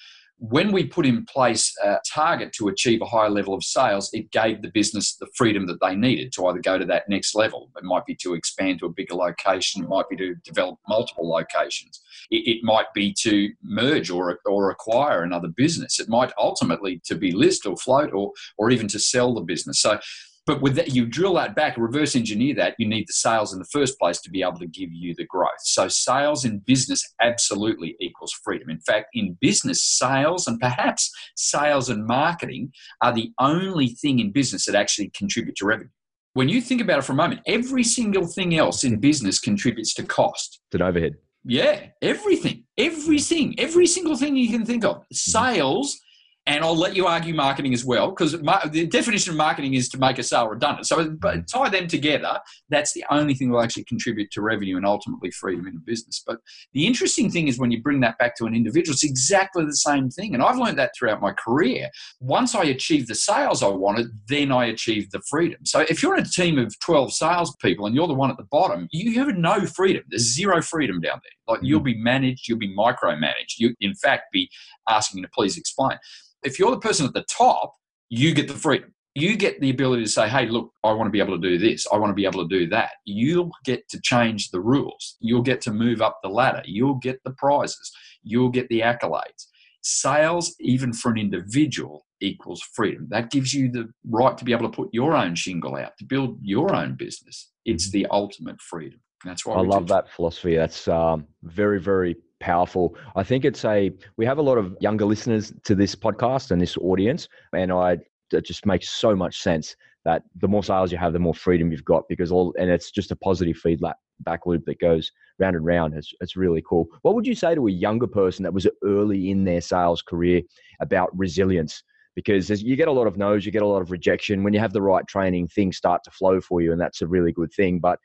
when 0.50 0.74
we 0.74 0.84
put 0.84 1.06
in 1.06 1.26
place 1.26 1.74
a 1.82 2.00
target 2.06 2.52
to 2.52 2.68
achieve 2.68 3.02
a 3.02 3.06
higher 3.06 3.30
level 3.30 3.54
of 3.54 3.64
sales, 3.64 4.10
it 4.12 4.30
gave 4.32 4.62
the 4.62 4.72
business 4.74 5.16
the 5.16 5.28
freedom 5.38 5.66
that 5.68 5.80
they 5.80 5.96
needed 5.96 6.34
to 6.34 6.46
either 6.48 6.60
go 6.60 6.78
to 6.78 6.84
that 6.84 7.08
next 7.08 7.34
level. 7.34 7.72
It 7.78 7.86
might 7.86 8.06
be 8.06 8.14
to 8.16 8.34
expand 8.34 8.80
to 8.80 8.88
a 8.88 8.90
bigger 8.90 9.16
location, 9.16 9.84
it 9.84 9.88
might 9.88 10.10
be 10.10 10.18
to 10.18 10.36
develop 10.44 10.80
multiple 10.86 11.30
locations, 11.30 12.02
it, 12.30 12.58
it 12.58 12.60
might 12.62 12.88
be 12.94 13.14
to 13.20 13.54
merge 13.64 14.10
or, 14.10 14.38
or 14.46 14.70
acquire 14.70 15.24
another 15.24 15.48
business, 15.48 16.02
it 16.02 16.10
might 16.10 16.34
ultimately 16.38 17.00
to 17.06 17.16
be 17.16 17.32
list 17.32 17.66
or 17.66 17.78
float 17.78 18.12
or, 18.14 18.34
or 18.58 18.70
even 18.70 18.90
to 18.90 19.00
sell 19.00 19.34
the 19.34 19.42
business. 19.42 19.80
So 19.80 19.98
but 20.46 20.62
with 20.62 20.76
that, 20.76 20.94
you 20.94 21.06
drill 21.06 21.36
that 21.36 21.56
back, 21.56 21.78
reverse 21.78 22.16
engineer 22.16 22.54
that, 22.56 22.76
you 22.78 22.88
need 22.88 23.08
the 23.08 23.14
sales 23.14 23.54
in 23.54 23.60
the 23.60 23.66
first 23.72 23.98
place 23.98 24.20
to 24.22 24.30
be 24.30 24.42
able 24.42 24.60
to 24.60 24.68
give 24.68 24.92
you 24.92 25.16
the 25.16 25.26
growth. 25.26 25.52
So 25.64 25.88
sales 25.88 26.44
in 26.44 26.60
business 26.60 27.14
absolutely 27.22 27.96
equals 28.02 28.34
freedom. 28.44 28.70
In 28.70 28.80
fact, 28.80 29.08
in 29.14 29.38
business, 29.40 29.84
sales 29.84 30.48
and 30.48 30.60
perhaps 30.60 31.10
sales 31.36 31.90
and 31.90 32.06
marketing 32.06 32.74
are 33.02 33.14
the 33.14 33.32
only 33.40 33.88
thing 33.88 34.20
in 34.20 34.32
business 34.32 34.66
that 34.66 34.76
actually 34.76 35.12
contribute 35.16 35.56
to 35.58 35.66
revenue. 35.66 35.90
When 36.34 36.50
you 36.50 36.62
think 36.62 36.82
about 36.82 37.00
it 37.00 37.04
for 37.04 37.14
a 37.14 37.16
moment, 37.16 37.42
every 37.46 37.84
single 37.84 38.26
thing 38.26 38.58
else 38.58 38.84
in 38.84 39.00
business 39.00 39.40
contributes 39.40 39.94
to 39.94 40.04
cost. 40.04 40.60
It's 40.68 40.76
an 40.76 40.82
overhead. 40.82 41.16
Yeah, 41.46 41.88
everything, 42.02 42.64
everything, 42.78 43.56
every 43.60 43.86
single 43.86 44.18
thing 44.18 44.36
you 44.36 44.50
can 44.50 44.66
think 44.66 44.84
of. 44.84 44.98
Mm-hmm. 44.98 45.14
Sales 45.14 46.02
and 46.46 46.64
I'll 46.64 46.76
let 46.76 46.96
you 46.96 47.08
argue 47.08 47.34
marketing 47.34 47.74
as 47.74 47.86
well, 47.86 48.10
because 48.10 48.34
the 48.34 48.88
definition 48.92 49.32
of 49.32 49.38
marketing 49.38 49.76
is 49.76 49.88
to 49.90 49.98
make 49.98 50.18
a 50.20 50.24
sale 50.24 50.50
redundant. 50.50 50.88
So, 50.88 51.10
but 51.10 51.48
tie 51.48 51.70
them 51.70 51.88
together. 51.88 52.40
That's 52.70 52.92
the 52.94 53.06
only 53.10 53.34
thing 53.34 53.48
that 53.48 53.56
will 53.56 53.64
actually 53.64 53.86
contribute 53.86 54.30
to 54.32 54.42
revenue 54.42 54.76
and 54.76 54.86
ultimately 54.86 55.32
freedom 55.32 55.68
in 55.68 55.78
a 55.78 55.80
business. 55.80 56.22
But 56.26 56.40
the 56.74 56.86
interesting 56.86 57.32
thing 57.32 57.48
is 57.48 57.60
when 57.60 57.72
you 57.72 57.82
bring 57.82 58.02
that 58.02 58.18
back 58.18 58.36
to 58.38 58.46
an 58.46 58.56
individual, 58.56 58.94
it's 58.94 59.06
exactly 59.06 59.64
the 59.64 59.76
same 59.76 60.10
thing. 60.10 60.34
And 60.34 60.44
I've 60.44 60.58
learned 60.58 60.78
that 60.80 60.92
throughout 60.98 61.22
my 61.22 61.32
career. 61.32 61.90
Once 62.20 62.56
I 62.56 62.64
achieved 62.64 63.08
the 63.08 63.16
sales 63.16 63.64
I 63.64 63.70
wanted, 63.70 64.08
then 64.28 64.52
I 64.52 64.66
achieved 64.66 65.14
the 65.14 65.22
freedom. 65.30 65.66
So, 65.66 65.86
if 65.90 66.04
you're 66.04 66.18
in 66.18 66.26
a 66.26 66.30
team 66.30 66.60
of 66.60 66.78
12 66.80 67.14
salespeople 67.14 67.86
and 67.86 67.96
you're 67.96 68.08
the 68.08 68.14
one 68.14 68.32
at 68.32 68.38
the 68.38 68.48
bottom, 68.52 68.90
you 68.92 69.18
have 69.24 69.34
no 69.38 69.66
freedom. 69.66 70.04
There's 70.10 70.36
zero 70.36 70.62
freedom 70.62 71.00
down 71.00 71.22
there. 71.24 71.56
Like 71.56 71.64
you'll 71.64 71.80
mm-hmm. 71.80 71.86
be 71.86 71.98
managed, 72.02 72.50
you'll 72.50 72.58
be 72.58 72.76
micromanaged. 72.76 73.60
You, 73.60 73.76
in 73.80 73.96
fact, 73.96 74.32
be 74.34 74.50
asking 74.90 75.22
to 75.22 75.30
please 75.34 75.58
explain 75.58 75.98
if 76.44 76.60
you're 76.60 76.72
the 76.72 76.80
person 76.80 77.06
at 77.06 77.14
the 77.14 77.26
top, 77.30 77.74
you 78.10 78.34
get 78.34 78.48
the 78.48 78.54
freedom. 78.54 78.94
You 79.16 79.38
get 79.38 79.62
the 79.62 79.70
ability 79.70 80.04
to 80.04 80.10
say, 80.10 80.28
hey, 80.28 80.48
look, 80.48 80.72
I 80.84 80.92
want 80.92 81.08
to 81.08 81.12
be 81.12 81.20
able 81.20 81.40
to 81.40 81.50
do 81.50 81.60
this. 81.60 81.86
I 81.94 81.98
want 81.98 82.10
to 82.10 82.16
be 82.16 82.26
able 82.26 82.48
to 82.48 82.60
do 82.60 82.68
that. 82.70 82.92
You'll 83.06 83.52
get 83.64 83.88
to 83.90 84.02
change 84.02 84.50
the 84.50 84.60
rules. 84.60 85.18
You'll 85.20 85.44
get 85.44 85.62
to 85.62 85.72
move 85.72 86.02
up 86.02 86.20
the 86.24 86.30
ladder. 86.30 86.64
You'll 86.66 86.96
get 86.96 87.24
the 87.24 87.32
prizes. 87.32 87.92
You'll 88.24 88.50
get 88.50 88.70
the 88.70 88.80
accolades. 88.82 89.48
Sales, 89.84 90.56
even 90.60 90.94
for 90.94 91.12
an 91.12 91.18
individual, 91.18 92.06
equals 92.22 92.62
freedom. 92.74 93.08
That 93.10 93.30
gives 93.30 93.54
you 93.54 93.70
the 93.70 93.90
right 94.10 94.38
to 94.38 94.46
be 94.46 94.54
able 94.54 94.70
to 94.70 94.76
put 94.76 94.90
your 94.94 95.16
own 95.16 95.36
shingle 95.36 95.76
out, 95.76 95.98
to 96.00 96.06
build 96.06 96.40
your 96.42 96.74
own 96.74 96.96
business. 96.96 97.52
It's 97.66 97.92
the 97.92 98.08
ultimate 98.10 98.62
freedom. 98.62 99.00
That's 99.24 99.46
why 99.46 99.56
I 99.56 99.62
love 99.62 99.88
that 99.90 100.10
philosophy. 100.10 100.56
That's 100.56 100.88
um, 100.88 101.28
very, 101.44 101.80
very 101.80 102.16
powerful. 102.44 102.96
I 103.16 103.24
think 103.24 103.46
it's 103.46 103.64
a 103.64 103.92
we 104.18 104.26
have 104.26 104.38
a 104.38 104.42
lot 104.42 104.58
of 104.58 104.76
younger 104.82 105.06
listeners 105.06 105.54
to 105.64 105.76
this 105.76 105.96
podcast 105.96 106.52
and 106.52 106.62
this 106.62 106.78
audience, 106.78 107.30
and 107.54 107.72
I 107.72 107.98
it 108.32 108.46
just 108.46 108.66
makes 108.66 108.90
so 108.90 109.16
much 109.16 109.42
sense 109.42 109.76
that 110.06 110.24
the 110.42 110.48
more 110.48 110.64
sales 110.64 110.92
you 110.92 110.98
have, 110.98 111.14
the 111.14 111.20
more 111.20 111.34
freedom 111.34 111.72
you've 111.72 111.86
got 111.86 112.04
because 112.10 112.32
all 112.32 112.54
and 112.60 112.70
it's 112.70 112.92
just 112.92 113.12
a 113.12 113.16
positive 113.16 113.56
feedback 113.58 113.96
back 114.20 114.46
loop 114.46 114.66
that 114.66 114.80
goes 114.80 115.12
round 115.40 115.56
and 115.56 115.66
round. 115.66 115.94
It's, 115.94 116.14
it's 116.20 116.36
really 116.36 116.64
cool. 116.68 116.88
What 117.02 117.16
would 117.16 117.26
you 117.26 117.36
say 117.36 117.56
to 117.56 117.68
a 117.68 117.72
younger 117.72 118.08
person 118.08 118.44
that 118.44 118.54
was 118.54 118.68
early 118.84 119.32
in 119.32 119.46
their 119.46 119.62
sales 119.62 120.02
career 120.02 120.42
about 120.82 121.18
resilience? 121.18 121.82
Because 122.16 122.50
you 122.62 122.76
get 122.76 122.90
a 122.90 122.92
lot 122.92 123.08
of 123.08 123.18
no's, 123.18 123.46
you 123.46 123.52
get 123.52 123.64
a 123.64 123.68
lot 123.68 123.82
of 123.82 123.90
rejection. 123.90 124.44
When 124.44 124.54
you 124.54 124.60
have 124.60 124.74
the 124.74 124.84
right 124.84 125.08
training, 125.08 125.48
things 125.48 125.78
start 125.78 126.04
to 126.04 126.12
flow 126.12 126.40
for 126.42 126.62
you, 126.62 126.72
and 126.72 126.80
that's 126.80 127.02
a 127.02 127.08
really 127.08 127.32
good 127.32 127.52
thing. 127.52 127.80
But 127.80 127.98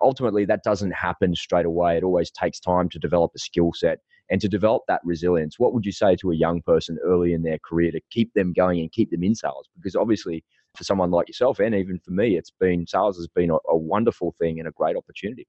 ultimately 0.00 0.44
that 0.44 0.62
doesn't 0.62 0.92
happen 0.92 1.34
straight 1.34 1.66
away. 1.66 1.96
It 1.96 2.04
always 2.04 2.30
takes 2.30 2.60
time 2.60 2.88
to 2.90 2.98
develop 2.98 3.32
a 3.34 3.38
skill 3.38 3.72
set 3.74 3.98
and 4.30 4.40
to 4.40 4.48
develop 4.48 4.82
that 4.88 5.00
resilience. 5.04 5.58
What 5.58 5.72
would 5.72 5.86
you 5.86 5.92
say 5.92 6.16
to 6.16 6.32
a 6.32 6.36
young 6.36 6.62
person 6.62 6.98
early 7.04 7.32
in 7.32 7.42
their 7.42 7.58
career 7.64 7.92
to 7.92 8.00
keep 8.10 8.32
them 8.34 8.52
going 8.52 8.80
and 8.80 8.90
keep 8.92 9.10
them 9.10 9.22
in 9.22 9.34
sales? 9.34 9.68
Because 9.76 9.96
obviously, 9.96 10.44
for 10.76 10.84
someone 10.84 11.10
like 11.10 11.28
yourself, 11.28 11.58
and 11.58 11.74
even 11.74 11.98
for 11.98 12.10
me, 12.10 12.36
it's 12.36 12.52
been 12.58 12.86
sales 12.86 13.16
has 13.16 13.28
been 13.28 13.50
a, 13.50 13.56
a 13.68 13.76
wonderful 13.76 14.34
thing 14.38 14.58
and 14.58 14.68
a 14.68 14.72
great 14.72 14.96
opportunity. 14.96 15.46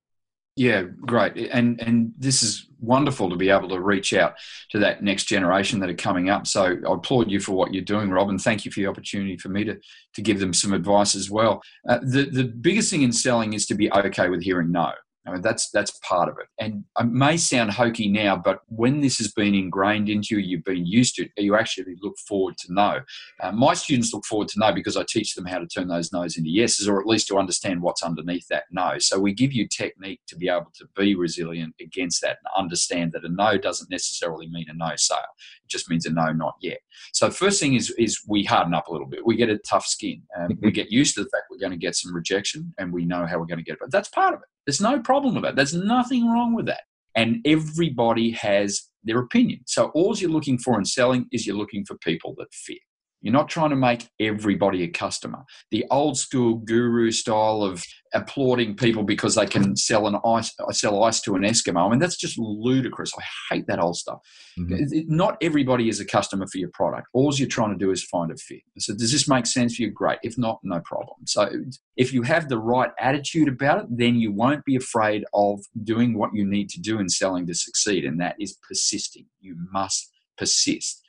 Yeah, 0.57 0.81
great. 0.81 1.37
And 1.51 1.79
and 1.79 2.13
this 2.17 2.41
is 2.41 2.65
wonderful 2.79 3.29
to 3.29 3.35
be 3.35 3.51
able 3.51 3.69
to 3.69 3.79
reach 3.79 4.11
out 4.11 4.33
to 4.71 4.79
that 4.79 5.03
next 5.03 5.25
generation 5.25 5.79
that 5.79 5.89
are 5.89 5.95
coming 5.95 6.31
up. 6.31 6.47
So 6.47 6.63
I 6.63 6.93
applaud 6.93 7.29
you 7.29 7.39
for 7.39 7.51
what 7.51 7.75
you're 7.75 7.83
doing, 7.83 8.09
Rob, 8.09 8.29
and 8.29 8.41
thank 8.41 8.65
you 8.65 8.71
for 8.71 8.79
the 8.79 8.87
opportunity 8.87 9.37
for 9.37 9.49
me 9.49 9.63
to 9.65 9.77
to 10.15 10.21
give 10.23 10.39
them 10.39 10.53
some 10.53 10.73
advice 10.73 11.13
as 11.13 11.29
well. 11.29 11.61
Uh, 11.87 11.99
the 12.01 12.27
the 12.31 12.43
biggest 12.43 12.89
thing 12.89 13.03
in 13.03 13.11
selling 13.11 13.53
is 13.53 13.67
to 13.67 13.75
be 13.75 13.91
okay 13.91 14.29
with 14.29 14.41
hearing 14.41 14.71
no. 14.71 14.93
I 15.27 15.31
mean, 15.31 15.41
that's 15.41 15.69
that's 15.71 15.91
part 15.99 16.29
of 16.29 16.37
it. 16.39 16.47
And 16.57 16.85
it 16.97 17.07
may 17.07 17.35
sound 17.35 17.71
hokey 17.71 18.07
now, 18.07 18.37
but 18.37 18.59
when 18.67 19.01
this 19.01 19.17
has 19.17 19.31
been 19.31 19.53
ingrained 19.53 20.07
into 20.07 20.35
you, 20.35 20.41
you've 20.41 20.63
been 20.63 20.85
used 20.85 21.15
to 21.15 21.23
it, 21.23 21.31
you 21.37 21.55
actually 21.55 21.95
look 22.01 22.17
forward 22.27 22.57
to 22.59 22.73
no. 22.73 23.01
Uh, 23.41 23.51
my 23.51 23.73
students 23.73 24.13
look 24.13 24.25
forward 24.25 24.47
to 24.49 24.59
no 24.59 24.71
because 24.71 24.95
I 24.95 25.03
teach 25.07 25.35
them 25.35 25.45
how 25.45 25.59
to 25.59 25.67
turn 25.67 25.89
those 25.89 26.13
no's 26.13 26.37
into 26.37 26.49
yeses, 26.49 26.87
or 26.87 27.01
at 27.01 27.07
least 27.07 27.27
to 27.27 27.37
understand 27.37 27.81
what's 27.81 28.03
underneath 28.03 28.47
that 28.49 28.63
no. 28.71 28.93
So 28.99 29.19
we 29.19 29.33
give 29.33 29.51
you 29.51 29.67
technique 29.67 30.21
to 30.27 30.37
be 30.37 30.47
able 30.47 30.71
to 30.75 30.87
be 30.95 31.15
resilient 31.15 31.75
against 31.81 32.21
that 32.21 32.37
and 32.37 32.63
understand 32.63 33.11
that 33.11 33.25
a 33.25 33.29
no 33.29 33.57
doesn't 33.57 33.91
necessarily 33.91 34.47
mean 34.47 34.67
a 34.69 34.73
no 34.73 34.93
sale. 34.95 35.17
It 35.17 35.69
just 35.69 35.89
means 35.89 36.05
a 36.05 36.11
no, 36.11 36.31
not 36.31 36.55
yet. 36.61 36.79
So 37.11 37.29
first 37.29 37.59
thing 37.59 37.75
is 37.75 37.89
is 37.97 38.21
we 38.27 38.45
harden 38.45 38.73
up 38.73 38.87
a 38.87 38.91
little 38.93 39.07
bit. 39.07 39.25
We 39.25 39.35
get 39.35 39.49
a 39.49 39.57
tough 39.57 39.85
skin. 39.85 40.21
Um, 40.39 40.57
we 40.61 40.71
get 40.71 40.89
used 40.89 41.15
to 41.15 41.23
the 41.23 41.29
fact 41.29 41.45
we're 41.51 41.59
going 41.59 41.71
to 41.71 41.77
get 41.77 41.95
some 41.95 42.15
rejection, 42.15 42.73
and 42.77 42.93
we 42.93 43.05
know 43.05 43.25
how 43.25 43.39
we're 43.39 43.45
going 43.45 43.57
to 43.59 43.63
get 43.63 43.73
it. 43.73 43.79
But 43.81 43.91
that's 43.91 44.09
part 44.09 44.33
of 44.33 44.39
it. 44.39 44.47
There's 44.67 44.81
no 44.81 44.99
problem 44.99 45.33
with 45.33 45.43
that. 45.43 45.55
There's 45.55 45.73
nothing 45.73 46.29
wrong 46.29 46.53
with 46.53 46.67
that. 46.67 46.81
And 47.15 47.37
everybody 47.45 48.31
has 48.31 48.83
their 49.03 49.19
opinion. 49.19 49.61
So 49.65 49.85
all 49.95 50.15
you're 50.15 50.29
looking 50.29 50.59
for 50.59 50.77
in 50.77 50.85
selling 50.85 51.25
is 51.31 51.47
you're 51.47 51.55
looking 51.55 51.85
for 51.85 51.97
people 51.97 52.35
that 52.37 52.53
fit. 52.53 52.77
You're 53.21 53.33
not 53.33 53.49
trying 53.49 53.71
to 53.71 53.75
make 53.75 54.09
everybody 54.19 54.83
a 54.83 54.87
customer. 54.87 55.43
The 55.71 55.85
old 55.89 56.17
school 56.17 56.55
guru 56.55 57.11
style 57.11 57.63
of 57.63 57.83
applauding 58.13 58.75
people 58.75 59.03
because 59.03 59.35
they 59.35 59.45
can 59.45 59.75
sell 59.75 60.07
an 60.07 60.17
ice 60.25 60.53
sell 60.71 61.03
ice 61.03 61.19
to 61.21 61.35
an 61.35 61.41
Eskimo. 61.41 61.85
I 61.85 61.89
mean, 61.89 61.99
that's 61.99 62.15
just 62.15 62.37
ludicrous. 62.37 63.11
I 63.17 63.55
hate 63.55 63.67
that 63.67 63.79
old 63.79 63.97
stuff. 63.97 64.19
Mm-hmm. 64.57 65.13
Not 65.13 65.37
everybody 65.41 65.89
is 65.89 65.99
a 65.99 66.05
customer 66.05 66.45
for 66.51 66.57
your 66.57 66.69
product. 66.73 67.07
All 67.13 67.33
you're 67.33 67.47
trying 67.47 67.77
to 67.77 67.83
do 67.83 67.91
is 67.91 68.03
find 68.03 68.31
a 68.31 68.35
fit. 68.35 68.61
So 68.77 68.93
does 68.93 69.11
this 69.11 69.27
make 69.27 69.45
sense 69.45 69.75
for 69.75 69.81
you? 69.81 69.91
Great. 69.91 70.19
If 70.23 70.37
not, 70.37 70.59
no 70.63 70.79
problem. 70.85 71.17
So 71.25 71.49
if 71.95 72.13
you 72.13 72.21
have 72.21 72.49
the 72.49 72.59
right 72.59 72.91
attitude 72.99 73.47
about 73.47 73.81
it, 73.81 73.87
then 73.89 74.15
you 74.15 74.31
won't 74.31 74.63
be 74.63 74.75
afraid 74.75 75.25
of 75.33 75.59
doing 75.83 76.17
what 76.17 76.33
you 76.33 76.45
need 76.45 76.69
to 76.69 76.79
do 76.79 76.99
in 76.99 77.09
selling 77.09 77.47
to 77.47 77.53
succeed, 77.53 78.05
and 78.05 78.21
that 78.21 78.35
is 78.39 78.57
persisting. 78.67 79.25
You 79.39 79.55
must 79.73 80.11
persist. 80.37 81.01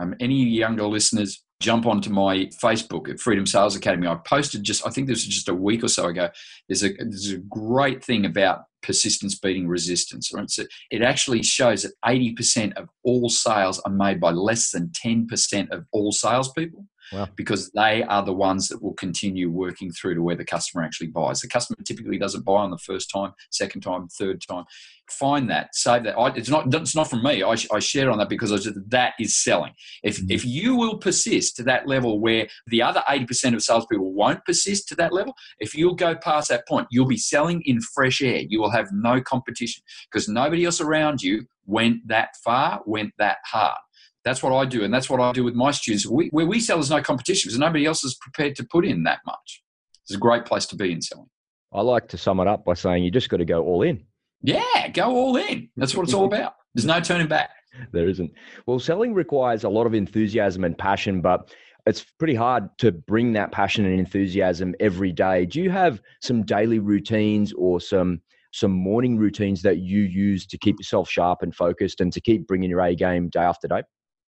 Um, 0.00 0.14
any 0.20 0.44
younger 0.44 0.86
listeners 0.86 1.42
jump 1.60 1.86
onto 1.86 2.10
my 2.10 2.46
Facebook 2.62 3.08
at 3.08 3.18
Freedom 3.18 3.46
Sales 3.46 3.74
Academy. 3.74 4.06
I 4.06 4.16
posted 4.26 4.62
just, 4.62 4.86
I 4.86 4.90
think 4.90 5.08
this 5.08 5.26
was 5.26 5.34
just 5.34 5.48
a 5.48 5.54
week 5.54 5.82
or 5.82 5.88
so 5.88 6.06
ago. 6.06 6.28
There's 6.68 6.84
a, 6.84 6.92
there's 6.92 7.32
a 7.32 7.38
great 7.38 8.04
thing 8.04 8.24
about 8.24 8.62
persistence 8.82 9.38
beating 9.38 9.66
resistance. 9.66 10.32
Right? 10.32 10.48
So 10.50 10.64
it 10.90 11.02
actually 11.02 11.42
shows 11.42 11.82
that 11.82 11.92
80% 12.04 12.74
of 12.74 12.88
all 13.02 13.28
sales 13.28 13.80
are 13.80 13.92
made 13.92 14.20
by 14.20 14.30
less 14.30 14.70
than 14.70 14.92
10% 15.04 15.70
of 15.70 15.84
all 15.92 16.12
salespeople. 16.12 16.84
Wow. 17.12 17.28
Because 17.36 17.70
they 17.72 18.02
are 18.02 18.24
the 18.24 18.32
ones 18.32 18.68
that 18.68 18.82
will 18.82 18.94
continue 18.94 19.50
working 19.50 19.90
through 19.92 20.14
to 20.14 20.22
where 20.22 20.36
the 20.36 20.44
customer 20.44 20.82
actually 20.82 21.08
buys. 21.08 21.40
The 21.40 21.48
customer 21.48 21.78
typically 21.84 22.18
doesn't 22.18 22.44
buy 22.44 22.62
on 22.62 22.70
the 22.70 22.78
first 22.78 23.10
time, 23.10 23.32
second 23.50 23.82
time, 23.82 24.08
third 24.08 24.42
time 24.46 24.64
find 25.10 25.48
that, 25.50 25.74
save 25.74 26.04
that. 26.04 26.18
I, 26.18 26.34
it's 26.34 26.48
not 26.48 26.72
it's 26.74 26.94
not 26.94 27.08
from 27.08 27.22
me. 27.22 27.42
I, 27.42 27.56
I 27.72 27.78
shared 27.78 28.08
on 28.08 28.18
that 28.18 28.28
because 28.28 28.52
I 28.52 28.56
said 28.56 28.74
that 28.88 29.14
is 29.18 29.36
selling. 29.36 29.72
If 30.02 30.18
mm-hmm. 30.18 30.30
if 30.30 30.44
you 30.44 30.76
will 30.76 30.98
persist 30.98 31.56
to 31.56 31.62
that 31.64 31.86
level 31.86 32.20
where 32.20 32.48
the 32.66 32.82
other 32.82 33.02
eighty 33.08 33.26
percent 33.26 33.54
of 33.54 33.62
salespeople 33.62 34.12
won't 34.12 34.44
persist 34.44 34.88
to 34.88 34.94
that 34.96 35.12
level, 35.12 35.34
if 35.58 35.74
you'll 35.74 35.94
go 35.94 36.14
past 36.14 36.48
that 36.50 36.66
point, 36.68 36.88
you'll 36.90 37.06
be 37.06 37.16
selling 37.16 37.62
in 37.64 37.80
fresh 37.80 38.22
air. 38.22 38.42
You 38.48 38.60
will 38.60 38.70
have 38.70 38.88
no 38.92 39.20
competition 39.20 39.82
because 40.10 40.28
nobody 40.28 40.64
else 40.64 40.80
around 40.80 41.22
you 41.22 41.46
went 41.66 42.06
that 42.08 42.30
far, 42.44 42.82
went 42.86 43.12
that 43.18 43.38
hard. 43.44 43.78
That's 44.28 44.42
what 44.42 44.52
I 44.52 44.66
do, 44.66 44.84
and 44.84 44.92
that's 44.92 45.08
what 45.08 45.20
I 45.20 45.32
do 45.32 45.42
with 45.42 45.54
my 45.54 45.70
students. 45.70 46.06
We, 46.06 46.28
where 46.28 46.44
we 46.44 46.60
sell, 46.60 46.76
there's 46.76 46.90
no 46.90 47.00
competition 47.00 47.48
because 47.48 47.58
nobody 47.58 47.86
else 47.86 48.04
is 48.04 48.14
prepared 48.20 48.56
to 48.56 48.64
put 48.70 48.84
in 48.84 49.04
that 49.04 49.20
much. 49.24 49.62
It's 50.04 50.14
a 50.14 50.18
great 50.18 50.44
place 50.44 50.66
to 50.66 50.76
be 50.76 50.92
in 50.92 51.00
selling. 51.00 51.30
I 51.72 51.80
like 51.80 52.08
to 52.08 52.18
sum 52.18 52.38
it 52.40 52.46
up 52.46 52.62
by 52.62 52.74
saying 52.74 53.04
you 53.04 53.10
just 53.10 53.30
got 53.30 53.38
to 53.38 53.46
go 53.46 53.64
all 53.64 53.80
in. 53.80 54.04
Yeah, 54.42 54.88
go 54.88 55.16
all 55.16 55.36
in. 55.38 55.70
That's 55.78 55.94
what 55.94 56.04
it's 56.04 56.12
all 56.12 56.26
about. 56.26 56.56
There's 56.74 56.84
no 56.84 57.00
turning 57.00 57.28
back. 57.28 57.50
There 57.92 58.08
isn't. 58.08 58.32
Well, 58.66 58.80
selling 58.80 59.14
requires 59.14 59.62
a 59.62 59.68
lot 59.68 59.86
of 59.86 59.94
enthusiasm 59.94 60.64
and 60.64 60.76
passion, 60.76 61.20
but 61.20 61.54
it's 61.86 62.04
pretty 62.18 62.34
hard 62.34 62.68
to 62.78 62.90
bring 62.90 63.34
that 63.34 63.52
passion 63.52 63.84
and 63.84 63.98
enthusiasm 64.00 64.74
every 64.80 65.12
day. 65.12 65.46
Do 65.46 65.62
you 65.62 65.70
have 65.70 66.00
some 66.20 66.42
daily 66.42 66.80
routines 66.80 67.52
or 67.52 67.80
some 67.80 68.20
some 68.52 68.72
morning 68.72 69.16
routines 69.16 69.62
that 69.62 69.78
you 69.78 70.00
use 70.00 70.46
to 70.46 70.58
keep 70.58 70.76
yourself 70.80 71.08
sharp 71.08 71.42
and 71.42 71.54
focused 71.54 72.00
and 72.00 72.12
to 72.14 72.20
keep 72.20 72.46
bringing 72.46 72.70
your 72.70 72.80
A 72.80 72.96
game 72.96 73.28
day 73.28 73.40
after 73.40 73.68
day? 73.68 73.82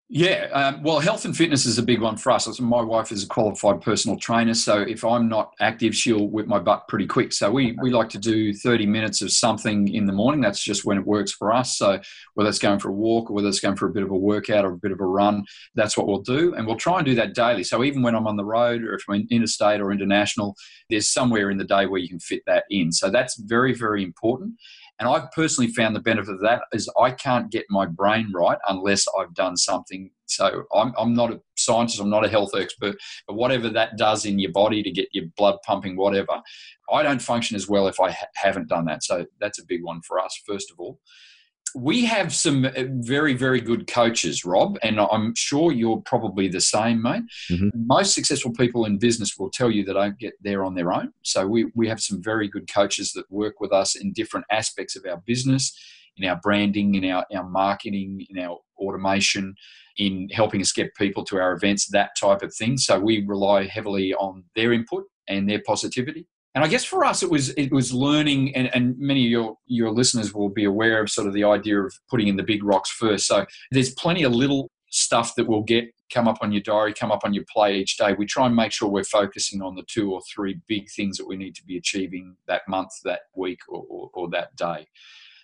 Yeah, 0.10 0.50
um, 0.52 0.84
well, 0.84 1.00
health 1.00 1.26
and 1.26 1.36
fitness 1.36 1.66
is 1.66 1.80
a 1.80 1.82
big 1.84 2.02
one 2.02 2.18
for 2.18 2.32
us. 2.34 2.60
My 2.60 2.82
wife 2.82 3.12
is 3.12 3.24
a 3.24 3.28
qualified 3.28 3.82
personal 3.82 4.16
trainer, 4.18 4.54
so 4.54 4.82
if 4.82 5.04
I'm 5.04 5.28
not 5.28 5.54
active, 5.60 5.96
she'll 5.96 6.28
whip 6.28 6.46
my 6.46 6.60
butt 6.60 6.88
pretty 6.88 7.08
quick. 7.08 7.34
So 7.34 7.50
we 7.50 7.76
we 7.82 7.90
like 7.90 8.10
to 8.10 8.20
do 8.20 8.54
30 8.54 8.86
minutes 8.86 9.22
of 9.24 9.32
something 9.32 9.88
in 9.88 10.06
the 10.06 10.14
morning. 10.14 10.42
That's 10.42 10.62
just 10.62 10.86
when 10.86 10.98
it 11.00 11.08
works 11.08 11.32
for 11.32 11.52
us. 11.52 11.78
So 11.78 12.00
whether 12.36 12.50
it's 12.50 12.60
going 12.60 12.78
for 12.80 12.90
a 12.90 12.94
walk 12.94 13.32
or 13.32 13.34
whether 13.34 13.48
it's 13.48 13.62
going 13.62 13.78
for 13.78 13.88
a 13.88 13.92
bit 13.92 14.04
of 14.04 14.12
a 14.12 14.18
workout 14.18 14.66
or 14.66 14.74
a 14.74 14.78
bit 14.78 14.92
of 14.92 15.00
a 15.00 15.06
run, 15.06 15.46
that's 15.74 15.98
what 15.98 16.06
we'll 16.06 16.22
do, 16.22 16.54
and 16.54 16.68
we'll 16.68 16.76
try 16.76 16.98
and 16.98 17.06
do 17.06 17.16
that 17.16 17.34
daily. 17.34 17.64
So 17.64 17.84
even 17.84 18.04
when 18.04 18.14
I'm 18.14 18.28
on 18.28 18.38
the 18.38 18.46
road 18.46 18.84
or 18.84 18.94
if 18.94 19.04
I'm 19.10 19.26
interstate 19.32 19.82
or 19.82 19.92
international, 19.92 20.56
there's 20.92 21.10
somewhere 21.10 21.50
in 21.50 21.58
the 21.58 21.64
day 21.64 21.88
where 21.88 22.00
you 22.00 22.10
can 22.10 22.20
fit 22.20 22.44
that 22.46 22.66
in. 22.70 22.92
So 22.92 23.10
that's 23.10 23.38
very 23.38 23.74
very 23.74 24.04
important. 24.04 24.56
And 25.00 25.10
I've 25.10 25.32
personally 25.32 25.72
found 25.72 25.96
the 25.96 26.02
benefit 26.02 26.36
of 26.36 26.42
that 26.42 26.62
is 26.72 26.90
I 27.00 27.12
can't 27.12 27.52
get 27.52 27.66
my 27.70 27.86
brain 27.86 28.32
right 28.34 28.58
unless 28.68 29.06
I've 29.20 29.34
done 29.34 29.58
something. 29.58 30.12
So 30.28 30.64
I'm, 30.74 30.94
I'm 30.98 31.14
not 31.14 31.32
a 31.32 31.42
scientist, 31.58 32.00
I'm 32.00 32.10
not 32.10 32.26
a 32.26 32.30
health 32.30 32.52
expert, 32.56 32.96
but 33.28 33.36
whatever 33.36 33.70
that 33.70 33.98
does 33.98 34.26
in 34.26 34.40
your 34.40 34.52
body 34.52 34.84
to 34.84 34.92
get 34.92 35.10
your 35.12 35.26
blood 35.36 35.58
pumping, 35.66 35.98
whatever, 35.98 36.42
I 36.92 37.04
don't 37.04 37.22
function 37.22 37.56
as 37.56 37.68
well 37.68 37.88
if 37.88 38.00
I 38.00 38.12
ha- 38.12 38.28
haven't 38.36 38.70
done 38.70 38.86
that. 38.86 39.04
So 39.04 39.26
that's 39.40 39.60
a 39.60 39.66
big 39.68 39.84
one 39.84 40.02
for 40.08 40.20
us, 40.20 40.40
first 40.48 40.72
of 40.72 40.80
all. 40.80 41.00
We 41.76 42.06
have 42.06 42.34
some 42.34 42.66
uh, 42.66 42.72
very, 42.88 43.34
very 43.34 43.62
good 43.62 43.88
coaches, 43.88 44.46
Rob, 44.46 44.78
and 44.84 45.00
I'm 45.00 45.34
sure 45.36 45.72
you're 45.72 46.02
probably 46.02 46.48
the 46.48 46.62
same, 46.62 47.02
mate. 47.02 47.24
Mm-hmm. 47.52 47.70
Most 47.74 48.14
successful 48.14 48.52
people 48.54 48.86
in 48.86 49.00
business 49.00 49.38
will 49.38 49.50
tell 49.50 49.72
you 49.72 49.84
they 49.84 49.94
don't 49.94 50.20
get 50.20 50.34
there 50.42 50.64
on 50.64 50.76
their 50.76 50.94
own. 50.94 51.12
So 51.24 51.48
we, 51.48 51.72
we 51.76 51.88
have 51.88 52.00
some 52.00 52.22
very 52.22 52.48
good 52.48 52.72
coaches 52.72 53.14
that 53.14 53.30
work 53.32 53.60
with 53.60 53.72
us 53.72 53.96
in 53.96 54.14
different 54.14 54.46
aspects 54.52 54.96
of 54.96 55.06
our 55.10 55.18
business, 55.26 55.76
in 56.18 56.28
our 56.28 56.40
branding, 56.42 56.96
in 56.96 57.10
our, 57.10 57.26
our 57.36 57.50
marketing, 57.50 58.26
in 58.30 58.44
our 58.44 58.60
automation, 58.78 59.56
in 59.98 60.30
helping 60.32 60.62
us 60.62 60.72
get 60.72 60.96
people 60.96 61.24
to 61.26 61.38
our 61.38 61.54
events, 61.54 61.88
that 61.88 62.12
type 62.20 62.42
of 62.42 62.54
thing. 62.54 62.78
So 62.78 63.00
we 63.00 63.26
rely 63.26 63.66
heavily 63.66 64.14
on 64.14 64.44
their 64.56 64.74
input 64.74 65.06
and 65.28 65.50
their 65.50 65.62
positivity 65.66 66.28
and 66.56 66.64
I 66.64 66.68
guess 66.68 66.84
for 66.84 67.04
us, 67.04 67.24
it 67.24 67.32
was 67.32 67.50
it 67.52 67.72
was 67.72 67.94
learning, 67.94 68.56
and, 68.56 68.74
and 68.76 68.98
many 69.00 69.26
of 69.26 69.32
your 69.32 69.58
your 69.66 69.92
listeners 69.92 70.34
will 70.34 70.50
be 70.50 70.66
aware 70.66 71.02
of 71.02 71.10
sort 71.10 71.28
of 71.28 71.34
the 71.34 71.44
idea 71.44 71.82
of 71.82 71.94
putting 72.10 72.28
in 72.28 72.38
the 72.38 72.44
big 72.44 72.64
rocks 72.64 72.92
first. 72.92 73.26
So 73.28 73.46
there's 73.72 73.94
plenty 73.96 74.24
of 74.24 74.34
little 74.34 74.70
stuff 74.90 75.34
that 75.36 75.48
will 75.48 75.64
get 75.64 75.86
come 76.14 76.28
up 76.28 76.38
on 76.42 76.52
your 76.52 76.62
diary, 76.62 76.94
come 76.94 77.12
up 77.12 77.22
on 77.24 77.34
your 77.34 77.44
play 77.52 77.78
each 77.78 77.98
day. 77.98 78.14
We 78.14 78.28
try 78.28 78.46
and 78.46 78.56
make 78.56 78.72
sure 78.72 78.88
we're 78.88 79.04
focusing 79.04 79.64
on 79.64 79.76
the 79.76 79.84
two 79.88 80.12
or 80.12 80.22
three 80.34 80.60
big 80.68 80.88
things 80.96 81.18
that 81.18 81.28
we 81.28 81.36
need 81.36 81.56
to 81.56 81.64
be 81.66 81.76
achieving 81.76 82.36
that 82.48 82.62
month, 82.68 82.92
that 83.04 83.22
week, 83.36 83.60
or, 83.68 83.84
or, 83.90 84.10
or 84.14 84.30
that 84.30 84.56
day. 84.56 84.86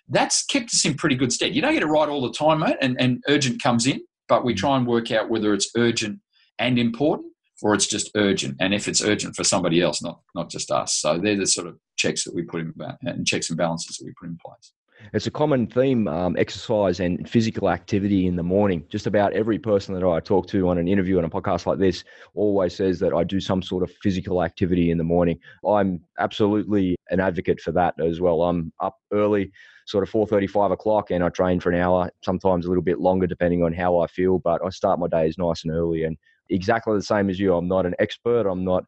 That's 0.08 0.44
kept 0.44 0.66
us 0.66 0.84
in 0.84 0.94
pretty 0.94 1.16
good 1.16 1.32
stead. 1.32 1.56
You 1.56 1.62
don't 1.62 1.74
get 1.74 1.82
it 1.82 1.86
right 1.86 2.08
all 2.08 2.22
the 2.22 2.32
time, 2.32 2.60
mate, 2.60 2.76
and, 2.80 3.00
and 3.00 3.22
urgent 3.28 3.60
comes 3.60 3.88
in, 3.88 4.00
but 4.28 4.44
we 4.44 4.54
mm. 4.54 4.58
try 4.58 4.76
and 4.76 4.86
work 4.86 5.10
out 5.10 5.28
whether 5.28 5.52
it's 5.52 5.70
urgent 5.76 6.20
and 6.60 6.78
important 6.78 7.29
or 7.62 7.74
it's 7.74 7.86
just 7.86 8.10
urgent. 8.14 8.56
And 8.60 8.74
if 8.74 8.88
it's 8.88 9.02
urgent 9.02 9.36
for 9.36 9.44
somebody 9.44 9.80
else, 9.80 10.02
not 10.02 10.20
not 10.34 10.50
just 10.50 10.70
us. 10.70 10.94
So 10.94 11.18
they're 11.18 11.36
the 11.36 11.46
sort 11.46 11.66
of 11.66 11.78
checks 11.96 12.24
that 12.24 12.34
we 12.34 12.42
put 12.42 12.60
in 12.60 12.74
and 13.02 13.26
checks 13.26 13.50
and 13.50 13.58
balances 13.58 13.96
that 13.96 14.04
we 14.04 14.12
put 14.18 14.28
in 14.28 14.38
place. 14.44 14.72
It's 15.12 15.26
a 15.26 15.30
common 15.30 15.66
theme, 15.66 16.06
um, 16.08 16.36
exercise 16.38 17.00
and 17.00 17.28
physical 17.28 17.70
activity 17.70 18.26
in 18.26 18.36
the 18.36 18.42
morning. 18.42 18.84
Just 18.88 19.06
about 19.06 19.32
every 19.32 19.58
person 19.58 19.94
that 19.94 20.06
I 20.06 20.20
talk 20.20 20.46
to 20.48 20.68
on 20.68 20.78
an 20.78 20.88
interview 20.88 21.18
on 21.18 21.24
a 21.24 21.30
podcast 21.30 21.66
like 21.66 21.78
this 21.78 22.04
always 22.34 22.76
says 22.76 22.98
that 23.00 23.14
I 23.14 23.24
do 23.24 23.40
some 23.40 23.62
sort 23.62 23.82
of 23.82 23.90
physical 24.02 24.42
activity 24.42 24.90
in 24.90 24.98
the 24.98 25.04
morning. 25.04 25.38
I'm 25.66 26.00
absolutely 26.18 26.96
an 27.10 27.18
advocate 27.18 27.60
for 27.60 27.72
that 27.72 27.98
as 28.00 28.20
well. 28.20 28.42
I'm 28.42 28.72
up 28.80 28.98
early, 29.12 29.50
sort 29.86 30.04
of 30.04 30.10
4.30, 30.10 30.48
5 30.50 30.70
o'clock, 30.70 31.10
and 31.10 31.24
I 31.24 31.28
train 31.30 31.60
for 31.60 31.70
an 31.70 31.80
hour, 31.80 32.10
sometimes 32.22 32.66
a 32.66 32.68
little 32.68 32.84
bit 32.84 33.00
longer 33.00 33.26
depending 33.26 33.62
on 33.62 33.72
how 33.72 33.98
I 33.98 34.06
feel, 34.06 34.38
but 34.38 34.64
I 34.64 34.68
start 34.70 35.00
my 35.00 35.08
days 35.08 35.38
nice 35.38 35.64
and 35.64 35.72
early 35.72 36.04
and 36.04 36.16
exactly 36.50 36.94
the 36.94 37.02
same 37.02 37.30
as 37.30 37.38
you. 37.38 37.54
I'm 37.54 37.68
not 37.68 37.86
an 37.86 37.94
expert. 37.98 38.46
I'm 38.46 38.64
not, 38.64 38.84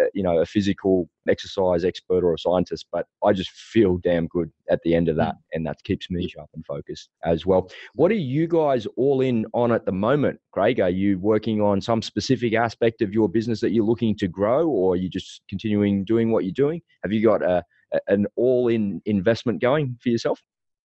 uh, 0.00 0.06
you 0.12 0.22
know, 0.22 0.38
a 0.38 0.46
physical 0.46 1.08
exercise 1.28 1.84
expert 1.84 2.24
or 2.24 2.34
a 2.34 2.38
scientist, 2.38 2.86
but 2.92 3.06
I 3.24 3.32
just 3.32 3.50
feel 3.50 3.98
damn 3.98 4.26
good 4.26 4.50
at 4.68 4.80
the 4.82 4.94
end 4.94 5.08
of 5.08 5.16
that. 5.16 5.34
Mm. 5.34 5.38
And 5.52 5.66
that 5.66 5.82
keeps 5.84 6.10
me 6.10 6.28
sharp 6.28 6.50
and 6.54 6.64
focused 6.66 7.10
as 7.24 7.46
well. 7.46 7.70
What 7.94 8.10
are 8.10 8.14
you 8.14 8.46
guys 8.46 8.86
all 8.96 9.20
in 9.20 9.46
on 9.54 9.72
at 9.72 9.86
the 9.86 9.92
moment, 9.92 10.40
Craig? 10.52 10.80
Are 10.80 10.90
you 10.90 11.18
working 11.18 11.60
on 11.60 11.80
some 11.80 12.02
specific 12.02 12.54
aspect 12.54 13.02
of 13.02 13.12
your 13.12 13.28
business 13.28 13.60
that 13.60 13.70
you're 13.70 13.84
looking 13.84 14.16
to 14.18 14.28
grow, 14.28 14.68
or 14.68 14.94
are 14.94 14.96
you 14.96 15.08
just 15.08 15.42
continuing 15.48 16.04
doing 16.04 16.32
what 16.32 16.44
you're 16.44 16.52
doing? 16.52 16.82
Have 17.02 17.12
you 17.12 17.22
got 17.24 17.42
a, 17.42 17.62
an 18.08 18.26
all 18.36 18.68
in 18.68 19.00
investment 19.06 19.60
going 19.60 19.96
for 20.02 20.08
yourself? 20.08 20.42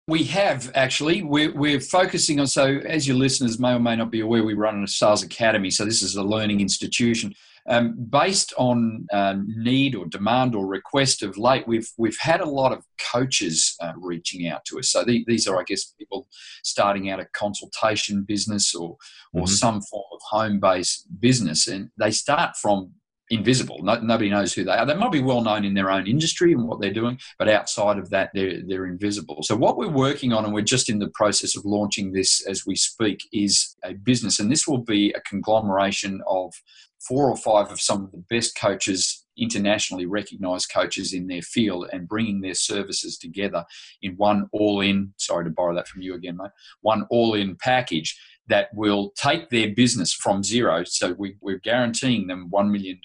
We 0.08 0.24
have 0.26 0.72
actually. 0.76 1.22
We're, 1.24 1.54
we're 1.54 1.80
focusing 1.80 2.40
on, 2.40 2.48
so 2.48 2.66
as 2.66 3.08
your 3.08 3.18
listeners 3.18 3.60
may 3.60 3.74
or 3.74 3.80
may 3.80 3.96
not 3.96 4.12
be 4.12 4.22
aware, 4.22 4.44
we 4.44 4.54
run 4.54 4.84
a 4.84 4.88
sales 4.88 5.24
academy. 5.24 5.70
So 5.70 5.86
this 5.86 6.02
is 6.02 6.16
a 6.16 6.24
learning 6.24 6.60
institution. 6.60 7.34
Um, 7.70 7.96
based 8.10 8.54
on 8.58 9.06
um, 9.14 9.46
need 9.56 9.94
or 9.94 10.08
demand 10.08 10.56
or 10.56 10.66
request 10.66 11.22
of 11.22 11.38
late, 11.38 11.68
we've 11.68 11.88
we've 11.96 12.18
had 12.18 12.42
a 12.42 12.50
lot 12.50 12.72
of 12.72 12.84
coaches 13.12 13.76
uh, 13.80 13.94
reaching 13.96 14.48
out 14.48 14.66
to 14.66 14.80
us. 14.80 14.90
So 14.90 15.04
the, 15.04 15.24
these 15.28 15.48
are, 15.48 15.60
I 15.60 15.64
guess, 15.68 15.94
people 15.98 16.28
starting 16.64 17.12
out 17.12 17.20
a 17.20 17.28
consultation 17.34 18.24
business 18.24 18.74
or 18.74 18.98
or 19.34 19.44
mm-hmm. 19.44 19.54
some 19.54 19.82
form 19.84 20.06
of 20.12 20.20
home 20.28 20.60
based 20.60 21.06
business, 21.20 21.68
and 21.68 21.92
they 22.00 22.10
start 22.10 22.58
from 22.58 22.94
invisible. 23.32 23.80
No, 23.82 23.96
nobody 24.02 24.30
knows 24.30 24.54
who 24.54 24.66
they 24.66 24.74
are. 24.74 24.86
They 24.86 24.94
might 24.94 25.12
be 25.12 25.22
well 25.22 25.42
known 25.42 25.64
in 25.64 25.74
their 25.74 25.90
own 25.90 26.06
industry 26.06 26.52
and 26.52 26.68
what 26.68 26.82
they're 26.82 26.94
doing, 26.94 27.18
but 27.40 27.48
outside 27.48 27.98
of 27.98 28.10
that, 28.10 28.30
they're, 28.34 28.60
they're 28.68 28.86
invisible. 28.86 29.42
So, 29.42 29.56
what 29.56 29.78
we're 29.78 29.88
working 29.88 30.34
on, 30.34 30.44
and 30.44 30.54
we're 30.54 30.62
just 30.62 30.90
in 30.90 31.00
the 31.00 31.10
process 31.10 31.56
of 31.56 31.66
launching 31.66 32.12
this 32.12 32.46
as 32.46 32.66
we 32.66 32.76
speak, 32.76 33.22
is 33.32 33.76
a 33.84 33.94
business. 33.94 34.40
And 34.40 34.52
this 34.52 34.68
will 34.68 34.84
be 34.84 35.12
a 35.14 35.22
conglomeration 35.22 36.22
of 36.28 36.54
four 37.00 37.30
or 37.30 37.38
five 37.38 37.72
of 37.72 37.82
some 37.82 38.04
of 38.04 38.12
the 38.12 38.24
best 38.30 38.56
coaches, 38.60 39.26
internationally 39.38 40.06
recognized 40.06 40.70
coaches 40.72 41.14
in 41.14 41.28
their 41.28 41.42
field, 41.42 41.88
and 41.94 42.10
bringing 42.10 42.42
their 42.42 42.54
services 42.54 43.18
together 43.18 43.64
in 44.02 44.14
one 44.18 44.48
all 44.52 44.82
in, 44.82 45.14
sorry 45.18 45.46
to 45.46 45.50
borrow 45.50 45.74
that 45.74 45.88
from 45.88 46.02
you 46.02 46.14
again, 46.14 46.36
mate, 46.38 46.52
one 46.82 47.08
all 47.10 47.34
in 47.34 47.56
package 47.56 48.20
that 48.52 48.68
will 48.74 49.14
take 49.16 49.50
their 49.50 49.74
business 49.74 50.14
from 50.14 50.44
zero. 50.44 50.84
So 50.84 51.16
we, 51.18 51.38
are 51.48 51.56
guaranteeing 51.56 52.28
them 52.28 52.50
$1 52.52 52.70
million 52.70 53.00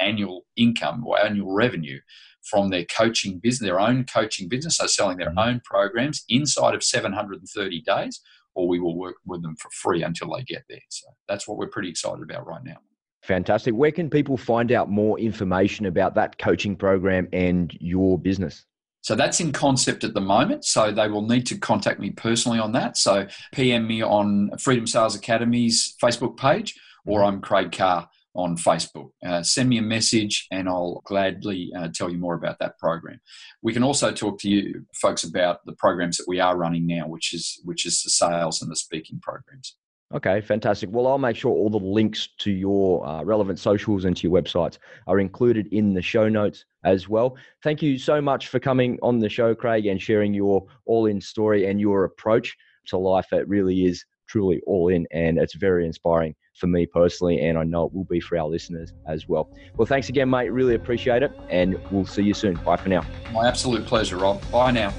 annual 0.00 0.46
income 0.56 1.06
or 1.06 1.22
annual 1.22 1.52
revenue 1.52 2.00
from 2.42 2.70
their 2.70 2.86
coaching 2.86 3.38
business, 3.38 3.68
their 3.68 3.80
own 3.80 4.04
coaching 4.04 4.48
business, 4.48 4.78
so 4.78 4.86
selling 4.86 5.18
their 5.18 5.28
mm-hmm. 5.28 5.38
own 5.38 5.60
programs 5.62 6.24
inside 6.30 6.74
of 6.74 6.82
730 6.82 7.82
days, 7.82 8.20
or 8.54 8.66
we 8.66 8.80
will 8.80 8.96
work 8.96 9.16
with 9.26 9.42
them 9.42 9.56
for 9.56 9.68
free 9.70 10.02
until 10.02 10.34
they 10.34 10.42
get 10.44 10.64
there. 10.70 10.80
So 10.88 11.06
that's 11.28 11.46
what 11.46 11.58
we're 11.58 11.68
pretty 11.68 11.90
excited 11.90 12.22
about 12.22 12.46
right 12.46 12.64
now. 12.64 12.78
Fantastic. 13.24 13.74
Where 13.74 13.92
can 13.92 14.08
people 14.08 14.38
find 14.38 14.72
out 14.72 14.88
more 14.88 15.18
information 15.18 15.84
about 15.84 16.14
that 16.14 16.38
coaching 16.38 16.76
program 16.76 17.28
and 17.34 17.76
your 17.78 18.18
business? 18.18 18.64
So 19.08 19.14
that's 19.14 19.40
in 19.40 19.52
concept 19.52 20.04
at 20.04 20.12
the 20.12 20.20
moment. 20.20 20.66
So 20.66 20.92
they 20.92 21.08
will 21.08 21.26
need 21.26 21.46
to 21.46 21.56
contact 21.56 21.98
me 21.98 22.10
personally 22.10 22.58
on 22.58 22.72
that. 22.72 22.98
So 22.98 23.26
PM 23.52 23.86
me 23.86 24.02
on 24.02 24.50
Freedom 24.58 24.86
Sales 24.86 25.16
Academy's 25.16 25.96
Facebook 25.98 26.36
page, 26.36 26.78
or 27.06 27.24
I'm 27.24 27.40
Craig 27.40 27.72
Carr 27.72 28.06
on 28.34 28.58
Facebook. 28.58 29.12
Uh, 29.24 29.42
send 29.42 29.70
me 29.70 29.78
a 29.78 29.82
message 29.82 30.46
and 30.52 30.68
I'll 30.68 31.00
gladly 31.06 31.72
uh, 31.74 31.88
tell 31.88 32.10
you 32.10 32.18
more 32.18 32.34
about 32.34 32.58
that 32.58 32.78
program. 32.78 33.18
We 33.62 33.72
can 33.72 33.82
also 33.82 34.12
talk 34.12 34.40
to 34.40 34.50
you 34.50 34.84
folks 34.94 35.24
about 35.24 35.64
the 35.64 35.72
programs 35.72 36.18
that 36.18 36.28
we 36.28 36.38
are 36.38 36.58
running 36.58 36.86
now, 36.86 37.08
which 37.08 37.32
is 37.32 37.62
which 37.64 37.86
is 37.86 38.02
the 38.02 38.10
sales 38.10 38.60
and 38.60 38.70
the 38.70 38.76
speaking 38.76 39.20
programs. 39.20 39.74
Okay, 40.14 40.40
fantastic. 40.40 40.88
Well, 40.90 41.06
I'll 41.06 41.18
make 41.18 41.36
sure 41.36 41.52
all 41.52 41.68
the 41.68 41.76
links 41.76 42.28
to 42.38 42.50
your 42.50 43.06
uh, 43.06 43.22
relevant 43.24 43.58
socials 43.58 44.06
and 44.06 44.16
to 44.16 44.28
your 44.28 44.40
websites 44.40 44.78
are 45.06 45.20
included 45.20 45.66
in 45.66 45.92
the 45.92 46.00
show 46.00 46.30
notes 46.30 46.64
as 46.84 47.10
well. 47.10 47.36
Thank 47.62 47.82
you 47.82 47.98
so 47.98 48.20
much 48.20 48.48
for 48.48 48.58
coming 48.58 48.98
on 49.02 49.18
the 49.18 49.28
show, 49.28 49.54
Craig, 49.54 49.84
and 49.84 50.00
sharing 50.00 50.32
your 50.32 50.64
all 50.86 51.06
in 51.06 51.20
story 51.20 51.66
and 51.66 51.78
your 51.78 52.04
approach 52.04 52.56
to 52.86 52.96
life. 52.96 53.26
It 53.32 53.46
really 53.48 53.84
is 53.84 54.02
truly 54.28 54.62
all 54.66 54.88
in, 54.88 55.06
and 55.10 55.38
it's 55.38 55.54
very 55.54 55.84
inspiring 55.84 56.34
for 56.54 56.68
me 56.68 56.86
personally, 56.86 57.40
and 57.40 57.58
I 57.58 57.64
know 57.64 57.84
it 57.84 57.92
will 57.92 58.04
be 58.04 58.20
for 58.20 58.38
our 58.38 58.48
listeners 58.48 58.94
as 59.06 59.28
well. 59.28 59.50
Well, 59.76 59.86
thanks 59.86 60.08
again, 60.08 60.30
mate. 60.30 60.50
Really 60.50 60.74
appreciate 60.74 61.22
it, 61.22 61.32
and 61.50 61.78
we'll 61.90 62.06
see 62.06 62.22
you 62.22 62.34
soon. 62.34 62.54
Bye 62.56 62.76
for 62.76 62.88
now. 62.88 63.04
My 63.32 63.46
absolute 63.46 63.84
pleasure, 63.84 64.16
Rob. 64.16 64.42
Bye 64.50 64.70
now. 64.70 64.92